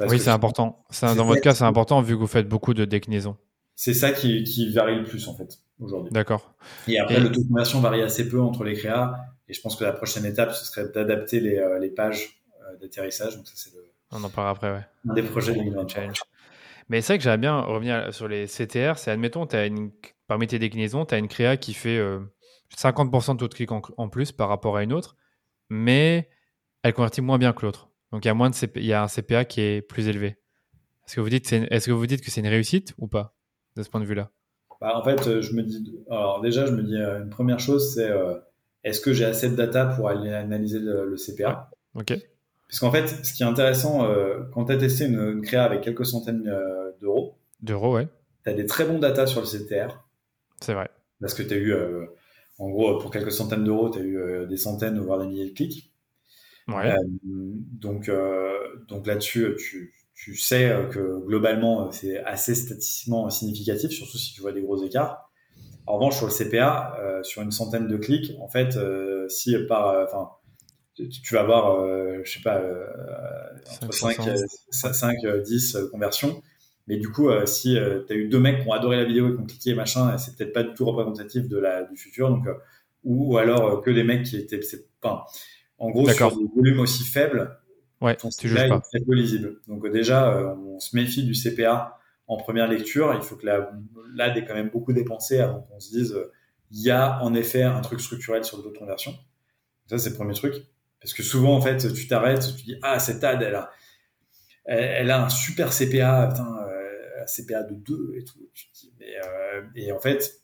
oui, 0.00 0.18
c'est 0.18 0.30
important. 0.30 0.84
Dans 1.02 1.24
votre 1.24 1.40
cas, 1.40 1.54
c'est 1.54 1.64
important 1.64 2.00
vu 2.02 2.14
que 2.14 2.20
vous 2.20 2.26
faites 2.26 2.48
beaucoup 2.48 2.74
de 2.74 2.84
déclinaisons. 2.84 3.36
C'est 3.74 3.94
ça 3.94 4.10
qui, 4.10 4.72
varie 4.72 4.96
le 4.96 5.04
plus, 5.04 5.28
en 5.28 5.34
fait, 5.34 5.60
aujourd'hui. 5.80 6.12
D'accord. 6.12 6.54
Et 6.88 6.98
après, 6.98 7.20
le 7.20 7.30
taux 7.30 7.42
de 7.42 7.48
conversion 7.48 7.80
varie 7.80 8.02
assez 8.02 8.28
peu 8.28 8.40
entre 8.40 8.64
les 8.64 8.74
créas. 8.74 9.14
Et 9.48 9.54
je 9.54 9.60
pense 9.60 9.76
que 9.76 9.84
la 9.84 9.92
prochaine 9.92 10.26
étape, 10.26 10.52
ce 10.52 10.66
serait 10.66 10.88
d'adapter 10.92 11.40
les, 11.40 11.56
euh, 11.56 11.94
pages 11.94 12.42
euh, 12.60 12.76
d'atterrissage. 12.78 13.36
Donc, 13.36 13.46
ça, 13.46 13.54
c'est 13.54 13.70
On 14.10 14.22
en 14.22 14.28
parlera 14.28 14.50
après, 14.50 14.72
ouais. 14.72 14.86
Un 15.08 15.14
des 15.14 15.22
projets 15.22 15.52
de 15.52 15.58
2023. 15.58 16.02
Mais 16.88 17.00
c'est 17.00 17.12
vrai 17.12 17.18
que 17.18 17.24
j'aimerais 17.24 17.38
bien 17.38 17.60
revenir 17.60 18.12
sur 18.12 18.28
les 18.28 18.46
CTR. 18.46 18.98
C'est, 18.98 19.10
admettons, 19.10 19.44
as 19.44 19.66
une, 19.66 19.90
parmi 20.26 20.46
tes 20.46 20.58
déclinaisons, 20.58 21.04
tu 21.04 21.14
as 21.14 21.18
une 21.18 21.28
créa 21.28 21.56
qui 21.56 21.72
fait 21.72 22.00
50% 22.76 23.30
euh, 23.30 23.34
de 23.34 23.38
taux 23.38 23.48
de 23.48 23.54
clic 23.54 23.70
en, 23.72 23.82
en, 23.96 24.08
plus 24.08 24.32
par 24.32 24.48
rapport 24.48 24.76
à 24.76 24.82
une 24.82 24.92
autre. 24.92 25.16
Mais 25.70 26.28
elle 26.82 26.94
convertit 26.94 27.20
moins 27.20 27.38
bien 27.38 27.52
que 27.52 27.64
l'autre. 27.64 27.88
Donc 28.12 28.24
il 28.24 28.28
y 28.28 28.30
a 28.30 28.34
moins 28.34 28.50
de 28.50 28.56
il 28.76 28.86
y 28.86 28.92
a 28.92 29.02
un 29.02 29.08
CPA 29.08 29.44
qui 29.44 29.60
est 29.60 29.82
plus 29.82 30.08
élevé. 30.08 30.36
Est-ce 31.06 31.16
que 31.16 31.20
vous 31.20 31.30
dites 31.30 31.52
est-ce 31.52 31.86
que 31.86 31.92
vous 31.92 32.06
dites 32.06 32.22
que 32.22 32.30
c'est 32.30 32.40
une 32.40 32.48
réussite 32.48 32.94
ou 32.98 33.06
pas 33.06 33.34
de 33.76 33.82
ce 33.82 33.88
point 33.88 34.00
de 34.00 34.06
vue-là? 34.06 34.30
Bah, 34.80 34.96
en 34.96 35.02
fait, 35.02 35.26
euh, 35.26 35.42
je 35.42 35.54
me 35.54 35.62
dis 35.62 35.98
alors 36.10 36.40
déjà 36.40 36.66
je 36.66 36.72
me 36.72 36.82
dis 36.82 36.96
euh, 36.96 37.22
une 37.22 37.30
première 37.30 37.58
chose 37.58 37.94
c'est 37.94 38.08
euh, 38.08 38.34
est-ce 38.84 39.00
que 39.00 39.12
j'ai 39.12 39.24
assez 39.24 39.50
de 39.50 39.56
data 39.56 39.86
pour 39.86 40.08
aller 40.08 40.32
analyser 40.32 40.78
le, 40.78 41.16
CPA 41.16 41.70
OK. 41.94 42.14
Parce 42.68 42.80
qu'en 42.80 42.92
fait, 42.92 43.08
ce 43.08 43.32
qui 43.32 43.42
est 43.42 43.46
intéressant 43.46 44.06
quand 44.52 44.66
tu 44.66 44.72
as 44.72 44.76
testé 44.76 45.06
une, 45.06 45.40
créa 45.40 45.64
avec 45.64 45.80
quelques 45.80 46.04
centaines 46.04 46.44
d'euros, 47.00 47.38
d'euros 47.60 47.94
ouais. 47.94 48.08
Tu 48.44 48.50
as 48.50 48.52
des 48.52 48.66
très 48.66 48.84
bons 48.84 48.98
data 48.98 49.26
sur 49.26 49.40
le 49.40 49.46
CTR. 49.46 50.04
C'est 50.60 50.74
vrai. 50.74 50.90
Parce 51.18 51.32
que 51.32 51.42
tu 51.42 51.54
as 51.54 51.56
eu 51.56 51.74
en 52.58 52.68
gros 52.68 52.98
pour 52.98 53.10
quelques 53.10 53.32
centaines 53.32 53.64
d'euros, 53.64 53.88
tu 53.88 53.98
as 53.98 54.02
eu 54.02 54.46
des 54.46 54.58
centaines 54.58 54.98
voire 55.00 55.18
des 55.18 55.26
milliers 55.26 55.48
de 55.48 55.54
clics. 55.54 55.90
Ouais. 56.68 56.92
Euh, 56.92 56.98
donc, 57.24 58.08
euh, 58.08 58.52
donc 58.88 59.06
là-dessus, 59.06 59.56
tu, 59.58 59.94
tu 60.14 60.36
sais 60.36 60.86
que 60.90 61.24
globalement, 61.24 61.90
c'est 61.90 62.18
assez 62.24 62.54
statistiquement 62.54 63.28
significatif, 63.30 63.90
surtout 63.90 64.18
si 64.18 64.32
tu 64.32 64.40
vois 64.40 64.52
des 64.52 64.62
gros 64.62 64.82
écarts. 64.84 65.30
En 65.86 65.94
revanche, 65.94 66.18
sur 66.18 66.26
le 66.26 66.32
CPA, 66.32 66.96
euh, 67.00 67.22
sur 67.22 67.40
une 67.40 67.50
centaine 67.50 67.88
de 67.88 67.96
clics, 67.96 68.32
en 68.40 68.48
fait, 68.48 68.78
si 69.28 69.56
par, 69.66 70.04
enfin, 70.04 70.30
tu, 70.94 71.34
vas 71.34 71.40
avoir, 71.40 71.86
je 72.22 72.30
sais 72.30 72.42
pas, 72.42 72.62
entre 73.82 73.92
5, 73.92 74.20
5, 74.70 75.16
10 75.44 75.78
conversions. 75.90 76.42
Mais 76.88 76.96
du 76.96 77.10
coup, 77.10 77.30
si 77.46 77.78
tu 78.06 78.12
as 78.12 78.16
eu 78.16 78.28
deux 78.28 78.40
mecs 78.40 78.62
qui 78.62 78.68
ont 78.68 78.72
adoré 78.72 78.96
la 78.96 79.04
vidéo 79.04 79.30
et 79.30 79.34
qui 79.34 79.40
ont 79.40 79.46
cliqué 79.46 79.74
machin, 79.74 80.18
c'est 80.18 80.36
peut-être 80.36 80.52
pas 80.52 80.62
du 80.62 80.74
tout 80.74 80.84
représentatif 80.84 81.48
de 81.48 81.56
la, 81.56 81.84
du 81.84 81.96
futur. 81.96 82.28
Donc, 82.28 82.46
ou, 83.04 83.38
alors 83.38 83.80
que 83.80 83.90
des 83.90 84.04
mecs 84.04 84.24
qui 84.24 84.36
étaient, 84.36 84.60
en 85.78 85.90
gros, 85.90 86.08
sur 86.08 86.36
des 86.36 86.44
volumes 86.54 86.80
aussi 86.80 87.04
faibles, 87.04 87.58
ouais, 88.00 88.16
ton 88.16 88.28
tu 88.30 88.52
pas. 88.52 88.82
est 88.92 89.04
peu 89.04 89.14
lisible. 89.14 89.60
Donc 89.68 89.84
euh, 89.84 89.90
déjà, 89.90 90.32
euh, 90.32 90.54
on 90.54 90.78
se 90.80 90.96
méfie 90.96 91.24
du 91.24 91.34
CPA 91.34 91.98
en 92.26 92.36
première 92.36 92.68
lecture. 92.68 93.14
Il 93.14 93.22
faut 93.22 93.36
que 93.36 93.46
la, 93.46 93.70
l'AD 94.14 94.38
ait 94.38 94.44
quand 94.44 94.54
même 94.54 94.70
beaucoup 94.70 94.92
dépensé 94.92 95.38
avant 95.38 95.60
qu'on 95.62 95.80
se 95.80 95.90
dise 95.90 96.16
il 96.70 96.82
y 96.82 96.90
a 96.90 97.22
en 97.22 97.32
effet 97.34 97.62
un 97.62 97.80
truc 97.80 98.00
structurel 98.00 98.44
sur 98.44 98.58
le 98.58 98.64
taux 98.64 98.72
de 98.72 98.78
conversion. 98.78 99.14
Ça, 99.86 99.98
c'est 99.98 100.10
le 100.10 100.16
premier 100.16 100.34
truc. 100.34 100.54
Parce 101.00 101.14
que 101.14 101.22
souvent, 101.22 101.56
en 101.56 101.60
fait, 101.60 101.92
tu 101.94 102.08
t'arrêtes, 102.08 102.56
tu 102.56 102.64
dis 102.64 102.76
ah 102.82 102.98
cette 102.98 103.22
ad, 103.24 103.40
elle 103.40 103.54
a, 103.54 103.70
elle, 104.64 105.10
a 105.10 105.24
un 105.24 105.28
super 105.28 105.70
CPA, 105.70 106.28
putain, 106.30 106.56
euh, 106.66 107.24
CPA 107.24 107.62
de 107.62 107.74
2 107.74 108.14
et 108.16 108.24
tout. 108.24 108.50
Tu 108.52 108.66
dis, 108.74 108.92
mais, 108.98 109.14
et 109.76 109.92
en 109.92 110.00
fait, 110.00 110.42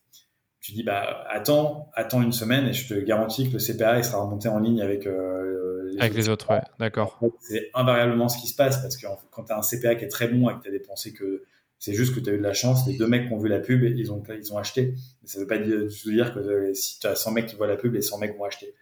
tu 0.64 0.72
dis 0.72 0.82
bah 0.82 1.26
attends, 1.28 1.90
attends 1.92 2.22
une 2.22 2.32
semaine 2.32 2.66
et 2.66 2.72
je 2.72 2.88
te 2.88 2.94
garantis 2.94 3.50
que 3.50 3.52
le 3.52 3.58
CPA 3.58 3.98
il 3.98 4.04
sera 4.04 4.22
remonté 4.22 4.48
en 4.48 4.58
ligne 4.58 4.80
avec 4.80 5.06
euh, 5.06 5.90
les 5.92 6.00
avec 6.00 6.14
les 6.14 6.30
autres, 6.30 6.50
ouais, 6.50 6.62
d'accord. 6.78 7.20
C'est 7.38 7.70
invariablement 7.74 8.30
ce 8.30 8.40
qui 8.40 8.46
se 8.46 8.56
passe 8.56 8.80
parce 8.80 8.96
que 8.96 9.06
quand 9.30 9.44
tu 9.44 9.52
as 9.52 9.58
un 9.58 9.60
CPA 9.60 9.94
qui 9.94 10.06
est 10.06 10.08
très 10.08 10.26
bon 10.26 10.48
et 10.48 10.54
que 10.54 10.62
tu 10.62 10.68
as 10.68 10.72
dépensé 10.72 11.12
que 11.12 11.42
c'est 11.78 11.92
juste 11.92 12.14
que 12.14 12.20
tu 12.20 12.30
as 12.30 12.32
eu 12.32 12.38
de 12.38 12.42
la 12.42 12.54
chance, 12.54 12.86
les 12.86 12.96
deux 12.96 13.06
mecs 13.06 13.28
qui 13.28 13.34
ont 13.34 13.38
vu 13.38 13.50
la 13.50 13.60
pub, 13.60 13.82
ils 13.82 14.10
ont, 14.10 14.22
ils 14.30 14.54
ont 14.54 14.56
acheté. 14.56 14.94
Mais 15.20 15.28
ça 15.28 15.38
veut 15.38 15.46
pas 15.46 15.58
dire, 15.58 15.80
dire 16.06 16.32
que 16.32 16.72
si 16.72 16.98
tu 16.98 17.06
as 17.08 17.14
100 17.14 17.32
mecs 17.32 17.46
qui 17.46 17.56
voient 17.56 17.66
la 17.66 17.76
pub, 17.76 17.92
les 17.92 18.00
100 18.00 18.18
mecs 18.20 18.34
vont 18.38 18.44
acheter. 18.44 18.74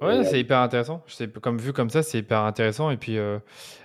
Ouais, 0.00 0.22
c'est 0.22 0.38
hyper 0.38 0.58
intéressant. 0.58 1.04
Comme 1.42 1.58
vu 1.58 1.72
comme 1.72 1.90
ça, 1.90 2.04
c'est 2.04 2.18
hyper 2.18 2.42
intéressant. 2.42 2.88
Et 2.92 2.96
puis, 2.96 3.18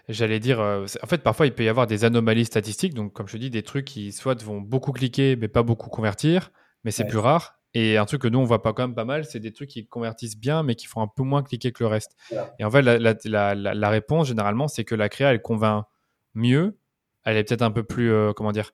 j'allais 0.10 0.40
dire, 0.40 0.60
en 0.60 1.08
fait, 1.08 1.24
parfois, 1.24 1.48
il 1.48 1.54
peut 1.54 1.64
y 1.64 1.70
avoir 1.70 1.88
des 1.88 2.06
anomalies 2.06 2.46
statistiques. 2.46 2.94
Donc, 2.94 3.14
comme 3.14 3.28
je 3.28 3.34
te 3.34 3.38
dis, 3.38 3.50
des 3.50 3.64
trucs 3.64 3.86
qui 3.86 4.12
soit 4.12 4.40
vont 4.44 4.62
beaucoup 4.62 4.92
cliquer, 4.92 5.36
mais 5.36 5.48
pas 5.48 5.64
beaucoup 5.64 5.90
convertir, 5.90 6.52
mais 6.86 6.92
c'est 6.92 7.06
plus 7.06 7.18
rare. 7.18 7.60
Et 7.74 7.98
un 7.98 8.06
truc 8.06 8.22
que 8.22 8.30
nous, 8.30 8.40
on 8.40 8.46
voit 8.46 8.62
pas 8.62 8.72
quand 8.72 8.84
même 8.84 8.96
pas 8.96 9.04
mal, 9.04 9.26
c'est 9.26 9.42
des 9.42 9.52
trucs 9.52 9.70
qui 9.70 9.86
convertissent 9.86 10.38
bien, 10.38 10.64
mais 10.64 10.76
qui 10.76 10.86
font 10.86 11.02
un 11.02 11.10
peu 11.14 11.24
moins 11.24 11.44
cliquer 11.44 11.74
que 11.74 11.84
le 11.84 11.88
reste. 11.88 12.16
Et 12.58 12.64
en 12.64 12.72
fait, 12.72 12.82
la, 12.82 12.98
la, 13.26 13.56
la, 13.56 13.90
réponse, 13.90 14.30
généralement, 14.30 14.70
c'est 14.70 14.86
que 14.86 14.96
la 14.96 15.10
créa, 15.10 15.32
elle 15.32 15.42
convainc 15.42 15.86
mieux. 16.36 16.80
Elle 17.26 17.36
est 17.36 17.44
peut-être 17.44 17.64
un 17.64 17.72
peu 17.72 17.84
plus, 17.84 18.14
comment 18.36 18.54
dire, 18.54 18.72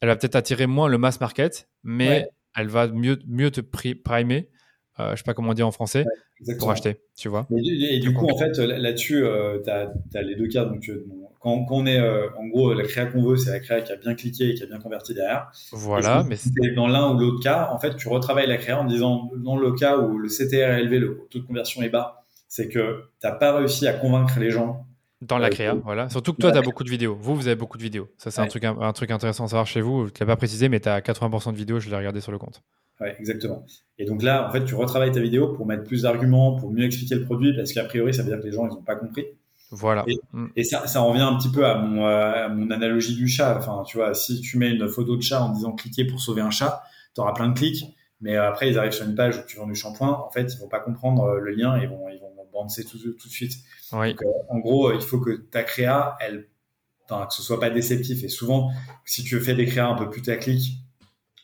elle 0.00 0.08
va 0.08 0.16
peut-être 0.16 0.36
attirer 0.36 0.66
moins 0.66 0.88
le 0.88 0.96
mass 0.96 1.20
market, 1.20 1.68
mais 1.82 2.30
elle 2.54 2.68
va 2.68 2.86
mieux, 2.88 3.18
mieux 3.26 3.50
te 3.50 3.60
primer 3.60 4.48
euh, 5.00 5.12
je 5.12 5.16
sais 5.16 5.22
pas 5.24 5.34
comment 5.34 5.54
dire 5.54 5.66
en 5.66 5.70
français, 5.70 6.04
pour 6.58 6.70
acheter, 6.70 6.96
tu 7.16 7.28
vois. 7.28 7.46
Et, 7.56 8.00
du 8.00 8.12
coup, 8.12 8.28
en 8.28 8.36
fait, 8.36 8.58
là-dessus, 8.58 9.24
euh, 9.24 9.58
tu 9.62 9.70
as, 9.70 10.22
les 10.22 10.34
deux 10.34 10.48
cas. 10.48 10.64
Donc, 10.64 10.88
euh, 10.88 11.06
quand, 11.40 11.66
on 11.70 11.86
est, 11.86 12.00
en 12.00 12.46
gros, 12.48 12.74
la 12.74 12.84
créa 12.84 13.06
qu'on 13.06 13.22
veut, 13.22 13.36
c'est 13.36 13.50
la 13.50 13.60
créa 13.60 13.80
qui 13.80 13.92
a 13.92 13.96
bien 13.96 14.14
cliqué 14.14 14.50
et 14.50 14.54
qui 14.54 14.62
a 14.62 14.66
bien 14.66 14.78
converti 14.78 15.14
derrière. 15.14 15.50
Voilà, 15.72 16.24
mais 16.28 16.36
dans 16.74 16.88
l'un 16.88 17.14
ou 17.14 17.18
l'autre 17.18 17.42
cas, 17.42 17.70
en 17.72 17.78
fait, 17.78 17.96
tu 17.96 18.08
retravailles 18.08 18.48
la 18.48 18.56
créa 18.56 18.80
en 18.80 18.84
disant, 18.84 19.30
dans 19.36 19.56
le 19.56 19.72
cas 19.72 19.98
où 19.98 20.18
le 20.18 20.28
CTR 20.28 20.54
est 20.54 20.80
élevé, 20.80 20.98
le 20.98 21.26
taux 21.30 21.38
de 21.38 21.44
conversion 21.44 21.82
est 21.82 21.90
bas, 21.90 22.24
c'est 22.48 22.68
que 22.68 23.04
tu 23.20 23.26
n'as 23.26 23.32
pas 23.32 23.56
réussi 23.56 23.86
à 23.86 23.92
convaincre 23.92 24.38
les 24.40 24.50
gens 24.50 24.84
dans 25.20 25.38
la 25.38 25.50
créa, 25.50 25.74
voilà. 25.74 26.08
Surtout 26.10 26.32
que 26.32 26.40
toi, 26.40 26.52
tu 26.52 26.58
as 26.58 26.62
beaucoup 26.62 26.84
de 26.84 26.90
vidéos. 26.90 27.18
Vous, 27.20 27.34
vous 27.34 27.48
avez 27.48 27.56
beaucoup 27.56 27.76
de 27.76 27.82
vidéos. 27.82 28.08
Ça, 28.18 28.30
c'est 28.30 28.40
un, 28.40 28.46
truc, 28.46 28.62
un, 28.64 28.92
truc 28.92 29.10
intéressant 29.10 29.46
à 29.46 29.48
savoir 29.48 29.66
chez 29.66 29.80
vous. 29.80 30.10
Tu 30.10 30.20
l'as 30.20 30.26
pas 30.26 30.36
précisé, 30.36 30.68
mais 30.68 30.78
tu 30.78 30.88
as 30.88 31.00
80% 31.00 31.52
de 31.52 31.56
vidéos, 31.56 31.80
je 31.80 31.90
l'ai 31.90 31.96
regardé 31.96 32.20
sur 32.20 32.30
le 32.30 32.38
compte. 32.38 32.62
Ouais, 33.00 33.14
exactement. 33.18 33.64
Et 33.98 34.04
donc 34.04 34.22
là, 34.22 34.48
en 34.48 34.52
fait, 34.52 34.64
tu 34.64 34.74
retravailles 34.74 35.12
ta 35.12 35.20
vidéo 35.20 35.52
pour 35.52 35.66
mettre 35.66 35.84
plus 35.84 36.02
d'arguments, 36.02 36.56
pour 36.56 36.72
mieux 36.72 36.84
expliquer 36.84 37.14
le 37.14 37.24
produit, 37.24 37.54
parce 37.54 37.72
qu'a 37.72 37.84
priori, 37.84 38.12
ça 38.12 38.22
veut 38.22 38.28
dire 38.28 38.40
que 38.40 38.46
les 38.46 38.52
gens, 38.52 38.66
ils 38.66 38.74
n'ont 38.74 38.82
pas 38.82 38.96
compris. 38.96 39.24
Voilà. 39.70 40.04
Et, 40.08 40.18
mm. 40.32 40.64
ça, 40.64 40.86
ça 40.86 41.00
revient 41.00 41.22
un 41.22 41.36
petit 41.36 41.50
peu 41.50 41.64
à 41.64 41.78
mon, 41.78 42.06
à 42.06 42.48
mon 42.48 42.70
analogie 42.70 43.14
du 43.14 43.28
chat. 43.28 43.56
Enfin, 43.56 43.82
tu 43.86 43.98
vois, 43.98 44.14
si 44.14 44.40
tu 44.40 44.58
mets 44.58 44.70
une 44.70 44.88
photo 44.88 45.16
de 45.16 45.22
chat 45.22 45.42
en 45.42 45.50
disant 45.50 45.72
cliquez 45.72 46.04
pour 46.04 46.20
sauver 46.20 46.40
un 46.40 46.50
chat, 46.50 46.82
tu 47.14 47.20
auras 47.20 47.32
plein 47.32 47.48
de 47.48 47.58
clics. 47.58 47.84
Mais 48.20 48.36
après, 48.36 48.68
ils 48.68 48.78
arrivent 48.78 48.92
sur 48.92 49.06
une 49.06 49.14
page 49.14 49.38
où 49.38 49.46
tu 49.46 49.58
vends 49.58 49.66
du 49.66 49.76
shampoing. 49.76 50.10
En 50.10 50.30
fait, 50.30 50.52
ils 50.52 50.58
vont 50.58 50.68
pas 50.68 50.80
comprendre 50.80 51.22
euh, 51.24 51.40
le 51.40 51.52
lien. 51.52 51.78
Ils 51.78 51.88
vont, 51.88 52.08
ils 52.08 52.18
vont 52.18 52.32
bancer 52.52 52.84
tout, 52.84 52.98
tout 52.98 53.28
de 53.28 53.32
suite. 53.32 53.52
Oui. 53.92 54.10
Donc, 54.10 54.22
euh, 54.22 54.26
en 54.48 54.58
gros, 54.58 54.92
il 54.92 55.00
faut 55.00 55.20
que 55.20 55.30
ta 55.30 55.62
créa, 55.62 56.16
elle, 56.20 56.48
que 57.08 57.14
ce 57.34 57.42
soit 57.42 57.60
pas 57.60 57.70
déceptif. 57.70 58.24
Et 58.24 58.28
souvent, 58.28 58.70
si 59.04 59.22
tu 59.22 59.38
fais 59.40 59.54
des 59.54 59.66
créas 59.66 59.86
un 59.86 59.94
peu 59.94 60.10
plus 60.10 60.22
clic 60.22 60.80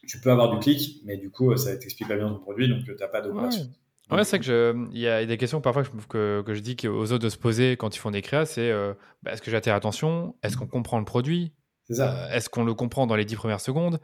tu 0.06 0.20
peux 0.20 0.30
avoir 0.30 0.50
du 0.50 0.58
clic, 0.58 1.00
mais 1.04 1.16
du 1.16 1.30
coup, 1.30 1.56
ça 1.56 1.76
t'explique 1.76 2.08
pas 2.08 2.16
bien 2.16 2.28
ton 2.28 2.38
produit, 2.38 2.68
donc 2.68 2.84
tu 2.84 2.94
n'as 2.94 3.08
pas 3.08 3.20
d'opération. 3.20 3.68
Ouais, 4.10 4.24
c'est 4.24 4.38
que 4.38 4.44
je, 4.44 4.86
il 4.92 4.98
y 4.98 5.08
a 5.08 5.24
des 5.24 5.38
questions 5.38 5.60
parfois 5.62 5.82
que, 5.82 6.42
que, 6.42 6.54
je 6.54 6.60
dis 6.60 6.76
aux 6.86 7.12
autres 7.12 7.24
de 7.24 7.30
se 7.30 7.38
poser 7.38 7.76
quand 7.76 7.96
ils 7.96 7.98
font 7.98 8.10
des 8.10 8.20
créas, 8.20 8.44
c'est 8.44 8.70
euh, 8.70 8.92
bah, 9.22 9.32
est-ce 9.32 9.40
que 9.40 9.50
j'attire 9.50 9.74
attention? 9.74 10.36
Est-ce 10.42 10.56
qu'on 10.58 10.66
comprend 10.66 10.98
le 10.98 11.06
produit? 11.06 11.52
Euh, 11.90 12.28
Est-ce 12.30 12.50
qu'on 12.50 12.64
le 12.64 12.74
comprend 12.74 13.06
dans 13.06 13.16
les 13.16 13.24
dix 13.24 13.36
premières 13.36 13.60
secondes? 13.60 14.00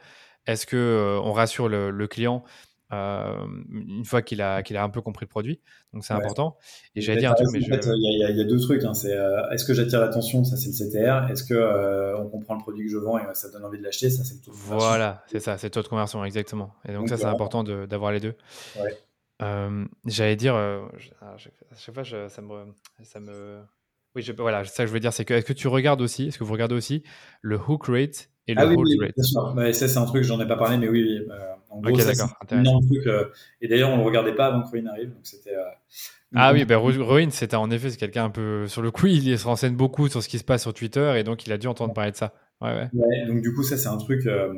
Est-ce 0.46 0.66
que 0.66 0.76
euh, 0.76 1.20
on 1.20 1.32
rassure 1.32 1.68
le 1.68 2.06
client? 2.06 2.44
Euh, 2.92 3.46
une 3.70 4.04
fois 4.04 4.20
qu'il 4.20 4.42
a, 4.42 4.62
qu'il 4.62 4.76
a 4.76 4.82
un 4.82 4.88
peu 4.88 5.00
compris 5.00 5.24
le 5.24 5.28
produit. 5.28 5.60
Donc 5.92 6.04
c'est 6.04 6.14
important. 6.14 6.56
Et 6.94 7.00
j'allais 7.00 7.20
dire 7.20 7.30
un 7.30 7.34
truc, 7.34 7.48
mais 7.52 7.60
fait, 7.60 7.86
il 7.86 8.36
y, 8.36 8.40
a 8.40 8.44
deux 8.44 8.58
trucs. 8.58 8.84
Hein. 8.84 8.94
C'est 8.94 9.16
euh, 9.16 9.48
est-ce 9.50 9.64
que 9.64 9.74
j'attire 9.74 10.00
l'attention? 10.00 10.44
Ça, 10.44 10.56
c'est 10.56 10.70
le 10.70 10.90
CTR. 10.90 11.30
Est-ce 11.30 11.44
que 11.44 11.54
euh, 11.54 12.18
on 12.18 12.28
comprend 12.28 12.54
le 12.54 12.60
produit 12.60 12.86
que 12.86 12.90
je 12.90 12.98
vends 12.98 13.18
et 13.18 13.22
ça 13.34 13.48
donne 13.50 13.64
envie 13.64 13.78
de 13.78 13.84
l'acheter? 13.84 14.10
Ça, 14.10 14.24
c'est 14.24 14.34
le 14.34 14.40
taux 14.40 14.50
de 14.50 14.56
conversion. 14.56 14.78
Voilà, 14.78 15.24
c'est 15.28 15.40
ça, 15.40 15.56
c'est 15.58 15.68
le 15.68 15.70
taux 15.70 15.82
de 15.82 15.88
conversion, 15.88 16.24
exactement. 16.24 16.74
Et 16.88 16.92
donc, 16.92 17.08
ça, 17.08 17.16
c'est 17.16 17.24
important 17.24 17.62
d'avoir 17.64 18.12
les 18.12 18.20
deux. 18.20 18.34
j'allais 20.06 20.36
dire, 20.36 20.54
à 20.54 21.36
chaque 21.36 21.94
fois, 21.94 22.04
ça 22.04 22.42
me, 22.42 22.74
ça 23.02 23.20
me 23.20 23.60
oui, 24.16 24.22
je, 24.22 24.32
voilà, 24.32 24.64
ça 24.64 24.82
que 24.82 24.88
je 24.88 24.92
veux 24.92 24.98
dire, 24.98 25.12
c'est 25.12 25.24
que 25.24 25.34
est-ce 25.34 25.46
que 25.46 25.52
tu 25.52 25.68
regardes 25.68 26.00
aussi, 26.00 26.26
est-ce 26.26 26.38
que 26.38 26.42
vous 26.42 26.52
regardez 26.52 26.74
aussi 26.74 27.04
le 27.42 27.56
hook 27.56 27.86
rate 27.86 28.28
et 28.48 28.54
le 28.54 28.60
ah, 28.60 28.66
oui, 28.66 28.98
rate? 29.00 29.14
bien 29.14 29.22
sûr. 29.22 29.54
ça, 29.72 29.88
c'est 29.88 29.98
un 29.98 30.04
truc, 30.04 30.24
j'en 30.24 30.40
ai 30.40 30.48
pas 30.48 30.56
parlé, 30.56 30.78
mais 30.78 30.88
oui, 30.88 31.04
oui. 31.04 31.26
En 31.70 31.80
gros, 31.80 31.96
d'accord. 31.96 32.34
Euh, 32.52 33.24
et 33.60 33.68
d'ailleurs, 33.68 33.90
on 33.90 33.96
le 33.96 34.02
regardait 34.02 34.34
pas 34.34 34.46
avant 34.46 34.62
que 34.62 34.70
Ruin 34.70 34.86
arrive, 34.86 35.10
donc 35.10 35.20
c'était. 35.22 35.54
Euh, 35.54 35.62
ah 36.34 36.52
oui, 36.52 36.64
ben 36.64 36.76
Ruin, 36.76 37.30
c'était 37.30 37.56
en 37.56 37.70
effet, 37.70 37.90
c'est 37.90 37.96
quelqu'un 37.96 38.24
un 38.24 38.30
peu 38.30 38.66
sur 38.66 38.82
le 38.82 38.90
coup, 38.90 39.06
il 39.06 39.38
se 39.38 39.44
renseigne 39.44 39.74
beaucoup 39.74 40.08
sur 40.08 40.22
ce 40.22 40.28
qui 40.28 40.38
se 40.38 40.44
passe 40.44 40.62
sur 40.62 40.74
Twitter, 40.74 41.14
et 41.16 41.24
donc 41.24 41.46
il 41.46 41.52
a 41.52 41.58
dû 41.58 41.68
entendre 41.68 41.94
parler 41.94 42.10
de 42.10 42.16
ça. 42.16 42.34
Ouais, 42.60 42.74
ouais. 42.92 43.26
donc 43.26 43.40
du 43.40 43.54
coup, 43.54 43.62
ça 43.62 43.78
c'est 43.78 43.88
un 43.88 43.96
truc, 43.96 44.26
euh, 44.26 44.52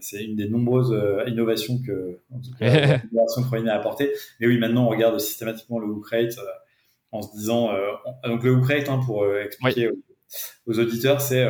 c'est 0.00 0.24
une 0.24 0.36
des 0.36 0.48
nombreuses 0.48 0.94
innovations 1.26 1.78
que, 1.86 2.18
Ruin 2.60 3.66
a 3.66 3.74
apporté. 3.74 4.12
Mais 4.40 4.46
oui, 4.46 4.58
maintenant 4.58 4.86
on 4.86 4.88
regarde 4.88 5.18
systématiquement 5.20 5.78
le 5.78 5.86
hook 5.86 6.08
rate 6.08 6.34
en 7.12 7.22
se 7.22 7.30
disant, 7.36 7.70
donc 8.24 8.42
le 8.42 8.52
hook 8.52 8.66
rate, 8.66 8.88
hein, 8.88 9.00
pour 9.04 9.26
expliquer 9.36 9.90
aux, 10.66 10.78
auditeurs, 10.78 11.20
c'est 11.20 11.46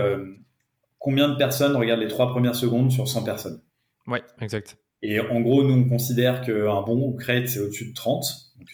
combien 0.99 1.29
de 1.29 1.37
personnes 1.37 1.77
regardent 1.77 2.03
les 2.03 2.09
trois 2.09 2.31
premières 2.31 2.57
secondes 2.57 2.91
sur 2.91 3.09
100 3.09 3.25
personnes. 3.25 3.61
Oui, 4.07 4.19
exact. 4.41 4.77
Et 5.07 5.21
en 5.21 5.43
gros, 5.43 5.63
nous, 5.63 5.75
on 5.75 5.87
considère 5.87 6.41
qu'un 6.41 6.81
bon 6.81 7.15
rate, 7.19 7.47
c'est 7.49 7.61
au-dessus 7.61 7.91
de 7.91 7.95
30. 7.95 8.25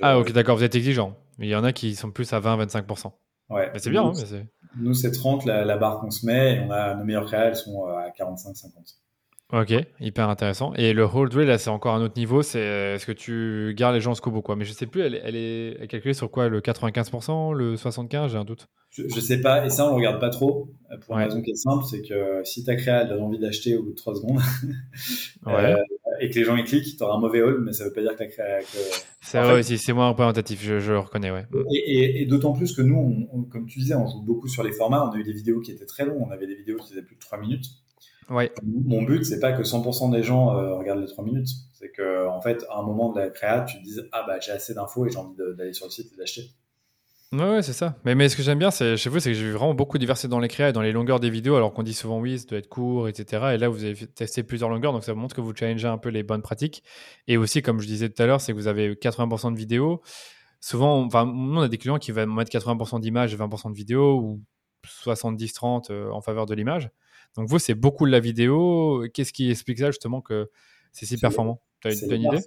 ah, 0.01 0.17
ok, 0.17 0.31
d'accord, 0.31 0.57
vous 0.57 0.63
êtes 0.63 0.77
exigeant. 0.77 1.17
Mais 1.39 1.49
il 1.49 1.51
y 1.51 1.57
en 1.57 1.65
a 1.65 1.73
qui 1.73 1.97
sont 1.97 2.13
plus 2.13 2.33
à 2.33 2.39
20-25%. 2.39 3.11
Ouais. 3.51 3.69
c'est 3.77 3.91
bien. 3.91 4.05
Nous, 4.05 4.35
hein, 4.35 4.43
nous 4.77 4.95
c'est 4.95 5.11
30, 5.11 5.45
la, 5.45 5.77
barre 5.77 5.99
qu'on 6.01 6.13
se 6.13 6.25
met, 6.25 6.55
et 6.55 6.61
on 6.61 6.71
a 6.71 6.95
nos 6.95 7.03
meilleures 7.03 7.25
créas, 7.25 7.47
elles 7.47 7.57
sont 7.57 7.85
à 7.87 8.11
45-50. 8.11 8.95
Ok, 9.53 9.75
hyper 9.99 10.29
intéressant. 10.29 10.73
Et 10.75 10.93
le 10.93 11.03
hold 11.03 11.35
rate, 11.35 11.47
là, 11.47 11.59
c'est 11.59 11.71
encore 11.71 11.97
un 11.97 12.03
autre 12.03 12.17
niveau. 12.17 12.43
C'est 12.43 12.61
euh, 12.61 12.95
est-ce 12.95 13.05
que 13.05 13.11
tu 13.11 13.75
gardes 13.77 13.97
les 13.97 14.01
gens 14.01 14.13
au 14.13 14.29
ou 14.29 14.43
quoi? 14.43 14.55
Mais 14.55 14.65
je 14.65 14.73
sais 14.73 14.87
plus, 14.87 15.01
elle, 15.01 15.35
est, 15.35 15.89
calculée 15.89 16.15
sur 16.15 16.31
quoi? 16.31 16.49
Le 16.49 16.61
95%, 16.61 17.53
le 17.53 17.75
75% 17.75 18.29
J'ai 18.29 18.39
un 18.39 18.45
doute. 18.45 18.69
Je, 18.91 19.03
ne 19.03 19.09
sais 19.09 19.41
pas, 19.41 19.67
et 19.67 19.71
ça, 19.71 19.87
on 19.87 19.91
le 19.91 19.95
regarde 19.97 20.21
pas 20.21 20.31
trop. 20.31 20.69
Euh, 20.93 20.99
pour 20.99 21.17
une 21.17 21.25
raison 21.25 21.43
qui 21.43 21.51
est 21.51 21.57
simple, 21.57 21.85
c'est 21.91 22.03
que 22.03 22.43
si 22.45 22.65
ta 22.65 22.77
créa 22.77 22.99
a 23.01 23.19
envie 23.19 23.39
d'acheter 23.41 23.77
au 23.77 23.83
bout 23.83 23.91
de 23.91 23.97
3 23.97 24.15
secondes 24.17 24.41
euh, 25.49 25.77
et 26.21 26.31
que 26.31 26.35
les 26.39 26.45
gens 26.45 26.57
y 26.57 26.65
cliquent, 26.65 26.97
tu 26.97 27.03
auras 27.03 27.15
un 27.15 27.21
mauvais 27.21 27.43
hold, 27.43 27.63
mais 27.65 27.73
ça 27.73 27.85
veut 27.85 27.93
pas 27.93 28.03
dire 28.03 28.15
que 28.15 28.23
la 28.23 28.29
créa. 28.29 28.61
C'est 29.21 29.41
vrai 29.41 29.59
aussi, 29.59 29.79
c'est 29.79 29.93
moins 29.93 30.09
représentatif, 30.09 30.63
je, 30.63 30.79
je, 30.79 30.93
le 30.93 30.99
reconnais, 30.99 31.31
ouais. 31.31 31.47
Et, 31.73 32.27
d'autant 32.27 32.53
plus 32.53 32.75
que 32.75 32.83
nous, 32.83 33.29
comme 33.51 33.67
tu 33.67 33.79
disais, 33.79 33.95
on 33.95 34.07
joue 34.07 34.23
beaucoup 34.23 34.49
sur 34.49 34.63
les 34.63 34.73
formats. 34.73 35.09
On 35.11 35.17
a 35.17 35.19
eu 35.19 35.25
des 35.25 35.33
vidéos 35.33 35.61
qui 35.61 35.73
étaient 35.73 35.87
très 35.87 36.05
longues, 36.05 36.21
on 36.21 36.31
avait 36.31 36.47
des 36.47 36.57
vidéos 36.57 36.77
qui 36.77 36.91
faisaient 36.91 37.03
plus 37.03 37.17
de 37.17 37.21
3 37.21 37.39
minutes. 37.39 37.67
Ouais. 38.29 38.53
Mon 38.63 39.03
but, 39.03 39.25
c'est 39.25 39.41
pas 39.41 39.53
que 39.53 39.63
100% 39.63 40.13
des 40.13 40.23
gens 40.23 40.57
euh, 40.57 40.77
regardent 40.77 41.01
les 41.01 41.09
3 41.09 41.25
minutes. 41.25 41.49
C'est 41.73 41.91
que, 41.91 42.29
en 42.29 42.41
fait, 42.41 42.65
à 42.71 42.79
un 42.79 42.83
moment 42.83 43.13
de 43.13 43.19
la 43.19 43.31
créa, 43.31 43.63
tu 43.63 43.79
te 43.79 43.83
dises 43.83 44.09
Ah, 44.13 44.25
bah, 44.27 44.39
j'ai 44.41 44.53
assez 44.53 44.75
d'infos 44.75 45.07
et 45.07 45.11
j'ai 45.11 45.19
envie 45.19 45.37
d'aller 45.57 45.73
sur 45.73 45.87
le 45.87 45.91
site 45.91 46.13
et 46.13 46.17
d'acheter. 46.17 46.51
Ouais, 47.33 47.49
ouais 47.49 47.63
c'est 47.63 47.73
ça. 47.73 47.97
Mais, 48.05 48.17
mais 48.17 48.29
ce 48.29 48.37
que 48.37 48.43
j'aime 48.43 48.59
bien 48.59 48.71
chez 48.71 48.97
vous, 49.09 49.21
c'est 49.21 49.31
que 49.31 49.39
j'ai 49.39 49.45
vu 49.45 49.53
vraiment 49.53 49.75
beaucoup 49.75 49.99
de 49.99 50.01
diversité 50.01 50.27
dans 50.27 50.41
les 50.41 50.49
créas 50.49 50.71
et 50.71 50.73
dans 50.73 50.83
les 50.83 50.91
longueurs 50.91 51.21
des 51.21 51.31
vidéos, 51.31 51.55
alors 51.55 51.73
qu'on 51.73 51.85
dit 51.85 51.95
souvent 51.95 52.19
oui, 52.19 52.41
ça 52.41 52.47
doit 52.47 52.59
être 52.59 52.69
court, 52.69 53.09
etc. 53.09 53.55
Et 53.55 53.59
là, 53.59 53.69
vous 53.69 53.85
avez 53.85 53.95
testé 54.09 54.43
plusieurs 54.43 54.69
longueurs, 54.69 54.93
donc 54.93 55.05
ça 55.05 55.15
montre 55.15 55.37
que 55.37 55.41
vous 55.41 55.55
challengez 55.55 55.87
un 55.87 55.99
peu 55.99 56.09
les 56.09 56.25
bonnes 56.25 56.43
pratiques. 56.43 56.83
Et 57.29 57.37
aussi, 57.37 57.63
comme 57.63 57.81
je 57.81 57.87
disais 57.87 58.09
tout 58.09 58.21
à 58.21 58.27
l'heure, 58.27 58.41
c'est 58.41 58.53
que 58.53 58.57
vous 58.57 58.67
avez 58.67 58.95
80% 58.95 59.53
de 59.53 59.57
vidéos. 59.57 60.03
Souvent, 60.61 61.05
enfin, 61.05 61.25
on 61.25 61.59
a 61.59 61.69
des 61.69 61.79
clients 61.79 61.99
qui 61.99 62.11
vont 62.11 62.27
mettre 62.27 62.51
80% 62.51 63.01
d'images 63.01 63.33
et 63.33 63.37
20% 63.37 63.71
de 63.71 63.77
vidéos 63.77 64.19
ou 64.19 64.43
70-30 65.05 65.93
euh, 65.93 66.11
en 66.11 66.21
faveur 66.21 66.47
de 66.47 66.55
l'image. 66.55 66.91
Donc 67.37 67.49
vous, 67.49 67.61
c'est 67.61 67.75
beaucoup 67.75 68.07
de 68.07 68.11
la 68.11 68.21
vidéo. 68.21 69.07
Qu'est-ce 69.15 69.33
qui 69.33 69.51
explique 69.51 69.79
ça 69.79 69.93
justement 69.93 70.21
que 70.21 70.51
c'est 70.93 71.07
si 71.07 71.17
performant? 71.17 71.63
Tu 71.81 71.89
as, 71.89 71.93
une 71.93 72.23
idée? 72.23 72.41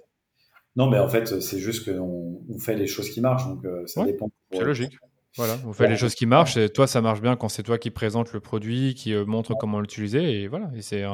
Non, 0.76 0.90
mais 0.90 0.98
en 0.98 1.08
fait, 1.08 1.40
c'est 1.40 1.58
juste 1.58 1.84
qu'on 1.84 2.42
on 2.48 2.58
fait 2.58 2.74
les 2.74 2.86
choses 2.86 3.10
qui 3.10 3.20
marchent. 3.20 3.46
Donc 3.46 3.64
euh, 3.64 3.86
ça 3.86 4.04
dépend. 4.04 4.30
C'est 4.52 4.64
logique. 4.64 4.98
Voilà, 5.36 5.58
on 5.66 5.72
fait 5.72 5.88
les 5.88 5.96
choses 5.96 6.14
qui 6.14 6.26
marchent. 6.26 6.56
Et 6.56 6.68
toi, 6.68 6.86
ça 6.86 7.00
marche 7.00 7.20
bien 7.20 7.36
quand 7.36 7.48
c'est 7.48 7.64
toi 7.64 7.78
qui 7.78 7.90
présente 7.90 8.32
le 8.32 8.40
produit, 8.40 8.94
qui 8.94 9.12
euh, 9.14 9.24
montre 9.24 9.54
comment 9.54 9.80
l'utiliser. 9.80 10.42
Et 10.42 10.48
voilà. 10.48 10.70
Et, 10.76 10.82
c'est 10.82 11.04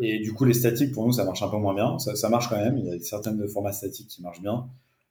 et 0.00 0.18
du 0.20 0.32
coup, 0.32 0.46
les 0.46 0.54
statiques, 0.54 0.92
pour 0.92 1.06
nous, 1.06 1.12
ça 1.12 1.24
marche 1.24 1.42
un 1.42 1.48
peu 1.48 1.58
moins 1.58 1.74
bien. 1.74 1.98
Ça, 1.98 2.28
marche 2.28 2.48
quand 2.48 2.56
même. 2.56 2.78
Il 2.78 2.86
y 2.86 2.90
a 2.90 2.98
certaines 3.00 3.46
formats 3.48 3.72
statiques 3.72 4.08
qui 4.08 4.22
marchent 4.22 4.40
bien. 4.40 4.68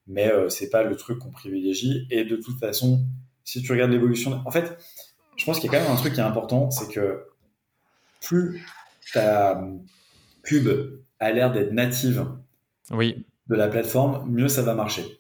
Mais 0.08 0.28
ce 0.28 0.34
euh, 0.34 0.50
c'est 0.50 0.70
pas 0.70 0.84
le 0.84 0.96
truc 0.96 1.20
qu'on 1.20 1.30
privilégie. 1.30 2.08
Et 2.10 2.24
de 2.24 2.36
toute 2.36 2.60
façon, 2.60 3.06
si 3.44 3.62
tu 3.62 3.72
regardes 3.72 3.92
l'évolution. 3.92 4.42
En 4.46 4.52
fait, 4.52 4.78
je 5.38 5.46
pense 5.46 5.60
qu'il 5.60 5.72
y 5.72 5.76
a 5.76 5.78
quand 5.78 5.84
même 5.84 5.94
un 5.94 6.00
truc 6.00 6.14
qui 6.14 6.20
est 6.20 6.24
important. 6.24 6.72
C'est 6.72 6.92
que 6.92 7.26
plus 8.22 8.64
ta 9.14 9.64
pub 10.44 10.68
a 11.20 11.32
l'air 11.32 11.52
d'être 11.52 11.72
native 11.72 12.26
oui. 12.92 13.26
De 13.52 13.56
la 13.58 13.68
plateforme, 13.68 14.26
mieux 14.30 14.48
ça 14.48 14.62
va 14.62 14.74
marcher. 14.74 15.20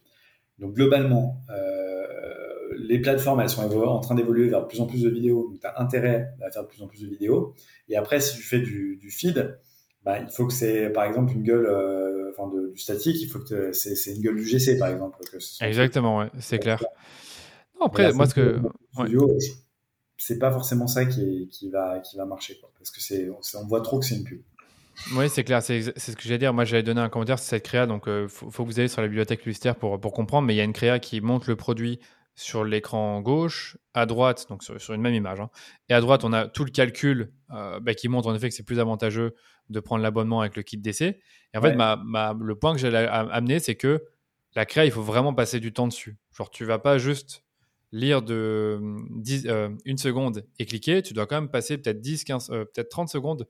Donc 0.58 0.74
globalement, 0.74 1.44
euh, 1.50 2.72
les 2.78 3.00
plateformes, 3.00 3.41
elles 3.41 3.50
sont 3.50 3.62
en 3.62 4.00
train 4.00 4.15
d'évoluer 4.15 4.48
vers 4.48 4.62
de 4.62 4.67
plus 4.67 4.80
en 4.80 4.86
plus 4.86 5.04
de 5.04 5.10
vidéos. 5.10 5.50
Donc 5.50 5.60
tu 5.60 5.67
as 5.67 5.80
intérêt 5.82 6.34
à 6.41 6.50
faire 6.50 6.63
de 6.63 6.67
plus 6.67 6.82
en 6.82 6.88
plus 6.88 7.02
de 7.02 7.08
vidéos. 7.08 7.54
Et 7.89 7.98
après, 7.98 8.22
si 8.22 8.38
tu 8.38 8.44
fais 8.44 8.60
du, 8.60 9.12
feed, 9.12 9.60
bah, 10.04 10.20
il 10.20 10.30
faut 10.30 10.48
que 10.48 10.54
c'est 10.54 10.89
par 10.91 11.04
exemple 11.04 11.34
une 11.34 11.44
gueule 11.44 11.65
euh, 11.65 12.32
enfin 12.32 12.50
du 12.50 12.78
statique, 12.78 13.22
il 13.22 13.28
faut 13.28 13.39
que 13.39 13.74
c'est 13.74 14.15
une 14.15 14.22
gueule 14.22 14.38
du 14.38 14.46
GC 14.46 14.78
par 14.78 14.88
exemple. 14.88 15.17
Exactement, 15.60 16.20
ouais, 16.20 16.30
c'est 16.39 16.60
clair. 16.60 16.82
après, 17.82 18.13
moi, 18.13 18.28
ce 18.28 18.34
que. 18.34 18.60
c'est 20.17 20.39
pas 20.39 20.52
forcément 20.52 20.88
ça 20.88 21.06
qui, 21.06 21.50
qui, 21.52 21.70
va, 21.70 22.00
qui 22.00 22.15
va 22.15 22.26
marcher. 22.26 22.58
Quoi, 22.60 22.72
parce 22.78 22.91
que 22.91 23.02
c'est, 23.02 23.30
on 23.30 23.67
voit 23.67 23.82
trop 23.82 24.00
que 24.00 24.06
c'est 24.06 24.15
une 24.15 24.24
pub. 24.24 24.41
Oui, 25.15 25.30
c'est 25.30 25.43
clair, 25.43 25.62
c'est 25.62 25.82
ce 25.82 26.15
que 26.15 26.23
j'allais 26.23 26.38
dire. 26.38 26.54
Moi, 26.54 26.65
j'avais 26.65 26.84
donné 26.84 27.01
un 27.01 27.10
commentaire 27.10 27.39
sur 27.39 27.47
cette 27.47 27.63
créa, 27.63 27.86
donc 27.86 28.04
il 28.08 28.12
euh, 28.12 28.27
faut, 28.27 28.49
que 28.49 28.69
vous 28.69 28.80
ayez 28.80 28.88
sur 28.88 29.01
la 29.01 29.08
bibliothèque 29.08 29.39
publicitaire 29.39 29.75
pour, 29.75 29.99
pour 29.99 30.13
comprendre, 30.13 30.47
mais 30.47 30.54
il 30.54 30.58
y 30.58 30.62
a 30.62 30.63
une 30.63 30.73
créa 30.73 30.99
qui 30.99 31.21
montre 31.21 31.49
le 31.49 31.56
produit 31.56 31.99
sur 32.36 32.63
l'écran 32.63 33.21
gauche, 33.21 33.77
à 33.93 34.06
droite, 34.06 34.47
donc 34.49 34.63
sur, 34.63 34.93
une 34.93 35.01
même 35.01 35.13
image, 35.13 35.39
hein, 35.39 35.49
et 35.89 35.93
à 35.93 36.01
droite, 36.01 36.23
on 36.23 36.34
a 36.34 36.47
tout 36.47 36.63
le 36.63 36.71
calcul 36.71 37.32
euh, 37.51 37.80
bah, 37.80 37.93
qui 37.93 38.08
montre 38.08 38.30
en 38.30 38.36
effet 38.36 38.49
que 38.49 38.56
c'est 38.56 38.65
plus 38.65 38.80
avantageux 38.80 39.36
de 39.69 39.80
prendre 39.80 40.01
l'abonnement 40.01 40.41
avec 40.41 40.56
le 40.56 40.63
kit 40.63 40.77
d'essai. 40.77 41.19
Et 41.54 41.58
en 41.58 41.62
fait, 41.62 41.75
ma, 41.75 42.36
le 42.39 42.56
point 42.56 42.73
que 42.73 42.80
j'allais 42.80 43.08
amener, 43.08 43.60
c'est 43.60 43.75
que 43.75 44.04
la 44.56 44.65
créa, 44.65 44.86
il 44.86 44.91
faut 44.91 45.01
vraiment 45.01 45.34
passer 45.34 45.60
du 45.60 45.71
temps 45.71 45.88
dessus. 45.88 46.17
Genre, 46.36 46.49
tu 46.49 46.65
vas 46.65 46.80
pas 46.80 46.97
juste 46.97 47.43
lire 47.93 48.21
de 48.21 48.80
10, 49.12 49.47
euh, 49.47 49.69
une 49.86 49.97
seconde 49.97 50.45
et 50.60 50.65
cliquer, 50.65 51.01
tu 51.01 51.13
dois 51.13 51.25
quand 51.25 51.39
même 51.39 51.49
passer 51.49 51.77
peut-être 51.77 51.99
10, 51.99 52.23
15, 52.23 52.47
peut-être 52.49 52.89
30 52.89 53.10
secondes 53.10 53.47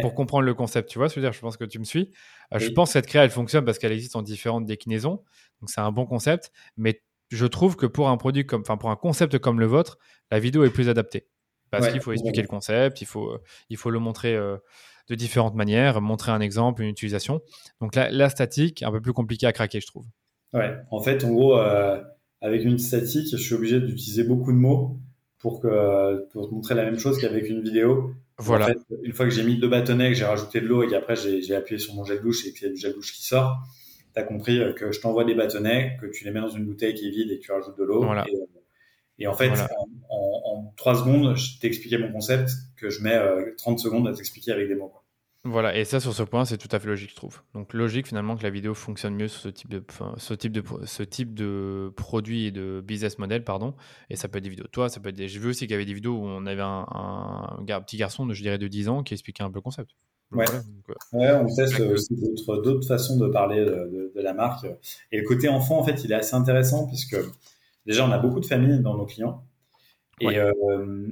pour 0.00 0.14
comprendre 0.14 0.44
le 0.44 0.54
concept. 0.54 0.88
Tu 0.88 0.98
vois 0.98 1.08
ce 1.08 1.14
que 1.14 1.20
je 1.20 1.26
veux 1.26 1.30
dire 1.30 1.36
Je 1.36 1.40
pense 1.40 1.56
que 1.56 1.64
tu 1.64 1.78
me 1.78 1.84
suis. 1.84 2.10
Euh, 2.52 2.58
je 2.58 2.70
pense 2.70 2.90
que 2.90 2.92
cette 2.94 3.06
créa, 3.06 3.24
elle 3.24 3.30
fonctionne 3.30 3.64
parce 3.64 3.78
qu'elle 3.78 3.92
existe 3.92 4.16
en 4.16 4.22
différentes 4.22 4.64
déclinaisons. 4.64 5.22
Donc, 5.60 5.70
c'est 5.70 5.80
un 5.80 5.92
bon 5.92 6.06
concept. 6.06 6.52
Mais 6.76 7.02
je 7.30 7.46
trouve 7.46 7.76
que 7.76 7.86
pour 7.86 8.08
un 8.08 8.16
produit 8.16 8.46
comme, 8.46 8.62
enfin, 8.62 8.76
pour 8.76 8.90
un 8.90 8.96
concept 8.96 9.38
comme 9.38 9.60
le 9.60 9.66
vôtre, 9.66 9.98
la 10.30 10.38
vidéo 10.38 10.64
est 10.64 10.70
plus 10.70 10.88
adaptée. 10.88 11.26
Parce 11.70 11.88
qu'il 11.88 12.00
faut 12.00 12.12
expliquer 12.12 12.40
le 12.40 12.46
concept, 12.46 13.00
il 13.00 13.06
faut, 13.06 13.30
euh, 13.30 13.42
il 13.68 13.76
faut 13.76 13.90
le 13.90 13.98
montrer 13.98 14.36
euh, 14.36 14.56
de 15.08 15.16
différentes 15.16 15.56
manières, 15.56 16.00
montrer 16.00 16.30
un 16.30 16.40
exemple, 16.40 16.82
une 16.82 16.88
utilisation. 16.88 17.40
Donc, 17.80 17.96
la, 17.96 18.10
la 18.10 18.28
statique, 18.28 18.84
un 18.84 18.92
peu 18.92 19.00
plus 19.00 19.12
compliqué 19.12 19.46
à 19.46 19.52
craquer, 19.52 19.80
je 19.80 19.86
trouve. 19.88 20.06
Ouais, 20.52 20.72
en 20.92 21.00
fait, 21.00 21.24
en 21.24 21.32
gros, 21.32 21.56
avec 22.40 22.64
une 22.64 22.78
statique, 22.78 23.28
je 23.32 23.36
suis 23.36 23.54
obligé 23.54 23.80
d'utiliser 23.80 24.22
beaucoup 24.22 24.52
de 24.52 24.56
mots 24.56 25.00
pour, 25.40 25.60
que, 25.60 26.28
pour 26.30 26.52
montrer 26.52 26.76
la 26.76 26.84
même 26.84 26.98
chose 26.98 27.18
qu'avec 27.18 27.48
une 27.48 27.60
vidéo. 27.60 28.14
Voilà. 28.38 28.74
une 29.02 29.12
fois 29.12 29.26
que 29.26 29.30
j'ai 29.30 29.44
mis 29.44 29.58
deux 29.58 29.68
bâtonnets, 29.68 30.08
que 30.08 30.14
j'ai 30.14 30.24
rajouté 30.24 30.60
de 30.60 30.66
l'eau 30.66 30.82
et 30.82 30.88
qu'après 30.88 31.14
j'ai 31.16 31.54
appuyé 31.54 31.78
sur 31.78 31.94
mon 31.94 32.04
gel 32.04 32.20
douche 32.20 32.46
et 32.46 32.52
qu'il 32.52 32.66
y 32.66 32.70
a 32.70 32.72
du 32.72 32.76
gel 32.76 32.92
douche 32.92 33.12
qui 33.12 33.24
sort, 33.24 33.62
tu 34.12 34.20
as 34.20 34.24
compris 34.24 34.60
euh, 34.60 34.72
que 34.72 34.92
je 34.92 35.00
t'envoie 35.00 35.24
des 35.24 35.34
bâtonnets, 35.34 35.96
que 36.00 36.06
tu 36.06 36.24
les 36.24 36.30
mets 36.30 36.40
dans 36.40 36.48
une 36.48 36.64
bouteille 36.64 36.94
qui 36.94 37.06
est 37.06 37.10
vide 37.10 37.30
et 37.30 37.38
que 37.38 37.44
tu 37.44 37.52
rajoutes 37.52 37.78
de 37.78 37.84
l'eau. 37.84 38.04
Et, 39.18 39.26
euh, 39.26 39.30
en 39.30 39.34
fait, 39.34 39.52
en, 40.08 40.72
trois 40.76 40.96
secondes, 40.96 41.36
je 41.36 41.58
t'ai 41.60 41.68
expliqué 41.68 41.98
mon 41.98 42.10
concept 42.10 42.50
que 42.76 42.90
je 42.90 43.00
mets 43.02 43.18
30 43.58 43.78
euh, 43.78 43.82
secondes 43.82 44.08
à 44.08 44.12
t'expliquer 44.12 44.52
avec 44.52 44.66
des 44.66 44.74
mots. 44.74 44.92
Voilà, 45.46 45.76
et 45.76 45.84
ça 45.84 46.00
sur 46.00 46.14
ce 46.14 46.22
point, 46.22 46.46
c'est 46.46 46.56
tout 46.56 46.68
à 46.72 46.78
fait 46.78 46.86
logique, 46.86 47.10
je 47.10 47.16
trouve. 47.16 47.42
Donc 47.52 47.74
logique 47.74 48.08
finalement 48.08 48.34
que 48.34 48.42
la 48.42 48.48
vidéo 48.48 48.72
fonctionne 48.72 49.14
mieux 49.14 49.28
sur 49.28 49.42
ce 49.42 49.48
type 49.50 49.68
de, 49.68 49.84
ce 50.16 50.32
type 50.32 50.52
de, 50.52 50.62
ce 50.86 51.02
type 51.02 51.34
de 51.34 51.92
produit 51.96 52.46
et 52.46 52.50
de 52.50 52.82
business 52.82 53.18
model, 53.18 53.44
pardon. 53.44 53.74
Et 54.08 54.16
ça 54.16 54.28
peut 54.28 54.38
être 54.38 54.44
des 54.44 54.48
vidéos. 54.48 54.66
Toi, 54.72 54.88
ça 54.88 55.00
peut 55.00 55.10
être 55.10 55.16
des. 55.16 55.28
J'ai 55.28 55.38
vu 55.38 55.50
aussi 55.50 55.66
qu'il 55.66 55.72
y 55.72 55.74
avait 55.74 55.84
des 55.84 55.92
vidéos 55.92 56.14
où 56.14 56.24
on 56.24 56.46
avait 56.46 56.62
un, 56.62 56.86
un, 56.90 57.80
petit 57.82 57.98
garçon 57.98 58.24
de, 58.24 58.32
je 58.32 58.40
dirais, 58.40 58.56
de 58.56 58.68
10 58.68 58.88
ans 58.88 59.02
qui 59.02 59.12
expliquait 59.12 59.42
un 59.42 59.50
peu 59.50 59.56
le 59.56 59.60
concept. 59.60 59.90
Ouais. 60.32 60.46
Euh, 60.50 61.18
ouais, 61.18 61.32
on 61.34 61.54
teste 61.54 61.78
aussi 61.78 62.16
d'autres 62.16 62.86
façons 62.86 63.18
de 63.18 63.28
parler 63.28 63.62
de, 63.66 64.12
la 64.14 64.32
marque. 64.32 64.66
Et 65.12 65.20
le 65.20 65.28
côté 65.28 65.50
enfant, 65.50 65.78
en 65.78 65.84
fait, 65.84 66.04
il 66.04 66.12
est 66.12 66.16
assez 66.16 66.34
intéressant 66.34 66.86
puisque 66.86 67.16
déjà, 67.84 68.06
on 68.06 68.12
a 68.12 68.18
beaucoup 68.18 68.40
de 68.40 68.46
familles 68.46 68.80
dans 68.80 68.96
nos 68.96 69.04
clients. 69.04 69.44
Et 70.20 70.38
euh, 70.38 71.06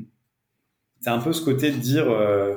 c'est 1.01 1.11
un 1.11 1.19
peu 1.19 1.35
ce 1.35 1.45
côté 1.45 1.71
de 1.71 1.77
dire. 1.77 2.11
Euh, 2.11 2.57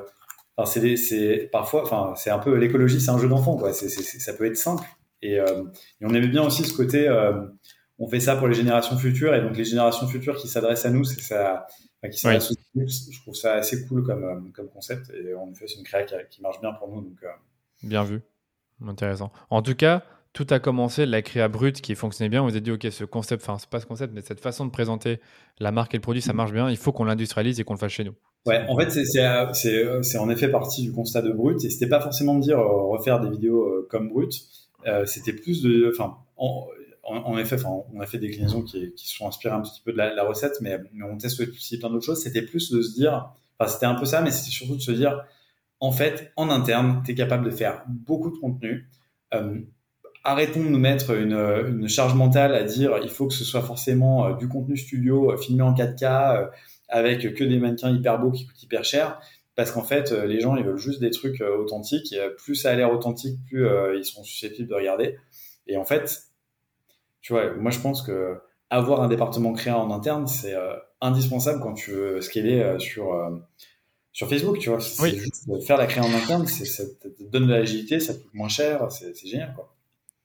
c'est 0.63 1.49
parfois, 1.51 1.83
enfin, 1.83 2.13
c'est 2.15 2.29
un 2.29 2.39
peu 2.39 2.55
l'écologie, 2.55 3.01
c'est 3.01 3.11
un 3.11 3.17
jeu 3.17 3.27
d'enfant, 3.27 3.57
quoi. 3.57 3.73
C'est, 3.73 3.89
ça 3.89 4.33
peut 4.33 4.45
être 4.45 4.57
simple. 4.57 4.85
Et, 5.21 5.39
euh, 5.39 5.63
et, 5.99 6.05
on 6.05 6.13
aimait 6.13 6.27
bien 6.27 6.43
aussi 6.43 6.63
ce 6.63 6.73
côté, 6.73 7.07
euh, 7.07 7.45
on 7.99 8.07
fait 8.07 8.19
ça 8.19 8.35
pour 8.35 8.47
les 8.47 8.55
générations 8.55 8.97
futures, 8.97 9.33
et 9.33 9.41
donc 9.41 9.57
les 9.57 9.65
générations 9.65 10.07
futures 10.07 10.37
qui 10.37 10.47
s'adressent 10.47 10.85
à 10.85 10.91
nous, 10.91 11.03
c'est 11.03 11.19
ça, 11.19 11.67
qui 12.09 12.17
s'adressent 12.17 12.53
Je 12.75 13.21
trouve 13.21 13.35
ça 13.35 13.55
assez 13.55 13.85
cool 13.87 14.03
comme, 14.03 14.23
euh, 14.23 14.39
comme 14.53 14.69
concept, 14.69 15.11
et 15.11 15.33
en 15.33 15.51
effet, 15.51 15.65
c'est 15.67 15.77
une 15.77 15.83
créa 15.83 16.03
qui, 16.03 16.41
marche 16.41 16.61
bien 16.61 16.71
pour 16.73 16.87
nous. 16.87 17.01
Donc, 17.01 17.25
Bien 17.83 18.03
vu, 18.03 18.21
intéressant. 18.85 19.31
En 19.49 19.61
tout 19.61 19.75
cas, 19.75 20.03
tout 20.31 20.47
a 20.49 20.59
commencé, 20.59 21.05
la 21.05 21.21
créa 21.21 21.47
brute 21.47 21.81
qui 21.81 21.95
fonctionnait 21.95 22.29
bien. 22.29 22.43
On 22.43 22.47
vous 22.47 22.57
a 22.57 22.59
dit, 22.59 22.71
OK, 22.71 22.85
ce 22.91 23.03
concept, 23.03 23.43
enfin, 23.43 23.57
c'est 23.57 23.69
pas 23.69 23.79
ce 23.79 23.85
concept, 23.85 24.13
mais 24.13 24.21
cette 24.21 24.41
façon 24.41 24.65
de 24.65 24.71
présenter 24.71 25.19
la 25.59 25.71
marque 25.71 25.93
et 25.93 25.97
le 25.97 26.01
produit, 26.01 26.21
ça 26.21 26.33
marche 26.33 26.51
bien. 26.51 26.69
Il 26.69 26.77
faut 26.77 26.91
qu'on 26.91 27.05
l'industrialise 27.05 27.59
et 27.59 27.63
qu'on 27.63 27.73
le 27.73 27.79
fasse 27.79 27.93
chez 27.93 28.03
nous. 28.03 28.15
Ouais, 28.45 28.63
en 28.69 28.77
fait, 28.77 28.91
c'est 28.91 30.17
en 30.17 30.29
effet 30.29 30.49
partie 30.49 30.83
du 30.83 30.91
constat 30.91 31.21
de 31.23 31.31
Brut. 31.31 31.63
Et 31.65 31.69
c'était 31.69 31.87
pas 31.87 31.99
forcément 31.99 32.35
de 32.35 32.41
dire 32.41 32.59
euh, 32.59 32.83
refaire 32.89 33.19
des 33.19 33.29
vidéos 33.29 33.63
euh, 33.63 33.87
comme 33.89 34.09
Brut. 34.09 34.45
Euh, 34.85 35.05
c'était 35.05 35.33
plus 35.33 35.63
de. 35.63 35.91
Enfin, 35.91 36.17
en, 36.37 36.67
en, 37.03 37.37
effet, 37.37 37.57
on 37.65 37.99
a 37.99 38.05
fait 38.05 38.19
des 38.19 38.29
clinaisons 38.29 38.61
qui, 38.61 38.93
qui 38.93 39.07
sont 39.07 39.27
inspirées 39.27 39.55
un 39.55 39.61
petit 39.61 39.81
peu 39.83 39.91
de 39.91 39.97
la, 39.97 40.23
recette, 40.23 40.57
mais, 40.61 40.77
mais, 40.93 41.05
on 41.05 41.17
teste 41.17 41.39
aussi 41.39 41.79
plein 41.79 41.89
d'autres 41.89 42.05
choses. 42.05 42.21
C'était 42.21 42.43
plus 42.43 42.71
de 42.71 42.81
se 42.81 42.93
dire. 42.93 43.31
Enfin, 43.57 43.71
c'était 43.71 43.85
un 43.87 43.95
peu 43.95 44.05
ça, 44.05 44.21
mais 44.21 44.31
c'était 44.31 44.51
surtout 44.51 44.75
de 44.75 44.81
se 44.81 44.91
dire 44.91 45.23
en 45.79 45.91
fait, 45.91 46.31
en 46.35 46.49
interne, 46.49 47.01
tu 47.05 47.11
es 47.11 47.15
capable 47.15 47.45
de 47.45 47.51
faire 47.51 47.83
beaucoup 47.87 48.31
de 48.31 48.37
contenu. 48.37 48.89
arrêtons 50.23 50.63
de 50.63 50.69
nous 50.69 50.79
mettre 50.79 51.11
une, 51.11 51.33
une, 51.33 51.89
charge 51.89 52.15
mentale 52.15 52.55
à 52.55 52.63
dire 52.63 52.97
il 53.03 53.09
faut 53.09 53.27
que 53.27 53.33
ce 53.33 53.43
soit 53.43 53.61
forcément 53.61 54.31
du 54.31 54.47
contenu 54.47 54.77
studio 54.77 55.35
filmé 55.37 55.61
en 55.61 55.73
4K 55.73 56.49
avec 56.89 57.33
que 57.33 57.43
des 57.43 57.59
mannequins 57.59 57.91
hyper 57.91 58.19
beaux 58.19 58.31
qui 58.31 58.45
coûtent 58.45 58.61
hyper 58.63 58.85
cher 58.85 59.19
parce 59.55 59.71
qu'en 59.71 59.83
fait 59.83 60.11
euh, 60.11 60.25
les 60.25 60.39
gens 60.39 60.55
ils 60.55 60.63
veulent 60.63 60.77
juste 60.77 60.99
des 60.99 61.11
trucs 61.11 61.41
euh, 61.41 61.57
authentiques. 61.57 62.13
Et 62.13 62.29
plus 62.37 62.55
ça 62.55 62.71
a 62.71 62.75
l'air 62.75 62.91
authentique 62.91 63.39
plus 63.47 63.67
euh, 63.67 63.97
ils 63.97 64.05
sont 64.05 64.23
susceptibles 64.23 64.69
de 64.69 64.75
regarder. 64.75 65.17
Et 65.67 65.77
en 65.77 65.85
fait 65.85 66.23
tu 67.21 67.33
vois 67.33 67.53
moi 67.53 67.71
je 67.71 67.79
pense 67.79 68.01
que 68.01 68.37
avoir 68.69 69.01
un 69.01 69.07
département 69.07 69.53
créa 69.53 69.77
en 69.77 69.91
interne 69.91 70.27
c'est 70.27 70.55
indispensable 71.01 71.61
quand 71.61 71.73
tu 71.73 71.91
veux 71.91 72.21
scaler 72.21 72.75
sur 72.79 73.13
sur 74.11 74.27
Facebook 74.27 74.59
tu 74.59 74.69
vois. 74.69 74.79
Juste 74.79 75.63
faire 75.65 75.77
la 75.77 75.87
créa 75.87 76.03
en 76.03 76.13
interne 76.13 76.45
ça 76.47 76.83
te 76.85 77.23
donne 77.23 77.47
de 77.47 77.51
l'agilité 77.51 77.99
ça 77.99 78.13
coûte 78.13 78.33
moins 78.33 78.49
cher 78.49 78.91
c'est 78.91 79.15
génial 79.25 79.53
quoi 79.55 79.74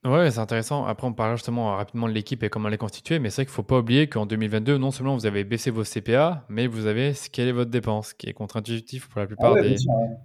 Ouais, 0.02 0.30
c'est 0.30 0.38
intéressant. 0.38 0.86
Après, 0.86 1.06
on 1.06 1.12
parlera 1.12 1.36
justement 1.36 1.76
rapidement 1.76 2.08
de 2.08 2.14
l'équipe 2.14 2.42
et 2.42 2.48
comment 2.48 2.68
elle 2.68 2.74
est 2.74 2.78
constituée, 2.78 3.18
mais 3.18 3.28
c'est 3.28 3.42
vrai 3.42 3.44
qu'il 3.44 3.52
ne 3.52 3.56
faut 3.56 3.62
pas 3.62 3.80
oublier 3.80 4.08
qu'en 4.08 4.24
2022, 4.24 4.78
non 4.78 4.90
seulement 4.90 5.14
vous 5.14 5.26
avez 5.26 5.44
baissé 5.44 5.70
vos 5.70 5.84
CPA, 5.84 6.46
mais 6.48 6.66
vous 6.66 6.86
avez 6.86 7.12
scalé 7.12 7.52
votre 7.52 7.70
dépense, 7.70 8.14
qui 8.14 8.26
est 8.26 8.32
contre-intuitif 8.32 9.10
pour 9.10 9.20
la 9.20 9.26
plupart 9.26 9.56
ah 9.58 9.62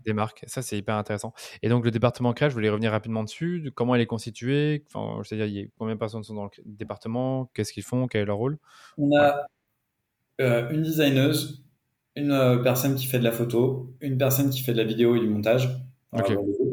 des, 0.06 0.14
marques. 0.14 0.46
Ça, 0.48 0.62
c'est 0.62 0.78
hyper 0.78 0.96
intéressant. 0.96 1.34
Et 1.62 1.68
donc, 1.68 1.84
le 1.84 1.92
département 1.92 2.32
créa, 2.32 2.48
je 2.48 2.54
voulais 2.54 2.70
revenir 2.70 2.92
rapidement 2.92 3.26
dessus. 3.26 3.70
comment 3.76 3.96
elle 3.96 4.02
est 4.02 4.06
constituée? 4.06 4.86
Enfin, 4.94 5.22
C'est-à-dire, 5.26 5.68
combien 5.78 5.96
de 5.96 6.00
personnes 6.00 6.24
sont 6.24 6.36
dans 6.36 6.46
le 6.46 6.52
département? 6.66 7.52
Qu'est-ce 7.54 7.74
qu'ils 7.74 7.84
font? 7.84 8.08
Quel 8.08 8.22
est 8.22 8.26
leur 8.26 8.38
rôle? 8.38 8.58
On 8.98 9.14
a 9.18 9.46
euh, 10.40 10.70
une 10.70 10.84
designeuse, 10.84 11.66
une 12.16 12.32
euh, 12.32 12.60
personne 12.60 12.96
qui 12.96 13.08
fait 13.08 13.20
de 13.20 13.26
la 13.26 13.34
photo, 13.34 13.94
une 14.00 14.18
personne 14.18 14.50
qui 14.50 14.62
fait 14.62 14.72
de 14.72 14.78
la 14.78 14.86
vidéo 14.86 15.18
et 15.18 15.20
du 15.20 15.28
montage 15.28 15.70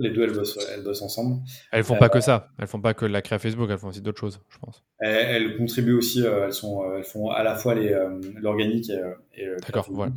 les 0.01 0.11
deux, 0.11 0.25
elles 0.25 0.33
bossent, 0.33 0.59
elles 0.75 0.83
bossent 0.83 1.03
ensemble. 1.03 1.41
Elles 1.71 1.85
font 1.85 1.97
pas 1.97 2.09
que 2.09 2.19
euh, 2.19 2.23
ça. 2.23 2.49
Elles 2.59 2.67
font 2.67 2.81
pas 2.81 2.95
que 2.95 3.05
la 3.05 3.23
créa 3.23 3.39
Facebook. 3.39 3.69
Elles 3.71 3.79
font 3.79 3.89
aussi 3.89 4.01
d'autres 4.01 4.21
choses, 4.21 4.41
je 4.49 4.59
pense. 4.59 4.85
Elles, 4.99 5.57
contribuent 5.57 5.95
aussi. 5.95 6.25
Euh, 6.25 6.47
elles 6.47 6.53
sont, 6.53 6.83
euh, 6.83 6.99
elles 6.99 7.05
font 7.05 7.31
à 7.31 7.43
la 7.43 7.55
fois 7.55 7.75
les 7.75 7.97
l'organique 8.37 8.91
et, 8.91 9.01
et 9.43 9.49
D'accord. 9.67 9.87
Voilà. 9.91 10.13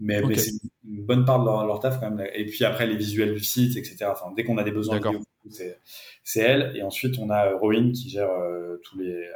Mais, 0.00 0.20
c'est 0.36 0.50
une 0.84 1.04
bonne 1.04 1.24
part 1.24 1.40
de 1.40 1.44
leur, 1.44 1.78
taf 1.80 2.00
quand 2.00 2.10
même. 2.10 2.26
Et 2.34 2.46
puis 2.46 2.64
après 2.64 2.86
les 2.86 2.96
visuels 2.96 3.34
du 3.34 3.44
site, 3.44 3.76
etc. 3.76 4.06
Enfin, 4.10 4.32
dès 4.36 4.44
qu'on 4.44 4.58
a 4.58 4.64
des 4.64 4.72
besoins 4.72 5.00
c'est 5.48 6.40
elle. 6.40 6.72
Et 6.76 6.82
ensuite 6.82 7.18
on 7.18 7.30
a 7.30 7.52
Rowan 7.52 7.92
qui 7.92 8.10
gère 8.10 8.30
tous 8.82 8.98
les. 8.98 9.28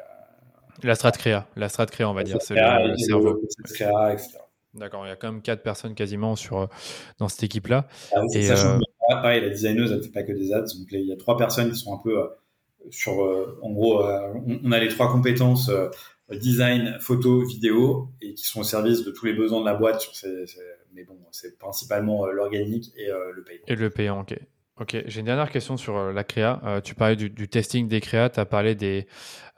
la 0.82 0.94
strat 0.94 1.12
créa, 1.12 1.46
la 1.56 1.68
strat 1.68 1.86
créa, 1.86 2.10
on 2.10 2.14
va 2.14 2.24
dire, 2.24 2.38
c'est 2.40 2.54
le, 2.54 2.96
cerveau. 2.96 3.40
Créa, 3.74 4.12
etc. 4.12 4.38
D'accord, 4.74 5.04
il 5.04 5.08
y 5.08 5.12
a 5.12 5.16
quand 5.16 5.32
même 5.32 5.42
quatre 5.42 5.64
personnes 5.64 5.96
quasiment 5.96 6.36
sur, 6.36 6.68
dans 7.18 7.28
cette 7.28 7.42
équipe-là. 7.42 7.86
Ah 8.14 8.22
et, 8.32 8.48
pareil, 9.16 9.40
la 9.40 9.48
designeuse, 9.48 9.92
elle 9.92 10.02
fait 10.02 10.10
pas 10.10 10.22
que 10.22 10.32
des 10.32 10.52
ads. 10.52 10.62
Donc, 10.62 10.88
il 10.92 11.06
y 11.06 11.12
a 11.12 11.16
trois 11.16 11.36
personnes 11.36 11.70
qui 11.70 11.78
sont 11.78 11.94
un 11.94 11.98
peu 12.02 12.18
euh, 12.18 12.26
sur, 12.90 13.22
euh, 13.24 13.58
en 13.62 13.70
gros, 13.72 14.04
euh, 14.04 14.32
on, 14.64 14.72
a 14.72 14.78
les 14.78 14.88
trois 14.88 15.10
compétences 15.10 15.70
design, 16.30 16.96
photo, 17.00 17.44
vidéo, 17.44 18.08
et 18.22 18.34
qui 18.34 18.44
sont 18.44 18.60
au 18.60 18.64
service 18.64 19.04
de 19.04 19.10
tous 19.10 19.26
les 19.26 19.32
besoins 19.32 19.60
de 19.60 19.66
la 19.66 19.74
boîte. 19.74 20.00
Sur 20.00 20.30
mais 20.92 21.04
bon, 21.04 21.18
c'est 21.30 21.58
principalement 21.58 22.26
l'organique 22.26 22.92
et 22.96 23.06
le 23.06 23.42
payant. 23.42 23.62
Et 23.66 23.74
le 23.76 23.90
payant, 23.90 24.20
ok. 24.20 24.36
Ok, 24.80 24.96
j'ai 25.06 25.20
une 25.20 25.26
dernière 25.26 25.50
question 25.50 25.76
sur 25.76 26.10
la 26.12 26.24
créa. 26.24 26.80
tu 26.82 26.94
parlais 26.94 27.16
du, 27.16 27.48
testing 27.48 27.86
des 27.86 28.00
créas, 28.00 28.30
tu 28.30 28.40
as 28.40 28.46
parlé 28.46 28.74
des, 28.74 29.06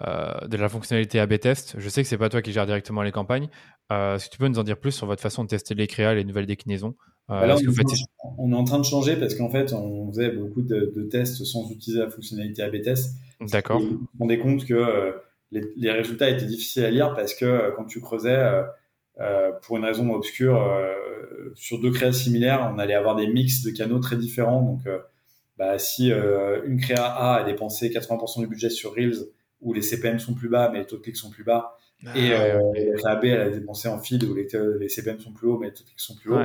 de 0.00 0.56
la 0.56 0.68
fonctionnalité 0.68 1.20
AB 1.20 1.38
test. 1.38 1.74
Je 1.78 1.88
sais 1.88 2.02
que 2.02 2.08
c'est 2.08 2.18
pas 2.18 2.28
toi 2.28 2.42
qui 2.42 2.52
gères 2.52 2.66
directement 2.66 3.02
les 3.02 3.12
campagnes. 3.12 3.48
Est-ce 3.90 4.26
que 4.26 4.32
tu 4.32 4.38
peux 4.38 4.48
nous 4.48 4.58
en 4.58 4.64
dire 4.64 4.78
plus 4.78 4.92
sur 4.92 5.06
votre 5.06 5.22
façon 5.22 5.44
de 5.44 5.48
tester 5.48 5.74
les 5.74 5.86
créas, 5.86 6.14
les 6.14 6.24
nouvelles 6.24 6.46
déclinaisons? 6.46 6.96
Bah 7.40 7.56
on, 8.38 8.52
est 8.52 8.54
en 8.54 8.64
train 8.64 8.78
de 8.78 8.84
changer 8.84 9.16
parce 9.16 9.34
qu'en 9.34 9.48
fait, 9.48 9.72
on 9.72 10.08
faisait 10.10 10.30
beaucoup 10.30 10.62
de, 10.62 11.08
tests 11.10 11.44
sans 11.44 11.70
utiliser 11.70 12.00
la 12.00 12.10
fonctionnalité 12.10 12.62
AB 12.62 12.82
test. 12.82 13.16
D'accord. 13.40 13.80
On 13.80 13.90
se 13.90 14.18
rendait 14.18 14.38
compte 14.38 14.66
que 14.66 14.74
euh, 14.74 15.12
les, 15.50 15.90
résultats 15.90 16.28
étaient 16.28 16.46
difficiles 16.46 16.84
à 16.84 16.90
lire 16.90 17.14
parce 17.14 17.34
que 17.34 17.44
euh, 17.44 17.70
quand 17.74 17.84
tu 17.84 18.00
creusais, 18.00 18.62
euh, 19.20 19.52
pour 19.62 19.78
une 19.78 19.84
raison 19.84 20.12
obscure, 20.12 20.62
sur 21.54 21.80
deux 21.80 21.90
créas 21.90 22.12
similaires, 22.12 22.70
on 22.74 22.78
allait 22.78 22.94
avoir 22.94 23.16
des 23.16 23.26
mix 23.26 23.62
de 23.62 23.70
canaux 23.70 23.98
très 23.98 24.16
différents. 24.16 24.62
Donc, 24.62 24.80
bah, 25.58 25.78
si 25.78 26.10
une 26.10 26.80
créa 26.80 27.04
A 27.04 27.36
a 27.36 27.44
dépensé 27.44 27.90
80% 27.90 28.40
du 28.40 28.46
budget 28.46 28.70
sur 28.70 28.94
Reels, 28.94 29.26
où 29.60 29.72
les 29.72 29.82
CPM 29.82 30.18
sont 30.18 30.34
plus 30.34 30.48
bas, 30.48 30.70
mais 30.72 30.80
les 30.80 30.86
taux 30.86 30.96
de 30.96 31.02
clics 31.02 31.16
sont 31.16 31.30
plus 31.30 31.44
bas, 31.44 31.78
Ah, 32.04 32.18
et 32.18 32.92
la 33.04 33.16
B, 33.16 33.24
elle 33.24 33.40
a 33.40 33.50
dépensé 33.50 33.88
en 33.88 33.98
feed 33.98 34.24
où 34.24 34.34
les, 34.34 34.48
les 34.80 34.88
CPM 34.88 35.20
sont 35.20 35.32
plus 35.32 35.48
hauts, 35.48 35.58
mais 35.58 35.68
les 35.68 35.74
taux 35.74 35.84
sont 35.96 36.16
plus 36.16 36.32
hauts. 36.32 36.40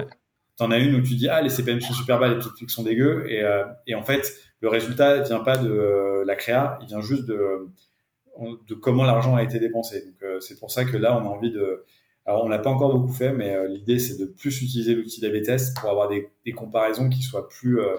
T'en 0.57 0.71
as 0.71 0.79
une 0.79 0.95
où 0.95 1.01
tu 1.01 1.15
dis 1.15 1.29
ah 1.29 1.41
les 1.41 1.49
CPM 1.49 1.79
sont 1.81 1.93
super 1.93 2.19
bas, 2.19 2.27
les 2.29 2.39
taux 2.39 2.49
sont 2.67 2.83
dégueux, 2.83 3.25
et, 3.29 3.43
et 3.85 3.95
en 3.95 4.03
fait 4.03 4.33
le 4.59 4.69
résultat 4.69 5.21
vient 5.21 5.39
pas 5.39 5.57
de 5.57 6.23
la 6.25 6.35
créa, 6.35 6.79
il 6.81 6.87
vient 6.87 7.01
juste 7.01 7.25
de 7.25 7.67
de 8.67 8.75
comment 8.75 9.03
l'argent 9.03 9.35
a 9.35 9.43
été 9.43 9.59
dépensé. 9.59 10.03
Donc 10.05 10.41
c'est 10.41 10.59
pour 10.59 10.71
ça 10.71 10.85
que 10.85 10.97
là 10.97 11.15
on 11.17 11.27
a 11.27 11.29
envie 11.29 11.51
de 11.51 11.85
alors, 12.27 12.43
on 12.43 12.49
l'a 12.49 12.59
pas 12.59 12.69
encore 12.69 12.93
beaucoup 12.93 13.13
fait, 13.13 13.31
mais 13.31 13.55
euh, 13.55 13.69
l'idée, 13.69 13.99
c'est 13.99 14.17
de 14.17 14.25
plus 14.25 14.61
utiliser 14.61 14.93
l'outil 14.93 15.21
d'AB 15.21 15.37
pour 15.79 15.89
avoir 15.89 16.09
des, 16.09 16.29
comparaisons 16.51 17.07
qui 17.07 17.23
soient 17.23 17.47
plus, 17.47 17.79
euh, 17.79 17.95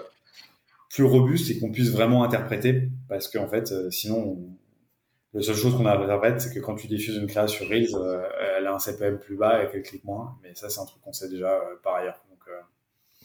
plus 0.91 1.03
robustes 1.03 1.49
et 1.49 1.59
qu'on 1.59 1.71
puisse 1.71 1.89
vraiment 1.89 2.23
interpréter. 2.23 2.89
Parce 3.07 3.27
qu'en 3.27 3.47
fait, 3.47 3.71
euh, 3.71 3.89
sinon, 3.89 4.37
la 5.33 5.41
seule 5.41 5.55
chose 5.55 5.75
qu'on 5.75 5.87
interprète, 5.87 6.41
c'est 6.41 6.53
que 6.53 6.59
quand 6.59 6.75
tu 6.75 6.85
diffuses 6.85 7.15
une 7.15 7.25
création 7.25 7.65
sur 7.65 7.69
Reels, 7.69 7.89
elle 8.57 8.67
a 8.67 8.73
un 8.75 8.79
CPM 8.79 9.17
plus 9.17 9.35
bas 9.35 9.63
et 9.63 9.71
qu'elle 9.71 9.81
clique 9.81 10.03
moins. 10.03 10.37
Mais 10.43 10.53
ça, 10.53 10.69
c'est 10.69 10.79
un 10.79 10.85
truc 10.85 11.01
qu'on 11.01 11.13
sait 11.13 11.29
déjà 11.29 11.59
par 11.83 11.95
ailleurs. 11.95 12.23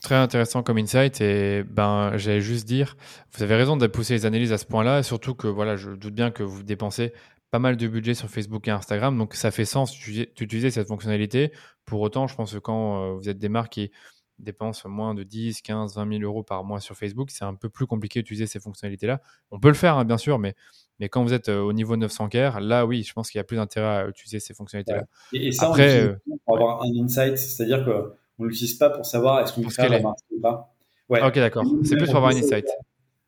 Très 0.03 0.17
intéressant 0.17 0.63
comme 0.63 0.77
insight 0.77 1.21
et 1.23 1.63
ben 1.63 2.17
j'allais 2.17 2.43
juste 2.43 2.67
dire, 2.67 2.97
vous 3.33 3.43
avez 3.43 3.55
raison 3.57 3.79
de 3.79 3.87
pousser 3.87 4.13
les 4.13 4.27
analyses 4.27 4.53
à 4.53 4.59
ce 4.59 4.67
point-là, 4.67 5.03
surtout 5.03 5.35
que 5.35 5.47
voilà, 5.47 5.77
je 5.77 5.93
doute 5.93 6.15
bien 6.15 6.31
que 6.31 6.43
vous 6.43 6.63
dépensez 6.63 7.15
pas 7.51 7.59
mal 7.59 7.77
de 7.77 7.87
budget 7.87 8.15
sur 8.15 8.29
Facebook 8.29 8.67
et 8.69 8.73
Instagram, 8.73 9.17
donc 9.17 9.35
ça 9.35 9.51
fait 9.51 9.65
sens 9.65 9.97
d'utiliser 9.97 10.71
cette 10.73 10.89
fonctionnalité. 10.89 11.53
Pour 11.85 12.01
autant, 12.01 12.27
je 12.27 12.35
pense 12.35 12.53
que 12.53 12.59
quand 12.59 13.03
euh, 13.03 13.13
vous 13.15 13.29
êtes 13.29 13.39
des 13.39 13.49
marques 13.49 13.75
qui 13.75 13.93
dépensent 14.41 14.89
moins 14.89 15.15
de 15.15 15.23
10, 15.23 15.63
15, 15.63 15.95
20 15.95 16.19
000 16.19 16.23
euros 16.23 16.43
par 16.43 16.65
mois 16.65 16.81
sur 16.81 16.97
Facebook, 16.97 17.31
c'est 17.31 17.45
un 17.45 17.55
peu 17.55 17.69
plus 17.69 17.87
compliqué 17.87 18.21
d'utiliser 18.21 18.47
ces 18.47 18.59
fonctionnalités-là. 18.59 19.21
On 19.53 19.61
peut 19.61 19.69
le 19.69 19.75
faire, 19.75 19.97
hein, 19.97 20.05
bien 20.05 20.19
sûr, 20.19 20.39
mais, 20.39 20.55
mais 20.99 21.09
quand 21.09 21.23
vous 21.23 21.33
êtes 21.33 21.49
euh, 21.49 21.61
au 21.61 21.73
niveau 21.73 21.97
900 21.97 22.29
k 22.29 22.35
là, 22.61 22.87
oui, 22.87 23.05
je 23.05 23.13
pense 23.13 23.31
qu'il 23.31 23.39
y 23.39 23.41
a 23.41 23.45
plus 23.45 23.57
d'intérêt 23.57 23.87
à 23.87 24.09
utiliser 24.09 24.41
ces 24.41 24.53
fonctionnalités-là. 24.55 25.05
Et, 25.33 25.53
ça, 25.53 25.69
Après, 25.69 26.03
on 26.03 26.07
euh, 26.07 26.17
pour 26.45 26.57
avoir 26.57 26.83
un 26.83 27.05
insight, 27.05 27.39
c'est-à-dire 27.39 27.85
qu'on 27.85 28.11
ne 28.39 28.47
l'utilise 28.47 28.75
pas 28.75 28.91
pour 28.91 29.07
savoir 29.07 29.41
est-ce 29.41 29.53
qu'on 29.53 29.63
peut 29.63 29.71
va 29.79 30.15
ou 30.31 30.41
pas. 30.41 30.75
Ouais. 31.09 31.23
Ok, 31.23 31.35
d'accord. 31.35 31.65
C'est 31.85 31.97
plus 31.97 32.07
pour 32.07 32.17
avoir 32.17 32.33
un 32.33 32.37
insight. 32.37 32.67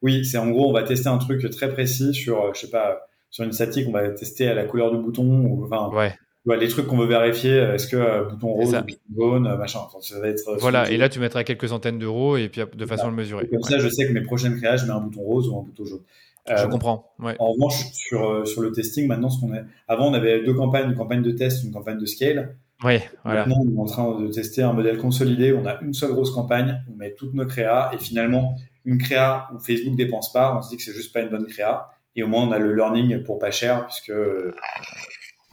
Oui, 0.03 0.25
c'est 0.25 0.39
en 0.39 0.51
gros, 0.51 0.69
on 0.69 0.73
va 0.73 0.83
tester 0.83 1.09
un 1.09 1.19
truc 1.19 1.49
très 1.51 1.73
précis 1.73 2.15
sur, 2.15 2.55
je 2.55 2.61
sais 2.61 2.71
pas, 2.71 3.09
sur 3.31 3.45
une 3.45 3.53
statique, 3.53 3.87
on 3.89 3.93
va 3.93 4.09
tester 4.11 4.49
à 4.49 4.55
la 4.55 4.65
couleur 4.65 4.91
du 4.91 4.99
bouton, 4.99 5.25
ou, 5.25 5.65
enfin, 5.65 5.91
ouais. 5.95 6.57
les 6.57 6.69
trucs 6.69 6.87
qu'on 6.87 6.99
veut 6.99 7.07
vérifier, 7.07 7.57
est-ce 7.57 7.87
que 7.89 7.97
euh, 7.97 8.25
bouton 8.25 8.49
rose, 8.49 8.73
bouton 8.73 8.99
jaune, 9.17 9.47
euh, 9.47 9.57
machin. 9.57 9.81
ça 10.01 10.21
va 10.21 10.29
être, 10.29 10.49
euh, 10.49 10.57
voilà, 10.59 10.91
et 10.91 10.97
là 10.97 11.09
tu 11.09 11.19
mettras 11.19 11.45
quelques 11.45 11.69
centaines 11.69 11.99
d'euros 11.99 12.37
et 12.37 12.49
puis 12.49 12.63
de 12.73 12.87
façon 12.87 13.07
à 13.07 13.11
le 13.11 13.17
mesurer. 13.17 13.49
comme 13.49 13.63
ça, 13.63 13.79
je 13.79 13.89
sais 13.89 14.07
que 14.07 14.13
mes 14.13 14.23
prochaines 14.23 14.57
créations, 14.57 14.87
je 14.87 14.93
mets 14.93 14.97
un 14.97 15.01
bouton 15.01 15.23
rose 15.23 15.49
ou 15.49 15.59
un 15.59 15.63
bouton 15.63 15.85
jaune. 15.85 16.03
je 16.49 16.67
comprends. 16.67 17.13
En 17.39 17.53
revanche, 17.53 17.93
sur, 17.93 18.47
sur 18.47 18.63
le 18.63 18.73
testing, 18.73 19.07
maintenant, 19.07 19.31
ce 19.31 19.41
qu'on 19.41 19.53
est... 19.55 19.65
avant, 19.89 20.09
on 20.09 20.15
avait 20.15 20.45
deux 20.45 20.55
campagnes, 20.55 20.91
une 20.91 20.97
campagne 20.97 21.23
de 21.23 21.33
test, 21.33 21.65
une 21.65 21.73
campagne 21.73 21.99
de 21.99 22.07
scale. 22.07 22.57
Oui, 22.85 22.99
voilà. 23.25 23.47
Maintenant, 23.47 23.65
on 23.67 23.75
est 23.75 23.81
en 23.81 23.85
train 23.87 24.21
de 24.21 24.29
tester 24.29 24.63
un 24.63 24.73
modèle 24.73 24.99
consolidé. 24.99 25.53
On 25.53 25.65
a 25.67 25.81
une 25.81 25.95
seule 25.95 26.13
grosse 26.13 26.31
campagne, 26.31 26.83
on 26.93 26.97
met 26.97 27.15
toutes 27.15 27.35
nos 27.35 27.47
créas 27.47 27.91
et 27.95 27.99
finalement, 27.99 28.57
une 28.85 28.99
créa 28.99 29.49
où 29.55 29.59
Facebook 29.59 29.97
dépense 29.97 30.33
pas, 30.33 30.57
on 30.57 30.63
se 30.63 30.71
dit 30.71 30.77
que 30.77 30.83
c'est 30.83 30.93
juste 30.93 31.13
pas 31.13 31.21
une 31.21 31.31
bonne 31.31 31.47
créa 31.47 31.91
et 32.15 32.23
au 32.23 32.29
moins 32.29 32.47
on 32.47 32.53
a 32.53 32.59
le 32.59 32.75
learning 32.75 33.23
pour 33.25 33.39
pas 33.39 33.51
cher 33.51 33.87
puisque 33.87 34.13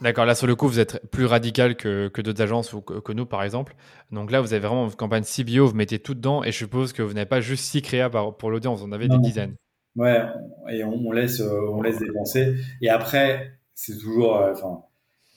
D'accord, 0.00 0.26
là 0.26 0.34
sur 0.34 0.46
le 0.46 0.54
coup, 0.54 0.68
vous 0.68 0.80
êtes 0.80 1.00
plus 1.10 1.24
radical 1.24 1.76
que, 1.76 2.08
que 2.08 2.20
d'autres 2.20 2.42
agences 2.42 2.72
ou 2.72 2.80
que, 2.82 3.12
nous 3.12 3.26
par 3.26 3.42
exemple. 3.42 3.74
Donc 4.10 4.30
là, 4.30 4.40
vous 4.40 4.52
avez 4.52 4.66
vraiment 4.66 4.86
une 4.86 4.94
campagne 4.94 5.22
CBO, 5.22 5.66
vous 5.66 5.74
mettez 5.74 5.98
tout 5.98 6.14
dedans 6.14 6.42
et 6.44 6.52
je 6.52 6.58
suppose 6.58 6.92
que 6.92 7.02
vous 7.02 7.14
n'avez 7.14 7.26
pas 7.26 7.40
juste 7.40 7.64
6 7.64 7.82
créas 7.82 8.10
pour 8.10 8.50
l'audience, 8.50 8.80
vous 8.80 8.86
en 8.86 8.92
avez 8.92 9.08
des 9.08 9.18
dizaines. 9.18 9.54
Ouais, 9.96 10.20
et 10.68 10.82
on, 10.82 11.12
laisse, 11.12 11.40
on 11.40 11.80
laisse 11.80 12.00
dépenser. 12.00 12.56
Et 12.82 12.88
après, 12.88 13.52
c'est 13.74 13.96
toujours. 13.96 14.36
Euh, 14.36 14.52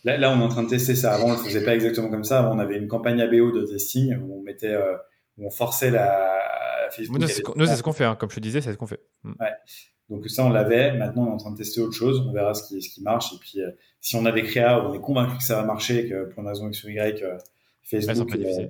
là, 0.08 0.18
là, 0.18 0.32
on 0.32 0.39
est 0.39 0.43
en 0.43 0.49
train 0.49 0.64
de 0.64 0.70
tester 0.70 0.95
ça. 0.95 1.14
Avant, 1.14 1.28
on 1.28 1.34
ne 1.34 1.38
faisait 1.38 1.64
pas 1.64 1.76
exactement 1.76 2.10
comme 2.10 2.24
ça. 2.24 2.39
Avant, 2.39 2.55
on 2.55 2.60
avait 2.60 2.78
une 2.78 2.88
campagne 2.88 3.22
ABO 3.22 3.51
de 3.51 3.66
testing 3.66 4.18
où 4.18 4.39
on 4.39 4.41
mettait. 4.43 4.74
Euh, 4.74 4.95
où 5.38 5.45
on 5.45 5.51
forçait 5.51 5.91
la, 5.91 6.38
Facebook. 6.91 7.20
Nous, 7.20 7.66
c'est 7.66 7.76
ce 7.76 7.84
qu'on 7.84 7.93
fait, 7.93 8.05
hein. 8.05 8.16
comme 8.16 8.30
je 8.30 8.36
te 8.36 8.39
disais, 8.39 8.62
c'est 8.62 8.72
ce 8.72 8.78
qu'on 8.78 8.88
fait. 8.88 9.01
Mm. 9.24 9.34
Ouais. 9.39 9.51
Donc 10.10 10.28
ça, 10.30 10.45
on 10.45 10.49
l'avait. 10.49 10.93
Maintenant, 10.93 11.24
on 11.24 11.28
est 11.32 11.34
en 11.34 11.38
train 11.38 11.51
de 11.51 11.58
tester 11.58 11.82
autre 11.82 11.93
chose. 11.93 12.26
On 12.28 12.32
verra 12.32 12.53
ce 12.53 12.68
qui, 12.68 12.82
ce 12.82 12.89
qui 12.89 13.01
marche. 13.01 13.34
Et 13.34 13.38
puis, 13.39 13.62
euh, 13.62 13.72
si 13.99 14.16
on 14.16 14.26
avait 14.26 14.43
créa, 14.43 14.86
on 14.88 14.93
est 14.93 15.01
convaincu 15.01 15.38
que 15.38 15.43
ça 15.43 15.55
va 15.55 15.64
marcher, 15.64 16.08
que 16.08 16.26
pour 16.26 16.43
une 16.43 16.47
raison 16.47 16.68
X 16.70 16.84
ou 16.84 16.89
Y, 16.89 17.24
euh, 17.24 17.38
Facebook 17.84 18.34
ne 18.36 18.68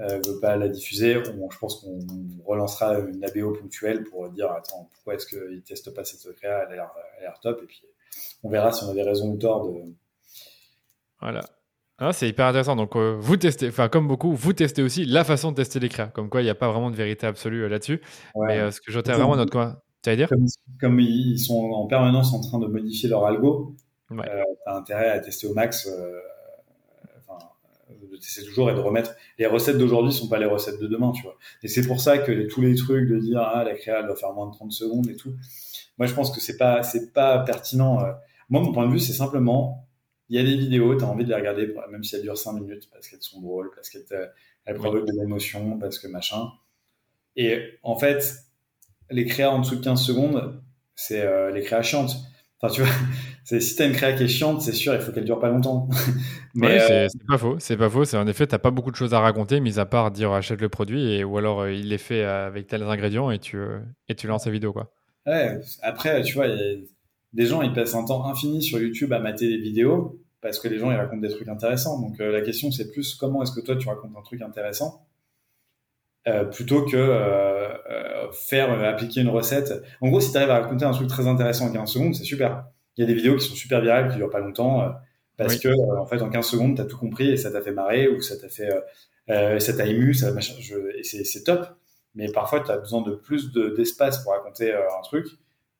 euh, 0.00 0.20
veut 0.26 0.40
pas 0.40 0.56
la 0.56 0.68
diffuser, 0.68 1.14
je 1.24 1.58
pense 1.58 1.80
qu'on 1.80 1.98
relancera 2.46 2.98
une 3.00 3.22
ABO 3.24 3.52
ponctuelle 3.52 4.04
pour 4.04 4.28
dire 4.30 4.50
attends, 4.50 4.88
pourquoi 4.94 5.14
est-ce 5.14 5.26
qu'ils 5.26 5.56
ne 5.56 5.60
testent 5.60 5.92
pas 5.92 6.04
cette 6.04 6.34
créa? 6.36 6.66
Elle 6.70 6.78
a 6.78 6.92
l'air 7.20 7.40
top. 7.40 7.60
Et 7.62 7.66
puis, 7.66 7.82
on 8.42 8.48
verra 8.48 8.72
si 8.72 8.84
on 8.84 8.88
avait 8.88 9.02
raison 9.02 9.30
ou 9.30 9.36
tort 9.36 9.70
de. 9.70 9.80
Voilà. 11.20 11.40
Ah, 11.98 12.12
c'est 12.12 12.28
hyper 12.28 12.46
intéressant. 12.46 12.76
Donc, 12.76 12.96
vous 12.96 13.36
testez, 13.36 13.68
enfin, 13.68 13.88
comme 13.88 14.06
beaucoup, 14.06 14.32
vous 14.32 14.52
testez 14.52 14.82
aussi 14.82 15.04
la 15.04 15.24
façon 15.24 15.50
de 15.50 15.56
tester 15.56 15.80
les 15.80 15.88
créas. 15.88 16.06
Comme 16.06 16.28
quoi, 16.28 16.42
il 16.42 16.44
n'y 16.44 16.50
a 16.50 16.54
pas 16.54 16.70
vraiment 16.70 16.90
de 16.90 16.96
vérité 16.96 17.26
absolue 17.26 17.68
là-dessus. 17.68 18.00
Mais 18.36 18.70
ce 18.70 18.80
que 18.80 18.92
j'entends 18.92 19.14
vraiment 19.14 19.36
notre 19.36 19.50
coin 19.50 19.78
dire? 20.16 20.28
Comme, 20.80 21.00
ils 21.00 21.38
sont 21.38 21.70
en 21.70 21.86
permanence 21.86 22.32
en 22.32 22.40
train 22.40 22.58
de 22.58 22.66
modifier 22.66 23.08
leur 23.08 23.24
algo, 23.24 23.74
ouais. 24.10 24.28
euh, 24.28 24.42
tu 24.64 24.70
as 24.70 24.76
intérêt 24.76 25.10
à 25.10 25.18
tester 25.20 25.46
au 25.46 25.54
max, 25.54 25.86
euh, 25.86 26.20
de 28.10 28.16
tester 28.16 28.44
toujours 28.44 28.70
et 28.70 28.74
de 28.74 28.80
remettre. 28.80 29.14
Les 29.38 29.46
recettes 29.46 29.78
d'aujourd'hui 29.78 30.12
sont 30.12 30.28
pas 30.28 30.38
les 30.38 30.46
recettes 30.46 30.80
de 30.80 30.86
demain, 30.86 31.12
tu 31.12 31.22
vois. 31.22 31.36
Et 31.62 31.68
c'est 31.68 31.86
pour 31.86 32.00
ça 32.00 32.18
que 32.18 32.46
tous 32.48 32.60
les 32.60 32.74
trucs 32.74 33.08
de 33.08 33.18
dire 33.18 33.40
ah 33.40 33.64
la 33.64 33.74
créa 33.74 34.02
doit 34.02 34.16
faire 34.16 34.32
moins 34.32 34.46
de 34.46 34.52
30 34.52 34.72
secondes 34.72 35.08
et 35.08 35.16
tout. 35.16 35.32
Moi, 35.98 36.06
je 36.06 36.14
pense 36.14 36.30
que 36.30 36.40
c'est 36.40 36.56
pas 36.56 36.82
c'est 36.82 37.12
pas 37.12 37.40
pertinent. 37.40 38.00
Euh. 38.00 38.12
Moi, 38.50 38.62
mon 38.62 38.72
point 38.72 38.86
de 38.86 38.92
vue, 38.92 39.00
c'est 39.00 39.12
simplement 39.12 39.87
il 40.28 40.36
y 40.36 40.38
a 40.38 40.42
des 40.42 40.56
vidéos, 40.56 40.96
tu 40.96 41.04
as 41.04 41.08
envie 41.08 41.24
de 41.24 41.30
les 41.30 41.34
regarder, 41.34 41.74
même 41.90 42.04
si 42.04 42.16
elles 42.16 42.22
durent 42.22 42.36
5 42.36 42.52
minutes, 42.52 42.88
parce 42.92 43.08
qu'elles 43.08 43.22
sont 43.22 43.40
drôles, 43.40 43.70
parce 43.74 43.88
qu'elles 43.88 44.30
elles 44.68 44.76
provoquent 44.76 45.06
de 45.06 45.18
l'émotion, 45.18 45.78
parce 45.78 45.98
que 45.98 46.08
machin. 46.08 46.50
Et 47.36 47.78
en 47.82 47.96
fait, 47.98 48.34
les 49.10 49.24
créas 49.24 49.50
en 49.50 49.60
dessous 49.60 49.76
de 49.76 49.84
15 49.84 50.02
secondes, 50.02 50.62
c'est 50.94 51.22
euh, 51.22 51.50
les 51.50 51.62
créas 51.62 51.82
chiantes. 51.82 52.16
Enfin, 52.60 52.74
tu 52.74 52.82
vois, 52.82 52.90
si 53.60 53.76
t'as 53.76 53.86
une 53.86 53.92
créa 53.92 54.12
qui 54.12 54.24
est 54.24 54.28
chiante, 54.28 54.60
c'est 54.60 54.72
sûr, 54.72 54.94
il 54.94 55.00
faut 55.00 55.12
qu'elle 55.12 55.24
dure 55.24 55.38
pas 55.38 55.48
longtemps. 55.48 55.88
Mais 56.54 56.80
euh, 56.80 57.06
c'est 57.08 57.26
pas 57.26 57.38
faux, 57.38 57.56
c'est 57.60 57.76
pas 57.76 57.88
faux. 57.88 58.04
C'est 58.04 58.16
en 58.16 58.26
effet, 58.26 58.46
t'as 58.46 58.58
pas 58.58 58.70
beaucoup 58.70 58.90
de 58.90 58.96
choses 58.96 59.14
à 59.14 59.20
raconter, 59.20 59.60
mis 59.60 59.78
à 59.78 59.86
part 59.86 60.10
dire 60.10 60.32
achète 60.32 60.60
le 60.60 60.68
produit 60.68 61.12
et 61.12 61.24
ou 61.24 61.38
alors 61.38 61.60
euh, 61.60 61.72
il 61.72 61.92
est 61.92 61.98
fait 61.98 62.24
avec 62.24 62.66
tels 62.66 62.82
ingrédients 62.82 63.30
et 63.30 63.38
tu 63.38 63.58
et 64.08 64.14
tu 64.14 64.26
lances 64.26 64.46
la 64.46 64.52
vidéo 64.52 64.72
quoi. 64.72 64.92
Ouais. 65.26 65.60
Après, 65.82 66.22
tu 66.22 66.34
vois, 66.34 66.46
des 67.32 67.46
gens 67.46 67.62
ils 67.62 67.72
passent 67.72 67.94
un 67.94 68.04
temps 68.04 68.26
infini 68.26 68.62
sur 68.62 68.80
YouTube 68.80 69.12
à 69.12 69.18
mater 69.18 69.48
des 69.48 69.58
vidéos 69.58 70.20
parce 70.40 70.58
que 70.58 70.68
les 70.68 70.78
gens 70.78 70.90
ils 70.90 70.96
racontent 70.96 71.20
des 71.20 71.28
trucs 71.28 71.48
intéressants. 71.48 72.00
Donc 72.00 72.18
la 72.18 72.40
question 72.40 72.70
c'est 72.70 72.90
plus 72.90 73.14
comment 73.14 73.42
est-ce 73.42 73.52
que 73.52 73.60
toi 73.60 73.76
tu 73.76 73.88
racontes 73.88 74.16
un 74.16 74.22
truc 74.22 74.42
intéressant 74.42 75.06
euh, 76.28 76.44
plutôt 76.44 76.84
que 76.84 76.96
euh, 76.96 77.68
euh, 77.90 78.30
faire 78.32 78.70
appliquer 78.84 79.20
une 79.22 79.28
recette. 79.28 79.72
En 80.00 80.08
gros, 80.08 80.20
si 80.20 80.30
tu 80.30 80.36
arrives 80.36 80.50
à 80.50 80.60
raconter 80.60 80.84
un 80.84 80.90
truc 80.90 81.08
très 81.08 81.26
intéressant 81.26 81.66
en 81.66 81.72
15 81.72 81.90
secondes, 81.90 82.14
c'est 82.14 82.24
super. 82.24 82.64
Il 82.96 83.00
y 83.00 83.04
a 83.04 83.06
des 83.06 83.14
vidéos 83.14 83.36
qui 83.36 83.46
sont 83.48 83.54
super 83.54 83.80
virales, 83.80 84.10
qui 84.10 84.16
durent 84.16 84.28
pas 84.28 84.40
longtemps, 84.40 84.92
parce 85.36 85.56
que 85.56 85.68
en 85.96 86.04
fait, 86.06 86.20
en 86.20 86.28
15 86.28 86.44
secondes, 86.44 86.76
tu 86.76 86.82
as 86.82 86.84
tout 86.84 86.98
compris 86.98 87.30
et 87.30 87.36
ça 87.36 87.50
t'a 87.50 87.62
fait 87.62 87.70
marrer 87.70 88.08
ou 88.08 88.20
ça 88.20 88.36
t'a 88.36 88.48
fait, 88.48 88.68
ça 89.60 89.72
t'a 89.72 89.86
ému, 89.86 90.12
ça, 90.12 90.32
machin, 90.32 90.54
et 90.96 91.04
c'est 91.04 91.44
top. 91.44 91.66
Mais 92.14 92.30
parfois, 92.32 92.60
tu 92.60 92.72
as 92.72 92.76
besoin 92.76 93.02
de 93.02 93.14
plus 93.14 93.52
d'espace 93.76 94.18
pour 94.22 94.32
raconter 94.32 94.74
un 94.74 95.02
truc. 95.04 95.28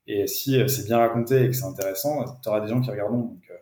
Et 0.09 0.27
si 0.27 0.59
c'est 0.69 0.87
bien 0.87 0.99
raconté 0.99 1.45
et 1.45 1.47
que 1.49 1.53
c'est 1.53 1.67
intéressant, 1.67 2.25
tu 2.43 2.49
auras 2.49 2.61
des 2.61 2.69
gens 2.69 2.81
qui 2.81 2.91
regarderont. 2.91 3.21
Donc, 3.21 3.53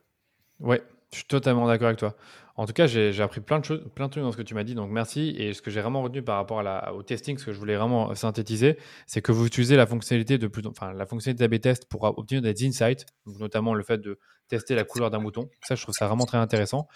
ouais, 0.60 0.80
je 1.10 1.18
suis 1.18 1.26
totalement 1.26 1.66
d'accord 1.66 1.88
avec 1.88 1.98
toi. 1.98 2.14
En 2.58 2.64
tout 2.64 2.72
cas, 2.72 2.86
j'ai 2.86 3.20
appris 3.20 3.42
plein 3.42 3.58
de 3.58 3.64
choses, 3.66 3.82
plein 3.94 4.06
de 4.06 4.12
trucs 4.12 4.22
dans 4.22 4.32
ce 4.32 4.36
que 4.36 4.42
tu 4.42 4.54
m'as 4.54 4.64
dit, 4.64 4.74
donc 4.74 4.90
merci. 4.90 5.34
Et 5.38 5.52
ce 5.52 5.60
que 5.60 5.70
j'ai 5.70 5.82
vraiment 5.82 6.00
retenu 6.02 6.22
par 6.22 6.36
rapport 6.36 6.62
au 6.94 7.02
testing, 7.02 7.36
ce 7.36 7.44
que 7.44 7.52
je 7.52 7.58
voulais 7.58 7.76
vraiment 7.76 8.14
synthétiser, 8.14 8.78
c'est 9.06 9.20
que 9.20 9.30
vous 9.30 9.44
utilisez 9.44 9.76
la 9.76 9.86
fonctionnalité 9.86 10.38
de 10.38 10.46
plus, 10.46 10.66
enfin 10.66 10.94
la 10.94 11.04
fonctionnalité 11.04 11.46
d'AB 11.46 11.60
test 11.60 11.86
pour 11.86 12.04
obtenir 12.04 12.40
des 12.40 12.66
insights, 12.66 13.04
notamment 13.26 13.74
le 13.74 13.82
fait 13.82 13.98
de 13.98 14.18
tester 14.48 14.74
la 14.74 14.84
couleur 14.84 15.10
d'un 15.10 15.20
bouton. 15.20 15.50
Ça, 15.64 15.74
je 15.74 15.82
trouve 15.82 15.94
ça 15.94 16.06
vraiment 16.06 16.24
très 16.24 16.38
intéressant. 16.38 16.86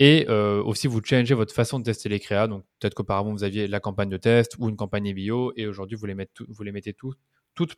Et 0.00 0.26
euh, 0.28 0.62
aussi, 0.64 0.88
vous 0.88 1.00
changez 1.04 1.34
votre 1.34 1.54
façon 1.54 1.78
de 1.78 1.84
tester 1.84 2.08
les 2.08 2.18
créas. 2.18 2.48
Donc, 2.48 2.64
peut-être 2.80 2.94
qu'auparavant, 2.94 3.30
vous 3.30 3.44
aviez 3.44 3.68
la 3.68 3.78
campagne 3.78 4.08
de 4.08 4.16
test 4.16 4.56
ou 4.58 4.70
une 4.70 4.76
campagne 4.76 5.12
bio, 5.12 5.52
et 5.56 5.66
aujourd'hui, 5.68 5.96
vous 5.96 6.06
les 6.06 6.14
mettez, 6.14 6.44
vous 6.48 6.62
les 6.64 6.72
mettez 6.72 6.94
toutes 6.94 7.18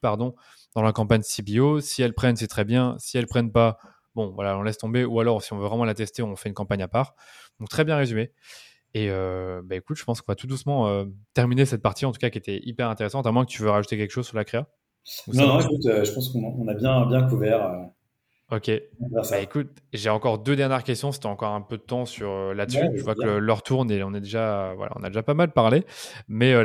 pardon, 0.00 0.34
dans 0.74 0.82
la 0.82 0.92
campagne 0.92 1.22
CBO. 1.22 1.80
Si 1.80 2.02
elles 2.02 2.14
prennent, 2.14 2.36
c'est 2.36 2.48
très 2.48 2.64
bien. 2.64 2.96
Si 2.98 3.18
elles 3.18 3.26
prennent 3.26 3.52
pas, 3.52 3.78
bon, 4.14 4.30
voilà, 4.30 4.56
on 4.58 4.62
laisse 4.62 4.78
tomber. 4.78 5.04
Ou 5.04 5.20
alors, 5.20 5.42
si 5.42 5.52
on 5.52 5.58
veut 5.58 5.66
vraiment 5.66 5.84
la 5.84 5.94
tester, 5.94 6.22
on 6.22 6.36
fait 6.36 6.48
une 6.48 6.54
campagne 6.54 6.82
à 6.82 6.88
part. 6.88 7.14
Donc, 7.60 7.68
très 7.68 7.84
bien 7.84 7.96
résumé. 7.96 8.32
Et 8.94 9.08
euh, 9.10 9.62
bah, 9.64 9.76
écoute, 9.76 9.96
je 9.96 10.04
pense 10.04 10.20
qu'on 10.20 10.30
va 10.30 10.36
tout 10.36 10.46
doucement 10.46 10.88
euh, 10.88 11.04
terminer 11.34 11.64
cette 11.64 11.82
partie, 11.82 12.04
en 12.04 12.12
tout 12.12 12.18
cas, 12.18 12.30
qui 12.30 12.38
était 12.38 12.60
hyper 12.64 12.88
intéressante, 12.88 13.26
à 13.26 13.32
moins 13.32 13.44
que 13.44 13.50
tu 13.50 13.62
veux 13.62 13.70
rajouter 13.70 13.96
quelque 13.96 14.10
chose 14.10 14.26
sur 14.26 14.36
la 14.36 14.44
créa. 14.44 14.68
Non, 15.28 15.46
non, 15.46 15.60
écoute, 15.60 15.86
euh, 15.86 16.04
je 16.04 16.12
pense 16.12 16.28
qu'on 16.28 16.68
a 16.68 16.74
bien, 16.74 17.06
bien 17.06 17.22
couvert. 17.28 17.90
Ok. 18.52 18.70
Bah, 19.00 19.40
écoute, 19.40 19.70
j'ai 19.94 20.10
encore 20.10 20.38
deux 20.38 20.56
dernières 20.56 20.84
questions. 20.84 21.10
C'était 21.10 21.26
encore 21.26 21.54
un 21.54 21.62
peu 21.62 21.78
de 21.78 21.82
temps 21.82 22.04
sur 22.04 22.30
euh, 22.30 22.52
là-dessus. 22.52 22.84
je 22.94 23.02
vois 23.02 23.14
que 23.14 23.38
l'heure 23.38 23.62
tourne 23.62 23.90
et 23.90 24.02
on 24.02 24.12
est 24.12 24.20
déjà, 24.20 24.74
voilà, 24.76 24.92
on 24.96 25.02
a 25.02 25.08
déjà 25.08 25.22
pas 25.22 25.32
mal 25.32 25.52
parlé. 25.52 25.84
Mais 26.28 26.52
euh, 26.52 26.62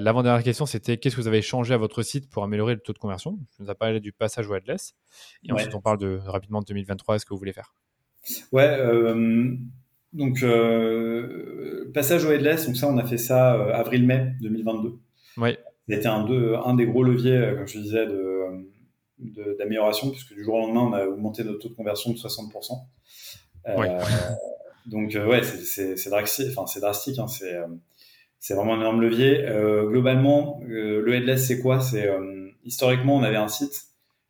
l'avant-dernière 0.00 0.44
question, 0.44 0.64
c'était 0.64 0.96
qu'est-ce 0.96 1.16
que 1.16 1.20
vous 1.20 1.26
avez 1.26 1.42
changé 1.42 1.74
à 1.74 1.76
votre 1.76 2.02
site 2.02 2.30
pour 2.30 2.44
améliorer 2.44 2.74
le 2.74 2.80
taux 2.80 2.92
de 2.92 2.98
conversion? 2.98 3.36
Tu 3.56 3.62
nous 3.62 3.68
as 3.68 3.74
parlé 3.74 3.98
du 3.98 4.12
passage 4.12 4.48
au 4.48 4.54
headless. 4.54 4.94
Et 5.42 5.50
ensuite, 5.50 5.74
on 5.74 5.80
parle 5.80 5.98
de, 5.98 6.20
rapidement 6.24 6.60
de 6.60 6.66
2023 6.66 7.16
est 7.16 7.18
ce 7.18 7.26
que 7.26 7.34
vous 7.34 7.38
voulez 7.38 7.52
faire. 7.52 7.74
Ouais, 8.52 8.78
donc 10.12 10.44
passage 11.94 12.24
au 12.24 12.30
headless, 12.30 12.66
donc 12.66 12.76
ça 12.76 12.88
on 12.88 12.96
a 12.96 13.04
fait 13.04 13.18
ça 13.18 13.52
avril-mai 13.74 14.34
2022. 14.40 14.98
Ouais. 15.36 15.58
C'était 15.88 16.06
un, 16.06 16.24
un 16.64 16.74
des 16.74 16.86
gros 16.86 17.02
leviers, 17.02 17.54
comme 17.56 17.66
je 17.66 17.78
disais, 17.78 18.06
de 18.06 18.38
d'amélioration, 19.18 20.10
puisque 20.10 20.34
du 20.34 20.44
jour 20.44 20.54
au 20.54 20.58
lendemain, 20.60 20.82
on 20.82 20.92
a 20.92 21.06
augmenté 21.06 21.44
notre 21.44 21.58
taux 21.60 21.68
de 21.68 21.74
conversion 21.74 22.12
de 22.12 22.16
60%. 22.16 22.72
Euh, 23.68 24.00
donc, 24.86 25.14
euh, 25.14 25.26
ouais, 25.26 25.42
c'est 25.42 26.10
drastique. 26.10 26.48
Enfin, 26.50 26.66
c'est 26.66 26.80
drastique. 26.80 27.18
Hein, 27.18 27.26
euh, 27.42 27.66
c'est 28.38 28.54
vraiment 28.54 28.74
un 28.74 28.80
énorme 28.80 29.00
levier. 29.00 29.44
globalement, 29.88 30.60
le 30.64 31.14
headless, 31.14 31.46
c'est 31.46 31.60
quoi? 31.60 31.80
C'est 31.80 32.08
historiquement, 32.64 33.16
on 33.16 33.22
avait 33.22 33.36
un 33.36 33.48
site 33.48 33.86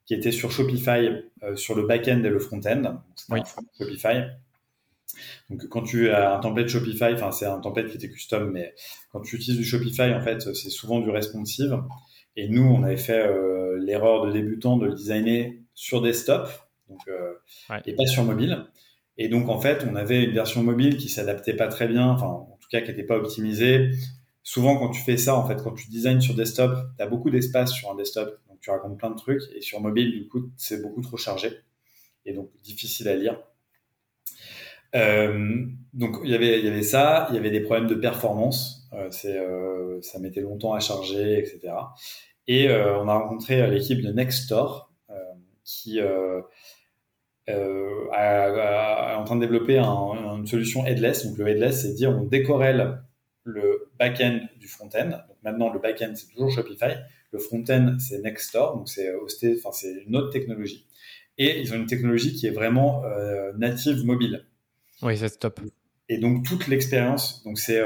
qui 0.07 0.15
était 0.15 0.33
sur 0.33 0.51
Shopify, 0.51 1.11
sur 1.55 1.75
le 1.75 1.87
back-end 1.87 2.25
et 2.25 2.31
le 2.31 2.39
front-end. 2.39 3.03
Oui. 3.29 3.41
Shopify. 3.77 4.23
Donc, 5.51 5.67
quand 5.69 5.83
tu 5.83 6.11
as 6.11 6.37
un 6.37 6.41
template 6.41 6.69
Shopify, 6.69 7.13
enfin, 7.13 7.33
c'est 7.33 7.45
un 7.45 7.61
template 7.61 7.89
qui 7.89 7.97
était 7.97 8.09
custom, 8.09 8.51
mais 8.51 8.75
quand 9.13 9.21
tu 9.21 9.37
utilises 9.37 9.59
du 9.59 9.65
Shopify, 9.65 10.15
en 10.15 10.23
fait, 10.23 10.55
c'est 10.55 10.71
souvent 10.71 11.01
du 11.01 11.11
responsive. 11.11 11.79
Et 12.41 12.49
nous, 12.49 12.63
on 12.63 12.85
avait 12.85 12.97
fait 12.97 13.27
euh, 13.27 13.58
l'erreur 13.79 14.27
de 14.27 14.33
débutant 14.33 14.77
de 14.77 14.87
le 14.87 14.95
designer 14.95 15.59
sur 15.75 16.03
desktop 16.03 16.49
donc, 16.89 17.01
euh, 17.09 17.35
et 17.87 17.95
pas 17.95 18.07
sur 18.07 18.25
mobile. 18.25 18.65
Et 19.17 19.29
donc, 19.29 19.49
en 19.49 19.61
fait, 19.61 19.85
on 19.91 19.97
avait 19.97 20.25
une 20.25 20.33
version 20.33 20.63
mobile 20.63 20.97
qui 20.97 21.09
s'adaptait 21.09 21.55
pas 21.55 21.69
très 21.69 21.89
bien, 21.89 22.09
enfin, 22.09 22.27
en 22.27 22.59
tout 22.61 22.69
cas, 22.71 22.81
qui 22.81 22.91
n'était 22.91 23.03
pas 23.03 23.17
optimisée. 23.17 23.91
Souvent, 24.43 24.79
quand 24.79 24.91
tu 24.91 25.03
fais 25.03 25.17
ça, 25.17 25.37
en 25.37 25.47
fait, 25.47 25.63
quand 25.63 25.73
tu 25.73 25.91
designes 25.91 26.21
sur 26.21 26.35
desktop, 26.35 26.73
tu 26.97 27.03
as 27.03 27.07
beaucoup 27.07 27.31
d'espace 27.31 27.73
sur 27.73 27.91
un 27.91 27.97
desktop, 27.97 28.41
donc 28.49 28.61
tu 28.61 28.71
racontes 28.71 28.97
plein 28.97 29.11
de 29.11 29.17
trucs. 29.17 29.43
Et 29.55 29.61
sur 29.61 29.81
mobile, 29.81 30.13
du 30.13 30.29
coup, 30.29 30.51
c'est 30.57 30.81
beaucoup 30.83 31.03
trop 31.03 31.17
chargé 31.17 31.51
et 32.25 32.33
donc 32.33 32.51
difficile 32.63 33.09
à 33.09 33.17
lire. 33.17 33.41
Euh, 34.95 35.67
donc 35.93 36.17
il 36.25 36.31
y 36.31 36.35
avait 36.35 36.59
il 36.59 36.65
y 36.65 36.69
avait 36.69 36.83
ça, 36.83 37.27
il 37.31 37.35
y 37.35 37.39
avait 37.39 37.51
des 37.51 37.61
problèmes 37.61 37.89
de 37.89 37.95
performance, 37.95 38.89
c'est 39.11 39.39
ça 40.01 40.19
mettait 40.19 40.41
longtemps 40.41 40.73
à 40.73 40.81
charger, 40.81 41.39
etc. 41.39 41.75
Et 42.49 42.69
euh, 42.69 42.99
on 42.99 43.07
a 43.09 43.15
rencontré 43.15 43.61
euh, 43.61 43.67
l'équipe 43.69 44.01
de 44.01 44.11
Nextdoor 44.11 44.91
euh, 45.11 45.15
qui 45.65 45.99
est 45.99 46.03
en 47.47 49.25
train 49.25 49.37
de 49.37 49.41
développer 49.43 49.79
une 49.79 50.47
solution 50.47 50.87
headless. 50.87 51.27
Donc 51.27 51.37
le 51.37 51.47
headless, 51.47 51.83
c'est 51.83 51.93
dire 51.93 52.11
on 52.11 52.25
décorrèle 52.25 53.03
le 53.45 53.91
back-end 53.99 54.41
du 54.59 54.67
front-end. 54.67 55.11
Donc 55.11 55.37
maintenant, 55.45 55.73
le 55.73 55.79
back-end, 55.79 56.13
c'est 56.15 56.29
toujours 56.29 56.51
Shopify. 56.51 56.97
Le 57.33 57.39
front-end, 57.39 57.97
c'est 57.99 58.23
Nextdoor, 58.23 58.77
donc 58.77 58.89
c'est 58.89 59.15
hosté, 59.15 59.55
enfin 59.59 59.71
c'est 59.73 59.93
une 60.07 60.17
autre 60.17 60.31
technologie. 60.31 60.87
Et 61.37 61.61
ils 61.61 61.73
ont 61.75 61.77
une 61.77 61.87
technologie 61.87 62.33
qui 62.35 62.47
est 62.47 62.53
vraiment 62.53 63.03
native 63.59 64.05
mobile. 64.07 64.47
Oui, 65.03 65.19
c'est 65.19 65.39
top. 65.39 65.61
Et 66.09 66.17
donc 66.17 66.45
toute 66.45 66.69
l'expérience, 66.69 67.45
donc 67.45 67.59
c'est 67.59 67.83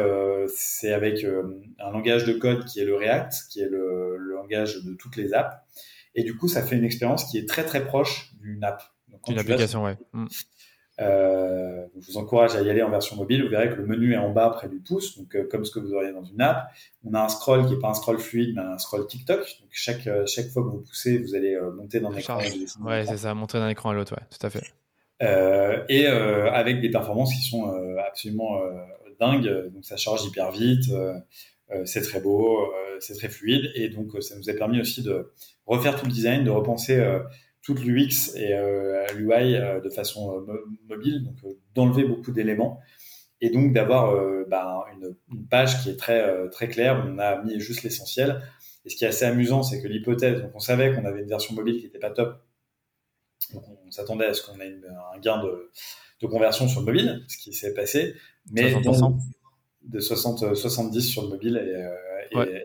c'est 0.54 0.92
avec 0.92 1.24
un 1.24 1.90
langage 1.90 2.24
de 2.24 2.34
code 2.34 2.64
qui 2.64 2.78
est 2.80 2.84
le 2.84 2.94
React, 2.94 3.32
qui 3.50 3.60
est 3.60 3.68
le 3.68 4.31
langage 4.42 4.82
de 4.82 4.94
toutes 4.94 5.16
les 5.16 5.32
apps. 5.34 5.56
Et 6.14 6.22
du 6.22 6.36
coup, 6.36 6.48
ça 6.48 6.62
fait 6.62 6.76
une 6.76 6.84
expérience 6.84 7.30
qui 7.30 7.38
est 7.38 7.48
très 7.48 7.64
très 7.64 7.84
proche 7.84 8.32
d'une 8.40 8.62
app. 8.64 8.82
Une 9.28 9.38
application, 9.38 9.84
ouais. 9.84 9.96
Mm. 10.12 10.26
Euh, 11.00 11.86
je 11.98 12.06
vous 12.06 12.18
encourage 12.18 12.54
à 12.54 12.60
y 12.60 12.68
aller 12.68 12.82
en 12.82 12.90
version 12.90 13.16
mobile. 13.16 13.42
Vous 13.42 13.48
verrez 13.48 13.70
que 13.70 13.74
le 13.74 13.86
menu 13.86 14.12
est 14.12 14.18
en 14.18 14.30
bas 14.30 14.50
près 14.50 14.68
du 14.68 14.78
pouce, 14.78 15.16
donc 15.16 15.34
euh, 15.34 15.48
comme 15.50 15.64
ce 15.64 15.70
que 15.70 15.80
vous 15.80 15.94
auriez 15.94 16.12
dans 16.12 16.24
une 16.24 16.40
app. 16.40 16.68
On 17.04 17.14
a 17.14 17.22
un 17.22 17.28
scroll 17.28 17.66
qui 17.66 17.72
n'est 17.72 17.78
pas 17.78 17.88
un 17.88 17.94
scroll 17.94 18.18
fluide, 18.18 18.54
mais 18.54 18.62
un 18.62 18.78
scroll 18.78 19.06
TikTok. 19.06 19.38
Donc 19.38 19.70
chaque 19.70 20.06
euh, 20.06 20.26
chaque 20.26 20.48
fois 20.48 20.62
que 20.62 20.68
vous 20.68 20.80
poussez, 20.80 21.18
vous 21.18 21.34
allez 21.34 21.58
monter 21.76 22.00
dans 22.00 22.10
l'écran. 22.10 22.38
Ouais, 22.82 23.06
c'est 23.06 23.16
ça, 23.16 23.34
monter 23.34 23.58
d'un 23.58 23.68
écran 23.68 23.90
à 23.90 23.94
l'autre, 23.94 24.14
ouais, 24.14 24.22
tout 24.30 24.46
à 24.46 24.50
fait. 24.50 24.64
et 25.88 26.06
avec 26.06 26.80
des 26.80 26.90
performances 26.90 27.32
qui 27.32 27.48
sont 27.48 27.72
absolument 28.06 28.60
dingues. 29.18 29.70
Donc 29.72 29.84
ça 29.84 29.96
charge 29.96 30.24
hyper 30.24 30.50
vite. 30.50 30.84
C'est 31.86 32.02
très 32.02 32.20
beau, 32.20 32.70
c'est 33.02 33.14
très 33.14 33.28
fluide, 33.28 33.70
et 33.74 33.88
donc 33.88 34.14
euh, 34.14 34.20
ça 34.20 34.36
nous 34.36 34.48
a 34.48 34.54
permis 34.54 34.80
aussi 34.80 35.02
de 35.02 35.32
refaire 35.66 35.98
tout 35.98 36.06
le 36.06 36.12
design, 36.12 36.44
de 36.44 36.50
repenser 36.50 37.02
toute 37.62 37.84
l'UX 37.84 38.34
et 38.34 38.52
l'UI 39.14 39.52
de 39.52 39.88
façon 39.90 40.44
mobile, 40.88 41.22
donc 41.22 41.36
d'enlever 41.74 42.04
beaucoup 42.04 42.32
d'éléments 42.32 42.80
et 43.40 43.50
donc 43.50 43.72
d'avoir 43.72 44.12
bah, 44.48 44.84
une, 44.92 45.46
page 45.46 45.82
qui 45.82 45.90
est 45.90 45.96
très 45.96 46.48
très 46.50 46.68
claire 46.68 47.04
on 47.06 47.18
a 47.18 47.40
mis 47.42 47.60
juste 47.60 47.84
l'essentiel. 47.84 48.42
Et 48.84 48.90
ce 48.90 48.96
qui 48.96 49.04
est 49.04 49.08
assez 49.08 49.24
amusant, 49.24 49.62
c'est 49.62 49.80
que 49.80 49.86
l'hypothèse, 49.86 50.42
donc 50.42 50.50
on 50.54 50.58
savait 50.58 50.92
qu'on 50.92 51.04
avait 51.04 51.20
une 51.20 51.28
version 51.28 51.54
mobile 51.54 51.78
qui 51.78 51.84
n'était 51.84 52.00
pas 52.00 52.10
top, 52.10 52.42
donc 53.52 53.64
on, 53.86 53.90
s'attendait 53.90 54.26
à 54.26 54.34
ce 54.34 54.42
qu'on 54.42 54.58
ait 54.60 54.80
un 55.14 55.18
gain 55.20 55.42
de, 55.42 55.70
de, 56.20 56.26
conversion 56.26 56.68
sur 56.68 56.80
le 56.80 56.86
mobile, 56.86 57.22
ce 57.28 57.36
qui 57.38 57.52
s'est 57.52 57.74
passé, 57.74 58.14
mais 58.50 58.74
de 59.84 60.00
60, 60.00 60.54
70 60.54 61.02
sur 61.02 61.22
le 61.22 61.28
mobile 61.28 61.56
et, 61.56 62.38
euh, 62.38 62.58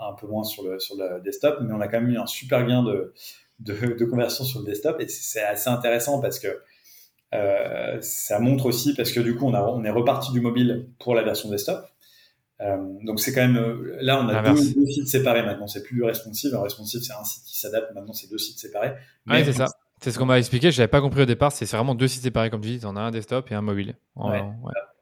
un, 0.00 0.12
peu 0.14 0.26
moins 0.26 0.44
sur 0.44 0.62
le, 0.62 0.78
sur 0.78 0.96
le 0.96 1.20
desktop, 1.20 1.58
mais 1.60 1.72
on 1.72 1.80
a 1.80 1.88
quand 1.88 2.00
même 2.00 2.10
eu 2.10 2.18
un 2.18 2.26
super 2.26 2.66
gain 2.66 2.82
de, 2.82 3.12
de, 3.60 4.04
conversion 4.04 4.44
sur 4.44 4.60
le 4.60 4.66
desktop 4.66 5.00
et 5.00 5.08
c'est 5.08 5.42
assez 5.42 5.70
intéressant 5.70 6.20
parce 6.20 6.38
que 6.38 6.48
euh, 7.34 7.98
ça 8.00 8.38
montre 8.38 8.66
aussi, 8.66 8.94
parce 8.94 9.12
que 9.12 9.20
du 9.20 9.36
coup 9.36 9.46
on, 9.46 9.54
a, 9.54 9.62
on 9.62 9.84
est 9.84 9.90
reparti 9.90 10.32
du 10.32 10.40
mobile 10.40 10.88
pour 10.98 11.14
la 11.14 11.22
version 11.22 11.50
desktop. 11.50 11.86
Euh, 12.60 12.76
donc 13.04 13.18
c'est 13.18 13.32
quand 13.32 13.40
même 13.40 13.82
là 14.00 14.22
on 14.22 14.28
a 14.28 14.42
deux, 14.42 14.56
sites 14.56 15.08
séparés 15.08 15.42
maintenant, 15.42 15.66
c'est 15.66 15.82
plus 15.82 16.02
responsive. 16.04 16.54
Un 16.54 16.62
responsive 16.62 17.02
c'est 17.02 17.12
un 17.12 17.24
site 17.24 17.44
qui 17.44 17.58
s'adapte, 17.58 17.92
maintenant 17.94 18.12
c'est 18.12 18.30
deux 18.30 18.38
sites 18.38 18.58
séparés. 18.58 18.94
Oui, 19.26 19.44
c'est 19.44 19.52
ça. 19.52 19.66
C'est 20.00 20.10
ce 20.10 20.18
qu'on 20.18 20.26
m'a 20.26 20.38
expliqué, 20.38 20.70
je 20.70 20.78
n'avais 20.78 20.90
pas 20.90 21.00
compris 21.00 21.22
au 21.22 21.26
départ, 21.26 21.50
c'est 21.50 21.64
vraiment 21.66 21.94
deux 21.94 22.08
sites 22.08 22.22
séparés 22.22 22.50
comme 22.50 22.60
tu 22.60 22.76
dis, 22.76 22.86
on 22.86 22.96
a 22.96 23.00
un 23.00 23.10
desktop 23.10 23.50
et 23.50 23.54
un 23.54 23.62
mobile. 23.62 23.94
ouais. 24.16 24.42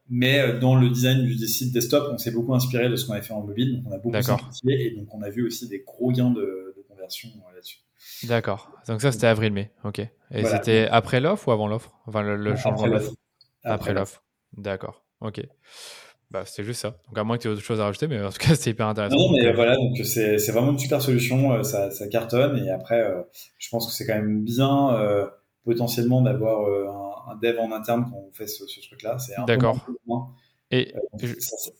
Mais 0.09 0.41
euh, 0.41 0.59
dans 0.59 0.75
le 0.75 0.89
design 0.91 1.25
du 1.25 1.37
site 1.47 1.73
desktop, 1.73 2.11
on 2.13 2.19
s'est 2.19 2.31
beaucoup 2.31 2.55
inspiré 2.55 2.89
de 2.89 2.97
ce 2.97 3.07
qu'on 3.07 3.13
avait 3.13 3.23
fait 3.23 3.33
en 3.33 3.43
mobile. 3.43 3.77
Donc 3.77 3.85
on 3.87 3.95
a 3.95 3.99
beaucoup 3.99 4.23
simplifié 4.23 4.87
et 4.87 4.91
donc 4.97 5.15
on 5.15 5.23
a 5.23 5.31
vu 5.31 5.47
aussi 5.47 5.69
des 5.69 5.81
gros 5.87 6.13
gains 6.13 6.31
de, 6.31 6.75
conversion 6.89 7.29
euh, 7.31 7.55
là-dessus. 7.55 7.79
D'accord. 8.25 8.71
Donc 8.89 9.01
ça, 9.01 9.13
c'était 9.13 9.27
avril-mai. 9.27 9.71
OK. 9.85 10.01
Et 10.01 10.45
c'était 10.45 10.89
après 10.91 11.21
l'offre 11.21 11.49
ou 11.49 11.53
avant 11.53 11.67
l'offre? 11.67 11.93
Enfin, 12.07 12.23
le, 12.23 12.57
changement 12.57 12.87
l'offre. 12.87 13.13
Après 13.65 13.93
l'offre. 13.93 14.23
D'accord. 14.57 15.05
OK. 15.21 15.41
Bah, 16.31 16.45
c'était 16.47 16.65
juste 16.65 16.81
ça. 16.81 16.97
Donc, 17.09 17.19
à 17.19 17.25
moins 17.25 17.37
que 17.37 17.43
tu 17.43 17.49
aies 17.49 17.51
autre 17.51 17.63
chose 17.63 17.79
à 17.81 17.85
rajouter, 17.85 18.09
mais 18.09 18.21
en 18.23 18.31
tout 18.31 18.39
cas, 18.39 18.55
c'est 18.55 18.71
hyper 18.71 18.89
intéressant. 18.89 19.17
Non, 19.17 19.33
mais 19.33 19.53
voilà, 19.53 19.77
donc 19.77 19.97
c'est, 20.05 20.37
vraiment 20.51 20.73
une 20.73 20.79
super 20.79 21.01
solution. 21.01 21.53
Euh, 21.53 21.63
ça, 21.63 21.91
ça 21.91 22.09
cartonne. 22.09 22.65
Et 22.65 22.71
après, 22.71 23.05
je 23.59 23.69
pense 23.71 23.87
que 23.87 23.93
c'est 23.93 24.07
quand 24.07 24.15
même 24.15 24.43
bien 24.43 25.31
potentiellement 25.65 26.23
d'avoir 26.23 26.67
un 26.91 27.02
un 27.29 27.37
dev 27.37 27.59
en 27.59 27.73
interne 27.73 28.07
quand 28.11 28.17
on 28.17 28.33
fait 28.33 28.47
ce, 28.47 28.65
truc-là. 28.87 29.19
C'est 29.19 29.35
D'accord. 29.47 29.79
Et 30.71 30.95
euh, 31.23 31.35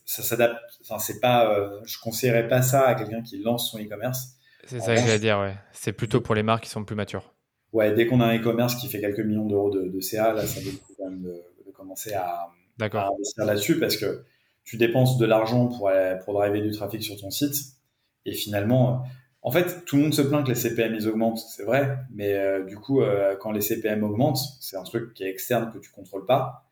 ça, 0.05 0.21
s'adapte. 0.21 0.59
Enfin, 0.81 0.99
c'est 0.99 1.19
pas. 1.19 1.51
Euh, 1.51 1.79
je 1.83 1.97
conseillerais 1.99 2.47
pas 2.47 2.61
ça 2.61 2.87
à 2.87 2.95
quelqu'un 2.95 3.21
qui 3.23 3.39
lance 3.39 3.71
son 3.71 3.79
e-commerce. 3.79 4.35
C'est 4.65 4.79
ça 4.79 4.93
que 4.93 5.01
j'allais 5.01 5.19
dire. 5.19 5.39
Ouais. 5.39 5.55
C'est 5.71 5.93
plutôt 5.93 6.21
pour 6.21 6.35
les 6.35 6.43
marques 6.43 6.65
qui 6.65 6.69
sont 6.69 6.85
plus 6.85 6.95
matures. 6.95 7.33
Ouais. 7.73 7.91
Dès 7.93 8.05
qu'on 8.05 8.21
a 8.21 8.25
un 8.25 8.37
e-commerce 8.37 8.75
qui 8.75 8.87
fait 8.87 9.01
quelques 9.01 9.19
millions 9.19 9.47
d'euros 9.47 9.71
de, 9.71 9.99
CA, 9.99 10.33
là, 10.33 10.45
ça 10.45 10.61
vaut 10.61 10.69
quand 10.97 11.09
même 11.09 11.23
de, 11.23 11.71
commencer 11.71 12.13
à, 12.13 12.49
investir 12.79 13.45
là-dessus 13.45 13.79
parce 13.79 13.97
que 13.97 14.23
tu 14.63 14.77
dépenses 14.77 15.17
de 15.17 15.25
l'argent 15.25 15.67
pour 15.67 15.91
pour 16.23 16.33
driver 16.33 16.61
du 16.61 16.71
trafic 16.71 17.03
sur 17.03 17.19
ton 17.19 17.31
site 17.31 17.55
et 18.25 18.33
finalement 18.33 19.03
en 19.45 19.51
fait, 19.51 19.83
tout 19.83 19.97
le 19.97 20.03
monde 20.03 20.13
se 20.13 20.21
plaint 20.21 20.43
que 20.43 20.49
les 20.49 20.55
CPM 20.55 20.95
ils 20.95 21.07
augmentent, 21.07 21.37
c'est 21.37 21.63
vrai, 21.63 21.97
mais 22.13 22.33
euh, 22.33 22.63
du 22.63 22.77
coup, 22.77 23.01
euh, 23.01 23.35
quand 23.35 23.51
les 23.51 23.59
CPM 23.59 24.01
augmentent, 24.03 24.39
c'est 24.61 24.77
un 24.77 24.83
truc 24.83 25.13
qui 25.13 25.25
est 25.25 25.29
externe 25.29 25.69
que 25.71 25.79
tu 25.79 25.91
contrôles 25.91 26.25
pas. 26.25 26.65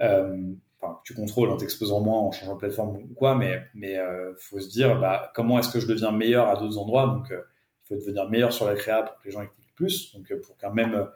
Euh, 0.00 0.54
enfin, 0.80 1.00
tu 1.04 1.12
contrôles 1.12 1.50
en 1.50 1.58
t'exposant 1.58 2.00
moins, 2.00 2.18
en 2.18 2.32
changeant 2.32 2.54
de 2.54 2.58
plateforme 2.58 2.96
ou 2.96 3.14
quoi, 3.14 3.34
mais 3.34 3.62
mais 3.74 3.98
faut 4.38 4.58
se 4.58 4.70
dire, 4.70 4.98
bah, 4.98 5.32
comment 5.34 5.58
est-ce 5.58 5.68
que 5.68 5.80
je 5.80 5.86
deviens 5.86 6.12
meilleur 6.12 6.48
à 6.48 6.56
d'autres 6.56 6.78
endroits? 6.78 7.06
Donc, 7.06 7.26
il 7.30 7.88
faut 7.88 7.94
devenir 7.96 8.28
meilleur 8.30 8.54
sur 8.54 8.66
la 8.66 8.74
créa 8.74 9.02
pour 9.02 9.18
que 9.18 9.26
les 9.26 9.30
gens 9.30 9.40
cliquent 9.40 9.74
plus. 9.74 10.14
Donc, 10.14 10.32
pour 10.40 10.56
qu'un 10.56 10.70
même 10.70 11.06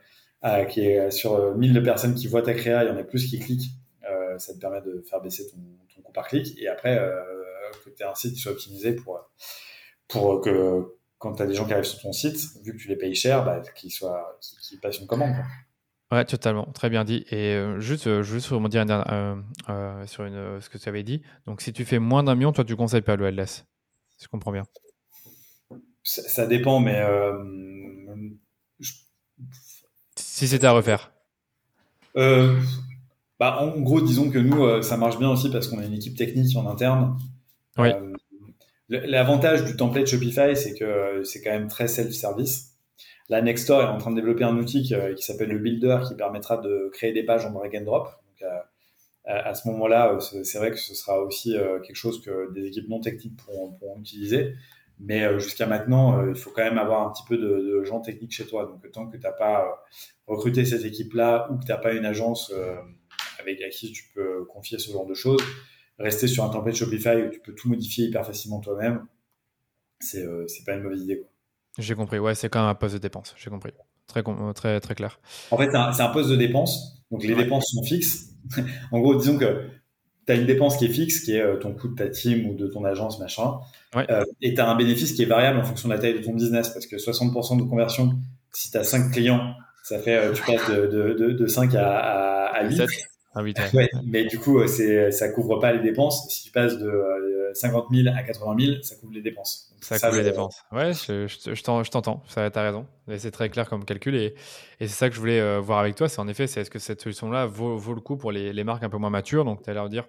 qui 0.69 0.83
est 0.83 1.11
sur 1.11 1.57
1000 1.57 1.83
personnes 1.83 2.15
qui 2.15 2.27
voient 2.27 2.43
ta 2.43 2.53
créa, 2.53 2.85
il 2.85 2.89
y 2.89 2.93
en 2.93 2.99
a 2.99 3.05
plus 3.05 3.27
qui 3.27 3.39
cliquent. 3.39 3.71
ça 4.37 4.53
te 4.53 4.59
permet 4.59 4.83
de 4.83 5.03
faire 5.09 5.23
baisser 5.23 5.49
ton, 5.49 5.57
ton 5.95 6.03
coût 6.03 6.13
par 6.13 6.29
clic 6.29 6.55
et 6.61 6.69
après 6.69 7.01
que 7.85 7.91
tu 7.91 8.03
aies 8.03 8.07
un 8.07 8.15
site 8.15 8.35
qui 8.35 8.41
soit 8.41 8.53
optimisé 8.53 8.93
pour 8.93 9.27
pour 10.07 10.41
que 10.41 10.98
quand 11.19 11.35
tu 11.35 11.43
as 11.43 11.47
des 11.47 11.55
gens 11.55 11.67
qui 11.67 11.73
arrivent 11.73 11.85
sur 11.85 12.01
ton 12.01 12.13
site, 12.13 12.39
vu 12.63 12.73
que 12.73 12.79
tu 12.79 12.89
les 12.89 12.97
payes 12.97 13.15
cher, 13.15 13.45
bah, 13.45 13.61
qu'ils 13.75 13.91
soient, 13.91 14.39
qu'ils 14.63 14.81
passent 14.81 15.01
une 15.01 15.07
commande. 15.07 15.35
Ouais, 16.11 16.25
totalement, 16.25 16.65
très 16.73 16.89
bien 16.89 17.05
dit. 17.05 17.27
Et 17.31 17.55
euh, 17.55 17.81
juste, 17.81 18.07
euh, 18.07 18.23
juste 18.23 18.49
pour 18.49 18.67
dire 18.69 18.87
euh, 18.89 20.07
sur 20.07 20.25
une, 20.25 20.59
ce 20.61 20.71
que 20.71 20.79
tu 20.79 20.89
avais 20.89 21.03
dit. 21.03 21.23
Donc, 21.47 21.61
si 21.61 21.73
tu 21.73 21.85
fais 21.85 21.99
moins 21.99 22.23
d'un 22.23 22.35
million, 22.35 22.53
toi, 22.53 22.65
tu 22.65 22.77
conseilles 22.77 23.03
pas 23.03 23.17
le 23.17 23.27
headless. 23.27 23.67
Si 24.17 24.25
je 24.25 24.29
comprends 24.29 24.53
bien. 24.53 24.63
Ça, 26.03 26.47
dépend, 26.47 26.81
mais 26.81 27.05
si 30.17 30.49
c'était 30.49 30.67
à 30.67 30.73
refaire. 30.73 31.13
Bah, 32.15 33.59
en 33.61 33.79
gros, 33.81 34.01
disons 34.01 34.31
que 34.31 34.39
nous, 34.39 34.83
ça 34.83 34.97
marche 34.97 35.19
bien 35.19 35.29
aussi 35.29 35.51
parce 35.51 35.69
qu'on 35.69 35.79
a 35.79 35.85
une 35.85 35.93
équipe 35.93 36.17
technique 36.17 36.57
en 36.57 36.67
interne. 36.67 37.19
Oui. 37.77 37.91
L'avantage 38.89 39.65
du 39.65 39.77
template 39.77 40.07
Shopify, 40.07 40.57
c'est 40.57 40.75
que 40.75 41.23
c'est 41.23 41.43
quand 41.43 41.51
même 41.51 41.69
très 41.69 41.89
self-service. 41.89 42.75
la 43.29 43.43
Nextdoor 43.43 43.83
est 43.83 43.87
en 43.87 43.99
train 43.99 44.11
de 44.11 44.17
développer 44.17 44.45
un 44.45 44.57
outil 44.57 44.83
qui, 44.83 45.23
s'appelle 45.23 45.51
le 45.51 45.59
Builder 45.59 45.99
qui 46.09 46.15
permettra 46.15 46.57
de 46.57 46.89
créer 46.93 47.13
des 47.13 47.23
pages 47.23 47.45
en 47.45 47.51
drag 47.51 47.77
and 47.77 47.85
drop. 47.85 48.05
Donc, 48.07 48.51
à, 49.27 49.53
ce 49.53 49.69
moment-là, 49.69 50.19
c'est 50.21 50.57
vrai 50.57 50.71
que 50.71 50.79
ce 50.79 50.95
sera 50.95 51.21
aussi 51.21 51.55
quelque 51.85 51.97
chose 51.97 52.23
que 52.23 52.51
des 52.55 52.67
équipes 52.67 52.89
non 52.89 53.01
techniques 53.01 53.37
pourront, 53.37 53.73
pourront 53.73 54.01
utiliser. 54.01 54.55
Mais 55.01 55.39
jusqu'à 55.39 55.67
maintenant, 55.67 56.27
il 56.27 56.35
faut 56.35 56.51
quand 56.51 56.65
même 56.65 56.79
avoir 56.79 57.07
un 57.07 57.13
petit 57.13 57.25
peu 57.29 57.37
de, 57.37 57.47
de 57.47 57.85
gens 57.85 58.01
techniques 58.01 58.33
chez 58.33 58.47
toi. 58.47 58.65
Donc, 58.65 58.91
tant 58.91 59.07
que 59.07 59.19
tu 59.19 59.23
n'as 59.23 59.33
pas 59.33 59.85
recruté 60.27 60.65
cette 60.65 60.85
équipe-là 60.87 61.49
ou 61.51 61.59
que 61.59 61.65
tu 61.67 61.73
n'as 61.73 61.77
pas 61.77 61.93
une 61.93 62.07
agence 62.07 62.53
avec 63.39 63.61
à 63.63 63.69
qui 63.69 63.93
tu 63.93 64.05
peux 64.15 64.45
confier 64.47 64.79
ce 64.79 64.91
genre 64.91 65.07
de 65.07 65.15
choses, 65.15 65.43
rester 65.99 66.27
sur 66.29 66.45
un 66.45 66.49
template 66.49 66.77
Shopify 66.77 67.23
où 67.27 67.31
tu 67.31 67.41
peux 67.41 67.55
tout 67.55 67.69
modifier 67.69 68.07
hyper 68.07 68.25
facilement 68.25 68.61
toi-même, 68.61 69.07
c'est 70.01 70.25
euh, 70.25 70.47
pas 70.65 70.75
une 70.75 70.83
mauvaise 70.83 71.03
idée. 71.03 71.25
J'ai 71.79 71.95
compris, 71.95 72.19
ouais, 72.19 72.35
c'est 72.35 72.49
quand 72.49 72.61
même 72.61 72.69
un 72.69 72.75
poste 72.75 72.95
de 72.95 72.99
dépense, 72.99 73.35
j'ai 73.37 73.51
compris. 73.51 73.73
Très, 74.07 74.23
très, 74.55 74.81
très 74.81 74.95
clair. 74.95 75.21
En 75.51 75.59
fait, 75.59 75.71
c'est 75.71 76.03
un, 76.03 76.09
poste 76.09 76.31
de 76.31 76.37
dépense, 76.37 77.05
donc 77.11 77.23
les 77.25 77.35
dépenses 77.35 77.71
sont 77.75 77.83
fixes. 77.83 78.31
en 78.93 79.01
gros, 79.01 79.15
disons 79.17 79.39
que 79.39 79.69
tu 80.27 80.33
as 80.33 80.37
une 80.37 80.47
dépense 80.47 80.77
qui 80.77 80.87
est 80.87 80.91
fixe, 80.91 81.21
qui 81.21 81.37
est 81.37 81.43
euh, 81.43 81.57
ton 81.57 81.75
coût 81.75 81.89
de 81.89 81.95
ta 81.95 82.09
team 82.09 82.49
ou 82.49 82.55
de 82.55 82.69
ton 82.69 82.85
agence, 82.85 83.21
machin, 83.21 83.59
euh, 83.97 84.25
et 84.41 84.55
tu 84.55 84.61
as 84.61 84.69
un 84.69 84.77
bénéfice 84.77 85.13
qui 85.13 85.23
est 85.23 85.27
variable 85.27 85.59
en 85.59 85.65
fonction 85.65 85.89
de 85.89 85.95
la 85.95 86.01
taille 86.01 86.15
de 86.15 86.25
ton 86.25 86.33
business, 86.33 86.71
parce 86.71 86.87
que 86.87 86.97
60% 86.97 87.59
de 87.59 87.63
conversion, 87.65 88.19
si 88.53 88.71
tu 88.71 88.79
as 88.79 88.85
5 88.85 89.13
clients, 89.13 89.55
ça 89.83 89.99
fait, 89.99 90.33
tu 90.33 90.43
passes 90.43 90.71
de, 90.71 90.87
de, 90.87 91.33
de, 91.33 91.47
5 91.47 91.75
à, 91.75 92.47
à, 92.47 92.65
8. 92.65 92.83
Ah 93.39 93.43
oui, 93.43 93.55
mais 94.05 94.25
du 94.25 94.39
coup, 94.39 94.67
c'est, 94.67 95.13
ça 95.13 95.29
couvre 95.29 95.59
pas 95.59 95.73
les 95.73 95.81
dépenses. 95.81 96.29
Si 96.29 96.45
tu 96.45 96.51
passes 96.51 96.77
de 96.79 97.51
50 97.55 97.87
euh, 97.93 98.03
000 98.03 98.17
à 98.17 98.23
80 98.23 98.57
000, 98.59 98.83
ça 98.83 98.97
couvre 98.97 99.13
les 99.13 99.21
dépenses. 99.23 99.73
ça, 99.81 99.99
couvre 99.99 100.17
les 100.17 100.25
dépenses. 100.25 100.65
Ouais, 100.73 100.93
je, 100.93 101.29
je, 101.29 101.55
je 101.55 101.63
t'entends. 101.63 102.23
Tu 102.29 102.39
as 102.39 102.63
raison. 102.63 102.87
C'est 103.17 103.31
très 103.31 103.49
clair 103.49 103.69
comme 103.69 103.85
calcul. 103.85 104.17
Et, 104.17 104.35
et 104.81 104.89
c'est 104.89 104.95
ça 104.95 105.09
que 105.09 105.15
je 105.15 105.21
voulais 105.21 105.41
euh, 105.41 105.61
voir 105.61 105.79
avec 105.79 105.95
toi. 105.95 106.09
C'est 106.09 106.21
en 106.21 106.27
effet, 106.27 106.49
c'est 106.49 106.63
est-ce 106.63 106.71
que 106.71 106.81
cette 106.81 107.01
solution-là 107.01 107.47
vaut, 107.47 107.77
vaut, 107.77 107.95
le 107.95 108.01
coup 108.01 108.17
pour 108.17 108.33
les, 108.33 108.53
les, 108.53 108.65
marques 108.65 108.83
un 108.83 108.91
peu 108.91 108.99
moins 108.99 109.11
matures? 109.11 109.45
Donc, 109.45 109.63
tu 109.63 109.71
as 109.71 109.75
l'air 109.75 109.85
de 109.85 109.91
dire 109.91 110.09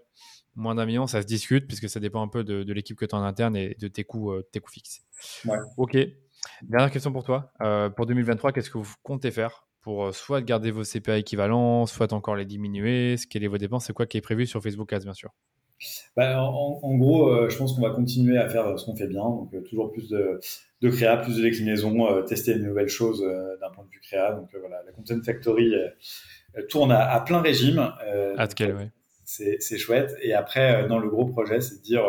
moins 0.56 0.76
d'un 0.76 0.86
million, 0.86 1.06
ça 1.06 1.22
se 1.22 1.28
discute 1.28 1.68
puisque 1.68 1.88
ça 1.88 2.00
dépend 2.00 2.24
un 2.24 2.28
peu 2.28 2.44
de, 2.44 2.64
de 2.64 2.74
l'équipe 2.74 2.98
que 2.98 3.06
tu 3.06 3.16
as 3.16 3.20
en 3.20 3.24
interne 3.24 3.56
et 3.56 3.76
de 3.80 3.88
tes 3.88 4.04
coûts, 4.04 4.32
euh, 4.32 4.48
tes 4.52 4.60
coûts 4.60 4.72
fixes. 4.72 5.02
Ouais. 5.46 5.58
Ok. 5.78 5.98
Dernière 6.64 6.90
question 6.90 7.12
pour 7.12 7.24
toi. 7.24 7.52
pour 7.96 8.06
2023, 8.06 8.54
qu'est-ce 8.54 8.70
que 8.70 8.78
vous 8.78 8.96
comptez 9.04 9.30
faire? 9.30 9.69
Pour 9.90 10.06
euh, 10.06 10.12
soit 10.12 10.44
garder 10.44 10.70
vos 10.70 10.84
CPA 10.84 11.18
équivalents, 11.18 11.88
soit 11.88 12.14
encore 12.14 12.36
les 12.36 12.46
diminuer 12.46 13.18
sont 13.18 13.48
vos 13.48 13.58
dépenses 13.58 13.88
C'est 13.88 13.94
quoi 13.94 14.06
qui 14.06 14.18
est 14.18 14.22
prévu 14.22 14.46
sur 14.46 14.62
Facebook 14.62 14.94
Ads, 14.94 15.00
bien 15.00 15.16
sûr? 15.16 15.32
Bah, 16.16 16.44
en, 16.44 16.96
gros, 16.98 17.28
euh, 17.28 17.50
je 17.50 17.58
pense 17.58 17.74
qu'on 17.74 17.82
va 17.82 17.90
continuer 17.90 18.38
à 18.38 18.48
faire 18.48 18.78
ce 18.78 18.86
qu'on 18.86 18.96
fait 18.96 19.08
bien, 19.08 19.24
donc 19.24 19.52
euh, 19.52 19.62
toujours 19.62 19.92
plus 19.92 20.08
de, 20.08 20.40
de, 20.82 20.90
créa, 20.92 21.18
plus 21.18 21.38
de 21.38 21.42
déclinaison, 21.42 22.22
tester 22.22 22.54
de 22.54 22.60
nouvelles 22.60 22.88
choses 22.88 23.22
d'un 23.22 23.72
point 23.72 23.84
de 23.84 23.90
vue 23.90 24.00
créa. 24.00 24.34
Donc 24.34 24.50
voilà, 24.60 24.84
la 24.86 24.92
Content 24.92 25.20
Factory 25.26 25.74
tourne 26.70 26.92
à, 26.92 27.20
plein 27.22 27.42
régime. 27.42 27.92
oui. 28.38 28.90
C'est 29.26 29.78
chouette. 29.80 30.16
Et 30.22 30.36
après, 30.36 30.88
dans 30.88 31.00
le 31.00 31.10
gros 31.10 31.26
projet, 31.26 31.62
c'est 31.62 31.78
de 31.78 31.82
dire 31.82 32.04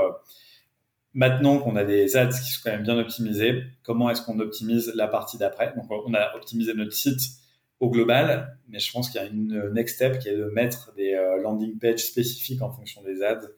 maintenant 1.15 1.59
qu'on 1.59 1.77
a 1.77 1.85
des 1.85 2.15
ads 2.19 2.29
qui 2.29 2.51
sont 2.51 2.61
quand 2.63 2.73
même 2.73 2.83
bien 2.83 2.99
optimisés, 2.99 3.63
comment 3.85 4.11
est-ce 4.11 4.21
qu'on 4.21 4.39
optimise 4.39 4.93
la 4.95 5.09
partie 5.09 5.39
d'après? 5.39 5.73
Donc 5.77 5.87
on 5.91 6.13
a 6.13 6.37
optimisé 6.37 6.75
notre 6.75 6.93
site 6.93 7.40
au 7.81 7.91
global, 7.91 8.59
mais 8.69 8.79
je 8.79 8.93
pense 8.93 9.11
qu'il 9.11 9.21
y 9.21 9.25
a 9.25 9.27
une 9.27 9.71
next 9.73 9.97
step 9.97 10.19
qui 10.19 10.29
est 10.29 10.37
de 10.37 10.45
mettre 10.45 10.93
des 10.95 11.15
euh, 11.15 11.41
landing 11.43 11.79
pages 11.79 12.05
spécifiques 12.05 12.63
en 12.63 12.71
fonction 12.71 13.03
des 13.03 13.23
ads 13.23 13.49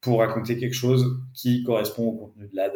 pour 0.00 0.20
raconter 0.20 0.56
quelque 0.56 0.74
chose 0.74 1.20
qui 1.34 1.64
correspond 1.64 2.06
au 2.06 2.12
contenu 2.12 2.48
de 2.48 2.56
l'ad. 2.56 2.72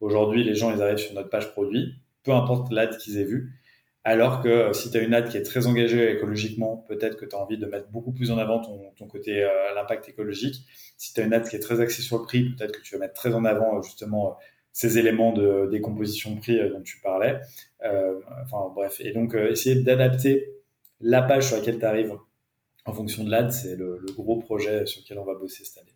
Aujourd'hui, 0.00 0.44
les 0.44 0.54
gens, 0.54 0.74
ils 0.74 0.82
arrivent 0.82 0.98
sur 0.98 1.14
notre 1.14 1.30
page 1.30 1.52
produit, 1.52 1.94
peu 2.24 2.32
importe 2.32 2.72
l'ad 2.72 2.96
qu'ils 2.98 3.18
aient 3.18 3.24
vu. 3.24 3.52
Alors 4.02 4.42
que 4.42 4.48
euh, 4.48 4.72
si 4.72 4.90
tu 4.90 4.96
as 4.96 5.02
une 5.02 5.14
ad 5.14 5.28
qui 5.28 5.36
est 5.36 5.42
très 5.42 5.66
engagée 5.66 6.10
écologiquement, 6.10 6.84
peut-être 6.88 7.16
que 7.16 7.26
tu 7.26 7.36
as 7.36 7.38
envie 7.38 7.58
de 7.58 7.66
mettre 7.66 7.88
beaucoup 7.88 8.12
plus 8.12 8.30
en 8.30 8.38
avant 8.38 8.60
ton, 8.60 9.06
côté 9.06 9.44
euh, 9.44 9.48
l'impact 9.74 10.08
écologique. 10.08 10.64
Si 10.96 11.12
tu 11.12 11.20
as 11.20 11.24
une 11.24 11.32
ad 11.32 11.48
qui 11.48 11.54
est 11.54 11.60
très 11.60 11.80
axée 11.80 12.02
sur 12.02 12.18
le 12.18 12.24
prix, 12.24 12.50
peut-être 12.50 12.72
que 12.72 12.82
tu 12.82 12.94
vas 12.94 13.00
mettre 13.00 13.14
très 13.14 13.34
en 13.34 13.44
avant 13.44 13.82
justement 13.82 14.38
ces 14.72 14.98
éléments 14.98 15.32
de 15.32 15.68
décomposition 15.70 16.36
prix 16.36 16.58
euh, 16.58 16.70
dont 16.70 16.82
tu 16.82 17.00
parlais. 17.00 17.40
Euh, 17.84 18.20
enfin 18.44 18.72
bref, 18.74 19.00
et 19.00 19.12
donc 19.12 19.34
euh, 19.34 19.50
essayer 19.50 19.76
d'adapter 19.76 20.48
la 21.00 21.22
page 21.22 21.48
sur 21.48 21.56
laquelle 21.56 21.78
tu 21.78 21.84
arrives 21.84 22.14
en 22.86 22.92
fonction 22.92 23.24
de 23.24 23.30
l'ad, 23.30 23.50
c'est 23.50 23.76
le, 23.76 24.00
gros 24.16 24.38
projet 24.38 24.86
sur 24.86 25.02
lequel 25.02 25.18
on 25.18 25.24
va 25.24 25.34
bosser 25.34 25.64
cette 25.64 25.82
année. 25.82 25.94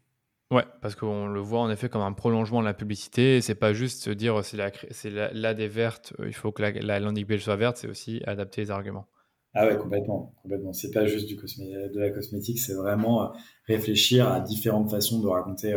Ouais, 0.50 0.64
parce 0.82 0.94
qu'on 0.94 1.26
le 1.26 1.40
voit 1.40 1.60
en 1.60 1.70
effet 1.70 1.88
comme 1.88 2.02
un 2.02 2.12
prolongement 2.12 2.60
de 2.60 2.66
la 2.66 2.74
publicité. 2.74 3.40
C'est 3.40 3.54
pas 3.54 3.72
juste 3.72 4.08
dire 4.08 4.44
c'est 4.44 4.56
la, 4.56 4.70
c'est 4.90 5.10
l'ad 5.10 5.58
est 5.58 5.68
verte, 5.68 6.12
il 6.24 6.34
faut 6.34 6.52
que 6.52 6.62
la, 6.62 7.00
landing 7.00 7.26
page 7.26 7.40
soit 7.40 7.56
verte, 7.56 7.78
c'est 7.78 7.88
aussi 7.88 8.22
adapter 8.26 8.60
les 8.60 8.70
arguments. 8.70 9.06
Ah 9.54 9.66
ouais, 9.66 9.76
complètement, 9.76 10.34
complètement. 10.42 10.72
C'est 10.72 10.90
pas 10.90 11.06
juste 11.06 11.26
du 11.26 11.36
de 11.36 11.98
la 11.98 12.10
cosmétique, 12.10 12.58
c'est 12.58 12.74
vraiment 12.74 13.32
réfléchir 13.66 14.30
à 14.30 14.40
différentes 14.40 14.90
façons 14.90 15.20
de 15.20 15.28
raconter, 15.28 15.74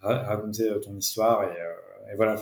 raconter 0.00 0.68
ton 0.82 0.96
histoire 0.96 1.44
et, 1.44 1.56
et 2.10 2.16
voilà, 2.16 2.36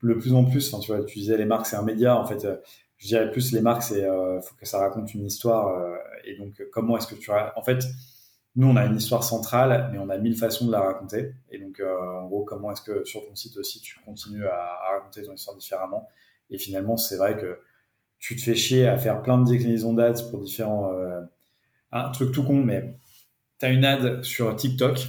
le 0.00 0.18
plus 0.18 0.34
en 0.34 0.44
plus, 0.44 0.74
tu 0.80 0.92
vois, 0.92 1.04
tu 1.04 1.18
disais 1.18 1.36
les 1.36 1.44
marques, 1.44 1.66
c'est 1.66 1.76
un 1.76 1.82
média. 1.82 2.16
En 2.16 2.24
fait, 2.24 2.44
euh, 2.44 2.56
je 2.98 3.08
dirais 3.08 3.30
plus 3.30 3.52
les 3.52 3.60
marques, 3.60 3.82
c'est 3.82 4.04
euh, 4.04 4.40
faut 4.40 4.54
que 4.54 4.66
ça 4.66 4.78
raconte 4.78 5.12
une 5.14 5.26
histoire. 5.26 5.68
Euh, 5.68 5.96
et 6.24 6.36
donc, 6.36 6.62
comment 6.72 6.96
est-ce 6.96 7.06
que 7.06 7.14
tu 7.14 7.30
en 7.30 7.62
fait, 7.62 7.84
nous, 8.56 8.68
on 8.68 8.76
a 8.76 8.84
une 8.84 8.96
histoire 8.96 9.24
centrale, 9.24 9.88
mais 9.92 9.98
on 9.98 10.08
a 10.08 10.18
mille 10.18 10.36
façons 10.36 10.66
de 10.66 10.72
la 10.72 10.80
raconter. 10.80 11.34
Et 11.50 11.58
donc, 11.58 11.80
en 11.80 12.26
gros, 12.26 12.44
comment 12.44 12.72
est-ce 12.72 12.82
que 12.82 13.04
sur 13.04 13.26
ton 13.26 13.34
site 13.34 13.56
aussi, 13.56 13.80
tu 13.80 13.98
continues 14.04 14.46
à, 14.46 14.78
raconter 14.94 15.22
ton 15.22 15.34
histoire 15.34 15.56
différemment 15.56 16.08
Et 16.50 16.58
finalement, 16.58 16.96
c'est 16.96 17.16
vrai 17.16 17.36
que 17.36 17.60
tu 18.18 18.34
te 18.34 18.42
fais 18.42 18.56
chier 18.56 18.88
à 18.88 18.96
faire 18.96 19.22
plein 19.22 19.38
de 19.38 19.48
déclinaisons 19.48 19.94
d'ads 19.94 20.22
pour 20.30 20.40
différents. 20.40 20.92
un 21.92 22.10
truc 22.10 22.32
tout 22.32 22.42
con, 22.42 22.64
mais 22.64 22.96
tu 23.60 23.66
as 23.66 23.70
une 23.70 23.84
ad 23.84 24.24
sur 24.24 24.54
TikTok. 24.56 25.06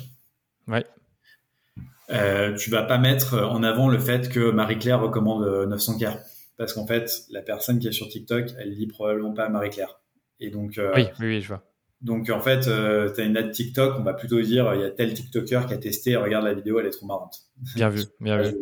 Euh, 2.11 2.55
tu 2.55 2.69
vas 2.69 2.83
pas 2.83 2.97
mettre 2.97 3.37
en 3.37 3.63
avant 3.63 3.87
le 3.87 3.99
fait 3.99 4.29
que 4.29 4.51
Marie-Claire 4.51 5.01
recommande 5.01 5.43
900K. 5.69 6.05
Euh, 6.05 6.11
Parce 6.57 6.73
qu'en 6.73 6.87
fait, 6.87 7.09
la 7.29 7.41
personne 7.41 7.79
qui 7.79 7.87
est 7.87 7.91
sur 7.91 8.07
TikTok, 8.07 8.47
elle 8.57 8.71
lit 8.71 8.87
probablement 8.87 9.33
pas 9.33 9.49
Marie-Claire. 9.49 9.99
Et 10.39 10.49
donc, 10.49 10.77
euh, 10.77 10.91
oui, 10.95 11.07
oui, 11.19 11.41
je 11.41 11.49
vois. 11.49 11.63
Donc, 12.01 12.29
en 12.29 12.39
fait, 12.39 12.67
euh, 12.67 13.11
tu 13.13 13.21
as 13.21 13.25
une 13.25 13.35
ad 13.35 13.51
TikTok, 13.51 13.95
on 13.99 14.03
va 14.03 14.13
plutôt 14.13 14.41
dire, 14.41 14.73
il 14.73 14.81
y 14.81 14.83
a 14.85 14.89
tel 14.89 15.13
TikToker 15.13 15.65
qui 15.67 15.73
a 15.73 15.77
testé, 15.77 16.15
regarde 16.15 16.45
la 16.45 16.53
vidéo, 16.53 16.79
elle 16.79 16.85
est 16.85 16.91
trop 16.91 17.05
marrante. 17.05 17.41
Bien 17.75 17.89
vu, 17.89 18.03
bien 18.21 18.41
vu. 18.41 18.55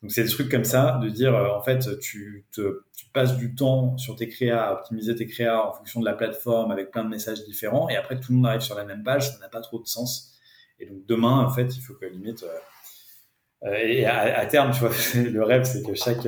Donc, 0.00 0.12
c'est 0.12 0.22
des 0.22 0.30
trucs 0.30 0.48
comme 0.48 0.64
ça, 0.64 1.00
de 1.02 1.08
dire, 1.08 1.34
en 1.34 1.62
fait, 1.62 1.98
tu, 1.98 2.46
te, 2.52 2.84
tu 2.96 3.06
passes 3.12 3.36
du 3.36 3.54
temps 3.54 3.98
sur 3.98 4.14
tes 4.14 4.28
créas, 4.28 4.62
à 4.62 4.72
optimiser 4.74 5.16
tes 5.16 5.26
créas 5.26 5.68
en 5.68 5.72
fonction 5.72 6.00
de 6.00 6.04
la 6.04 6.14
plateforme 6.14 6.70
avec 6.70 6.92
plein 6.92 7.04
de 7.04 7.10
messages 7.10 7.44
différents, 7.44 7.88
et 7.88 7.96
après, 7.96 8.18
tout 8.18 8.30
le 8.30 8.36
monde 8.36 8.46
arrive 8.46 8.60
sur 8.60 8.76
la 8.76 8.84
même 8.84 9.02
page, 9.02 9.32
ça 9.32 9.38
n'a 9.40 9.48
pas 9.48 9.60
trop 9.60 9.80
de 9.80 9.86
sens. 9.86 10.35
Et 10.78 10.86
donc 10.86 11.06
demain, 11.06 11.44
en 11.44 11.50
fait, 11.50 11.76
il 11.76 11.80
faut 11.80 11.94
que 11.94 12.06
limite, 12.06 12.42
euh, 12.42 13.68
euh, 13.68 13.74
et 13.74 14.04
à, 14.06 14.44
terme, 14.46 14.72
tu 14.72 14.80
vois, 14.80 14.90
le 15.30 15.42
rêve, 15.42 15.64
c'est 15.64 15.82
que 15.82 15.94
chaque 15.94 16.26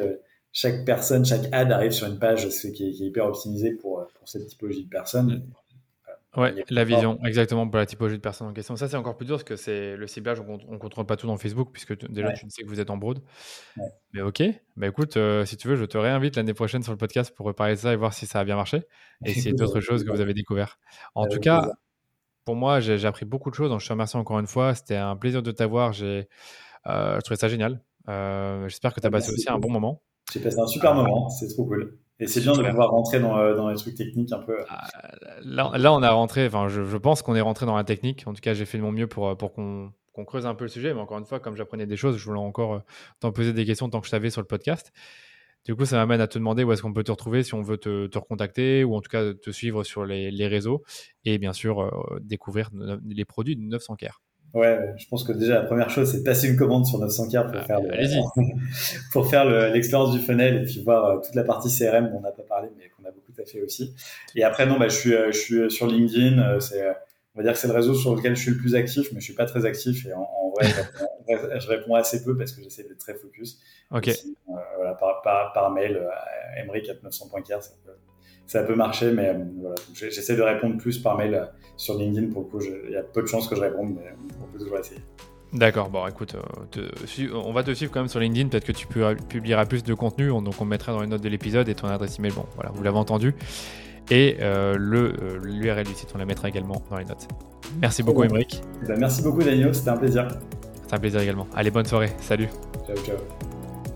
chaque 0.52 0.84
personne, 0.84 1.24
chaque 1.24 1.46
ad 1.52 1.70
arrive 1.70 1.92
sur 1.92 2.06
une 2.06 2.18
page 2.18 2.48
qui 2.48 2.68
est, 2.68 2.72
qui 2.72 3.04
est 3.04 3.06
hyper 3.06 3.26
optimisée 3.26 3.72
pour, 3.72 4.06
pour 4.14 4.28
cette 4.28 4.46
typologie 4.46 4.84
de 4.84 4.88
personnes. 4.88 5.46
Ouais, 6.36 6.54
la 6.68 6.84
vision, 6.84 7.18
exactement, 7.24 7.66
pour 7.68 7.78
la 7.78 7.86
typologie 7.86 8.16
de 8.16 8.20
personnes 8.20 8.48
en 8.48 8.52
question. 8.52 8.76
Ça, 8.76 8.86
c'est 8.86 8.96
encore 8.96 9.16
plus 9.16 9.24
dur 9.24 9.36
parce 9.36 9.44
que 9.44 9.56
c'est 9.56 9.96
le 9.96 10.06
ciblage, 10.06 10.40
on 10.40 10.72
ne 10.72 10.78
contrôle 10.78 11.06
pas 11.06 11.16
tout 11.16 11.26
dans 11.26 11.36
Facebook 11.38 11.70
puisque 11.72 11.98
déjà, 12.10 12.32
tu 12.32 12.48
sais 12.50 12.62
que 12.62 12.68
vous 12.68 12.80
êtes 12.80 12.90
en 12.90 12.98
broad. 12.98 13.20
Mais 14.12 14.20
ok, 14.20 14.42
bah 14.76 14.86
écoute, 14.86 15.16
euh, 15.16 15.44
si 15.46 15.56
tu 15.56 15.68
veux, 15.68 15.76
je 15.76 15.84
te 15.84 15.96
réinvite 15.96 16.36
l'année 16.36 16.54
prochaine 16.54 16.82
sur 16.82 16.92
le 16.92 16.98
podcast 16.98 17.34
pour 17.34 17.46
reparler 17.46 17.74
de 17.74 17.80
ça 17.80 17.92
et 17.92 17.96
voir 17.96 18.12
si 18.12 18.26
ça 18.26 18.40
a 18.40 18.44
bien 18.44 18.56
marché 18.56 18.82
et 19.24 19.32
si 19.34 19.52
d'autres 19.54 19.80
choses 19.80 20.04
que 20.04 20.10
vous 20.10 20.20
avez 20.20 20.34
découvert. 20.34 20.78
En 21.14 21.26
tout 21.26 21.40
cas, 21.40 21.72
pour 22.48 22.56
moi, 22.56 22.80
j'ai 22.80 23.04
appris 23.04 23.26
beaucoup 23.26 23.50
de 23.50 23.54
choses. 23.54 23.68
Donc, 23.68 23.80
je 23.80 23.86
te 23.86 23.92
remercie 23.92 24.16
encore 24.16 24.38
une 24.38 24.46
fois. 24.46 24.74
C'était 24.74 24.96
un 24.96 25.16
plaisir 25.16 25.42
de 25.42 25.50
t'avoir. 25.50 25.92
J'ai 25.92 26.30
euh, 26.86 27.20
trouvé 27.20 27.36
ça 27.36 27.46
génial. 27.46 27.82
Euh, 28.08 28.66
j'espère 28.68 28.94
que 28.94 29.00
tu 29.02 29.06
as 29.06 29.10
passé 29.10 29.30
aussi 29.30 29.50
un 29.50 29.58
bon 29.58 29.70
moment. 29.70 30.00
J'ai 30.32 30.40
passé 30.40 30.58
un 30.58 30.66
super 30.66 30.94
moment. 30.94 31.28
C'est 31.28 31.48
trop 31.48 31.66
cool. 31.66 31.98
Et 32.18 32.26
c'est 32.26 32.40
bien 32.40 32.54
de 32.54 32.66
pouvoir 32.66 32.88
rentrer 32.88 33.20
dans, 33.20 33.36
euh, 33.36 33.54
dans, 33.54 33.68
les 33.68 33.76
trucs 33.76 33.96
techniques 33.96 34.32
un 34.32 34.38
peu. 34.38 34.56
Ah, 34.70 34.88
là, 35.44 35.72
là 35.76 35.92
on 35.92 36.02
a 36.02 36.10
rentré, 36.10 36.46
enfin, 36.46 36.68
je, 36.68 36.96
pense 36.96 37.20
qu'on 37.20 37.34
est 37.34 37.42
rentré 37.42 37.66
dans 37.66 37.76
la 37.76 37.84
technique. 37.84 38.24
En 38.26 38.32
tout 38.32 38.40
cas, 38.40 38.54
j'ai 38.54 38.64
fait 38.64 38.78
de 38.78 38.82
mon 38.82 38.92
mieux 38.92 39.08
pour, 39.08 39.36
pour 39.36 39.52
qu'on 39.52 39.92
creuse 40.24 40.46
un 40.46 40.54
peu 40.54 40.64
le 40.64 40.70
sujet. 40.70 40.94
Mais 40.94 41.00
encore 41.00 41.18
une 41.18 41.26
fois, 41.26 41.40
comme 41.40 41.54
j'apprenais 41.54 41.84
des 41.84 41.98
choses, 41.98 42.16
je 42.16 42.24
voulais 42.24 42.40
encore 42.40 42.80
t'en 43.20 43.30
poser 43.30 43.52
des 43.52 43.66
questions 43.66 43.90
tant 43.90 44.00
que 44.00 44.06
je 44.06 44.10
t'avais 44.10 44.30
sur 44.30 44.40
le 44.40 44.46
podcast. 44.46 44.90
Du 45.64 45.74
coup, 45.74 45.84
ça 45.84 45.96
m'amène 45.96 46.20
à 46.20 46.26
te 46.26 46.38
demander 46.38 46.64
où 46.64 46.72
est-ce 46.72 46.82
qu'on 46.82 46.92
peut 46.92 47.04
te 47.04 47.10
retrouver 47.10 47.42
si 47.42 47.54
on 47.54 47.62
veut 47.62 47.76
te, 47.76 48.06
te, 48.06 48.18
recontacter 48.18 48.84
ou 48.84 48.94
en 48.94 49.00
tout 49.00 49.10
cas 49.10 49.34
te 49.34 49.50
suivre 49.50 49.84
sur 49.84 50.06
les, 50.06 50.30
les 50.30 50.46
réseaux 50.46 50.82
et 51.24 51.38
bien 51.38 51.52
sûr 51.52 51.80
euh, 51.80 52.18
découvrir 52.20 52.70
les 53.06 53.24
produits 53.24 53.56
de 53.56 53.62
900 53.62 53.96
Care. 53.96 54.22
Ouais, 54.54 54.94
je 54.96 55.06
pense 55.08 55.24
que 55.24 55.32
déjà 55.32 55.56
la 55.56 55.66
première 55.66 55.90
chose, 55.90 56.10
c'est 56.10 56.20
de 56.20 56.24
passer 56.24 56.48
une 56.48 56.56
commande 56.56 56.86
sur 56.86 56.98
900 56.98 57.28
Care 57.28 57.52
pour, 57.52 57.62
faire 57.64 57.80
pour 59.12 59.28
faire 59.28 59.44
l'expérience 59.70 60.12
du 60.12 60.20
funnel 60.20 60.62
et 60.62 60.64
puis 60.64 60.82
voir 60.82 61.04
euh, 61.04 61.16
toute 61.18 61.34
la 61.34 61.44
partie 61.44 61.68
CRM 61.68 62.10
dont 62.10 62.18
on 62.18 62.22
n'a 62.22 62.32
pas 62.32 62.44
parlé 62.44 62.68
mais 62.78 62.88
qu'on 62.88 63.06
a 63.06 63.12
beaucoup 63.12 63.38
à 63.38 63.44
fait 63.44 63.60
aussi. 63.60 63.94
Et 64.34 64.44
après, 64.44 64.64
non, 64.64 64.78
bah, 64.78 64.88
je, 64.88 64.96
suis, 64.96 65.14
euh, 65.14 65.32
je 65.32 65.38
suis 65.38 65.70
sur 65.70 65.86
LinkedIn. 65.86 66.60
c'est 66.60 66.82
va 67.38 67.42
dire 67.44 67.52
que 67.52 67.58
c'est 67.58 67.68
le 67.68 67.74
réseau 67.74 67.94
sur 67.94 68.14
lequel 68.14 68.36
je 68.36 68.42
suis 68.42 68.50
le 68.50 68.58
plus 68.58 68.74
actif, 68.74 69.08
mais 69.12 69.20
je 69.20 69.24
suis 69.24 69.34
pas 69.34 69.46
très 69.46 69.64
actif 69.64 70.06
et 70.06 70.12
en, 70.12 70.52
vrai, 70.56 70.66
je, 71.60 71.68
réponds, 71.68 71.94
assez 71.94 72.22
peu 72.24 72.36
parce 72.36 72.52
que 72.52 72.62
j'essaie 72.62 72.82
d'être 72.82 72.98
très 72.98 73.14
focus. 73.14 73.58
Ok. 73.90 74.10
voilà, 74.46 74.94
par, 74.94 75.22
par, 75.22 75.52
par, 75.52 75.70
mail, 75.70 76.06
emric 76.62 76.86
900.care, 76.86 77.62
ça 77.62 77.72
peut, 77.84 77.92
ça 78.46 78.62
peut 78.62 78.74
marcher, 78.74 79.12
mais 79.12 79.34
voilà, 79.60 79.76
j'essaie 79.94 80.36
de 80.36 80.42
répondre 80.42 80.78
plus 80.78 80.98
par 80.98 81.16
mail 81.16 81.48
sur 81.76 81.96
LinkedIn. 81.96 82.32
Pour 82.32 82.42
le 82.42 82.48
coup, 82.48 82.60
il 82.60 82.92
y 82.92 82.96
a 82.96 83.02
peu 83.02 83.22
de 83.22 83.26
chances 83.26 83.48
que 83.48 83.56
je 83.56 83.60
réponde, 83.60 83.94
mais 83.94 84.10
on 84.42 84.52
peut 84.52 84.58
toujours 84.58 84.78
essayer. 84.78 85.00
D'accord, 85.52 85.88
bon 85.88 86.06
écoute, 86.06 86.34
euh, 86.34 87.30
on 87.32 87.52
va 87.52 87.62
te 87.62 87.72
suivre 87.72 87.90
quand 87.90 88.00
même 88.00 88.08
sur 88.08 88.20
LinkedIn, 88.20 88.48
peut-être 88.48 88.66
que 88.66 88.72
tu 88.72 88.86
publieras 88.86 89.64
plus 89.64 89.82
de 89.82 89.94
contenu, 89.94 90.28
donc 90.28 90.60
on 90.60 90.66
mettra 90.66 90.92
dans 90.92 91.00
les 91.00 91.06
notes 91.06 91.22
de 91.22 91.28
l'épisode 91.30 91.70
et 91.70 91.74
ton 91.74 91.88
adresse 91.88 92.18
email, 92.18 92.32
bon 92.32 92.44
voilà, 92.54 92.70
vous 92.74 92.82
l'avez 92.82 92.98
entendu. 92.98 93.34
Et 94.10 94.36
euh, 94.40 94.76
le 94.78 95.12
euh, 95.22 95.38
l'URL 95.42 95.84
du 95.84 95.94
site, 95.94 96.10
on 96.14 96.18
la 96.18 96.24
mettra 96.24 96.48
également 96.48 96.82
dans 96.90 96.96
les 96.96 97.04
notes. 97.04 97.28
Merci 97.80 98.02
beaucoup, 98.02 98.24
Emeric. 98.24 98.62
Eh 98.82 98.86
ben, 98.86 98.98
merci 98.98 99.22
beaucoup, 99.22 99.42
Daniel, 99.42 99.74
c'était 99.74 99.90
un 99.90 99.96
plaisir. 99.96 100.28
C'était 100.82 100.94
un 100.94 100.98
plaisir 100.98 101.20
également. 101.20 101.46
Allez, 101.54 101.70
bonne 101.70 101.84
soirée, 101.84 102.10
salut. 102.20 102.48
Ciao, 102.86 102.96
ciao. 103.04 103.16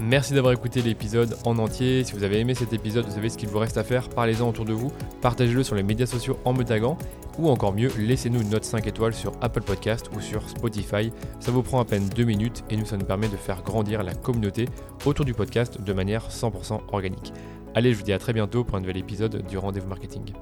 Merci 0.04 0.34
d'avoir 0.34 0.52
écouté 0.52 0.82
l'épisode 0.82 1.36
en 1.44 1.58
entier. 1.58 2.02
Si 2.02 2.12
vous 2.12 2.24
avez 2.24 2.40
aimé 2.40 2.54
cet 2.54 2.72
épisode, 2.72 3.06
vous 3.06 3.12
savez 3.12 3.28
ce 3.28 3.38
qu'il 3.38 3.48
vous 3.48 3.60
reste 3.60 3.78
à 3.78 3.84
faire. 3.84 4.08
Parlez-en 4.08 4.48
autour 4.48 4.64
de 4.64 4.72
vous, 4.72 4.90
partagez-le 5.20 5.62
sur 5.62 5.76
les 5.76 5.84
médias 5.84 6.06
sociaux 6.06 6.38
en 6.44 6.52
me 6.52 6.64
taguant, 6.64 6.98
ou 7.38 7.48
encore 7.48 7.72
mieux, 7.72 7.88
laissez-nous 7.96 8.42
une 8.42 8.50
note 8.50 8.64
5 8.64 8.84
étoiles 8.88 9.14
sur 9.14 9.32
Apple 9.40 9.62
Podcast 9.62 10.10
ou 10.16 10.20
sur 10.20 10.48
Spotify. 10.48 11.12
Ça 11.38 11.52
vous 11.52 11.62
prend 11.62 11.80
à 11.80 11.84
peine 11.84 12.08
2 12.08 12.24
minutes 12.24 12.64
et 12.68 12.76
nous, 12.76 12.84
ça 12.84 12.96
nous 12.96 13.06
permet 13.06 13.28
de 13.28 13.36
faire 13.36 13.62
grandir 13.62 14.02
la 14.02 14.14
communauté 14.14 14.66
autour 15.06 15.24
du 15.24 15.34
podcast 15.34 15.80
de 15.80 15.92
manière 15.92 16.28
100% 16.28 16.80
organique. 16.90 17.32
Allez, 17.74 17.92
je 17.92 17.98
vous 17.98 18.04
dis 18.04 18.12
à 18.12 18.18
très 18.18 18.34
bientôt 18.34 18.64
pour 18.64 18.76
un 18.76 18.80
nouvel 18.80 18.98
épisode 18.98 19.46
du 19.46 19.56
Rendez-vous 19.56 19.88
Marketing. 19.88 20.34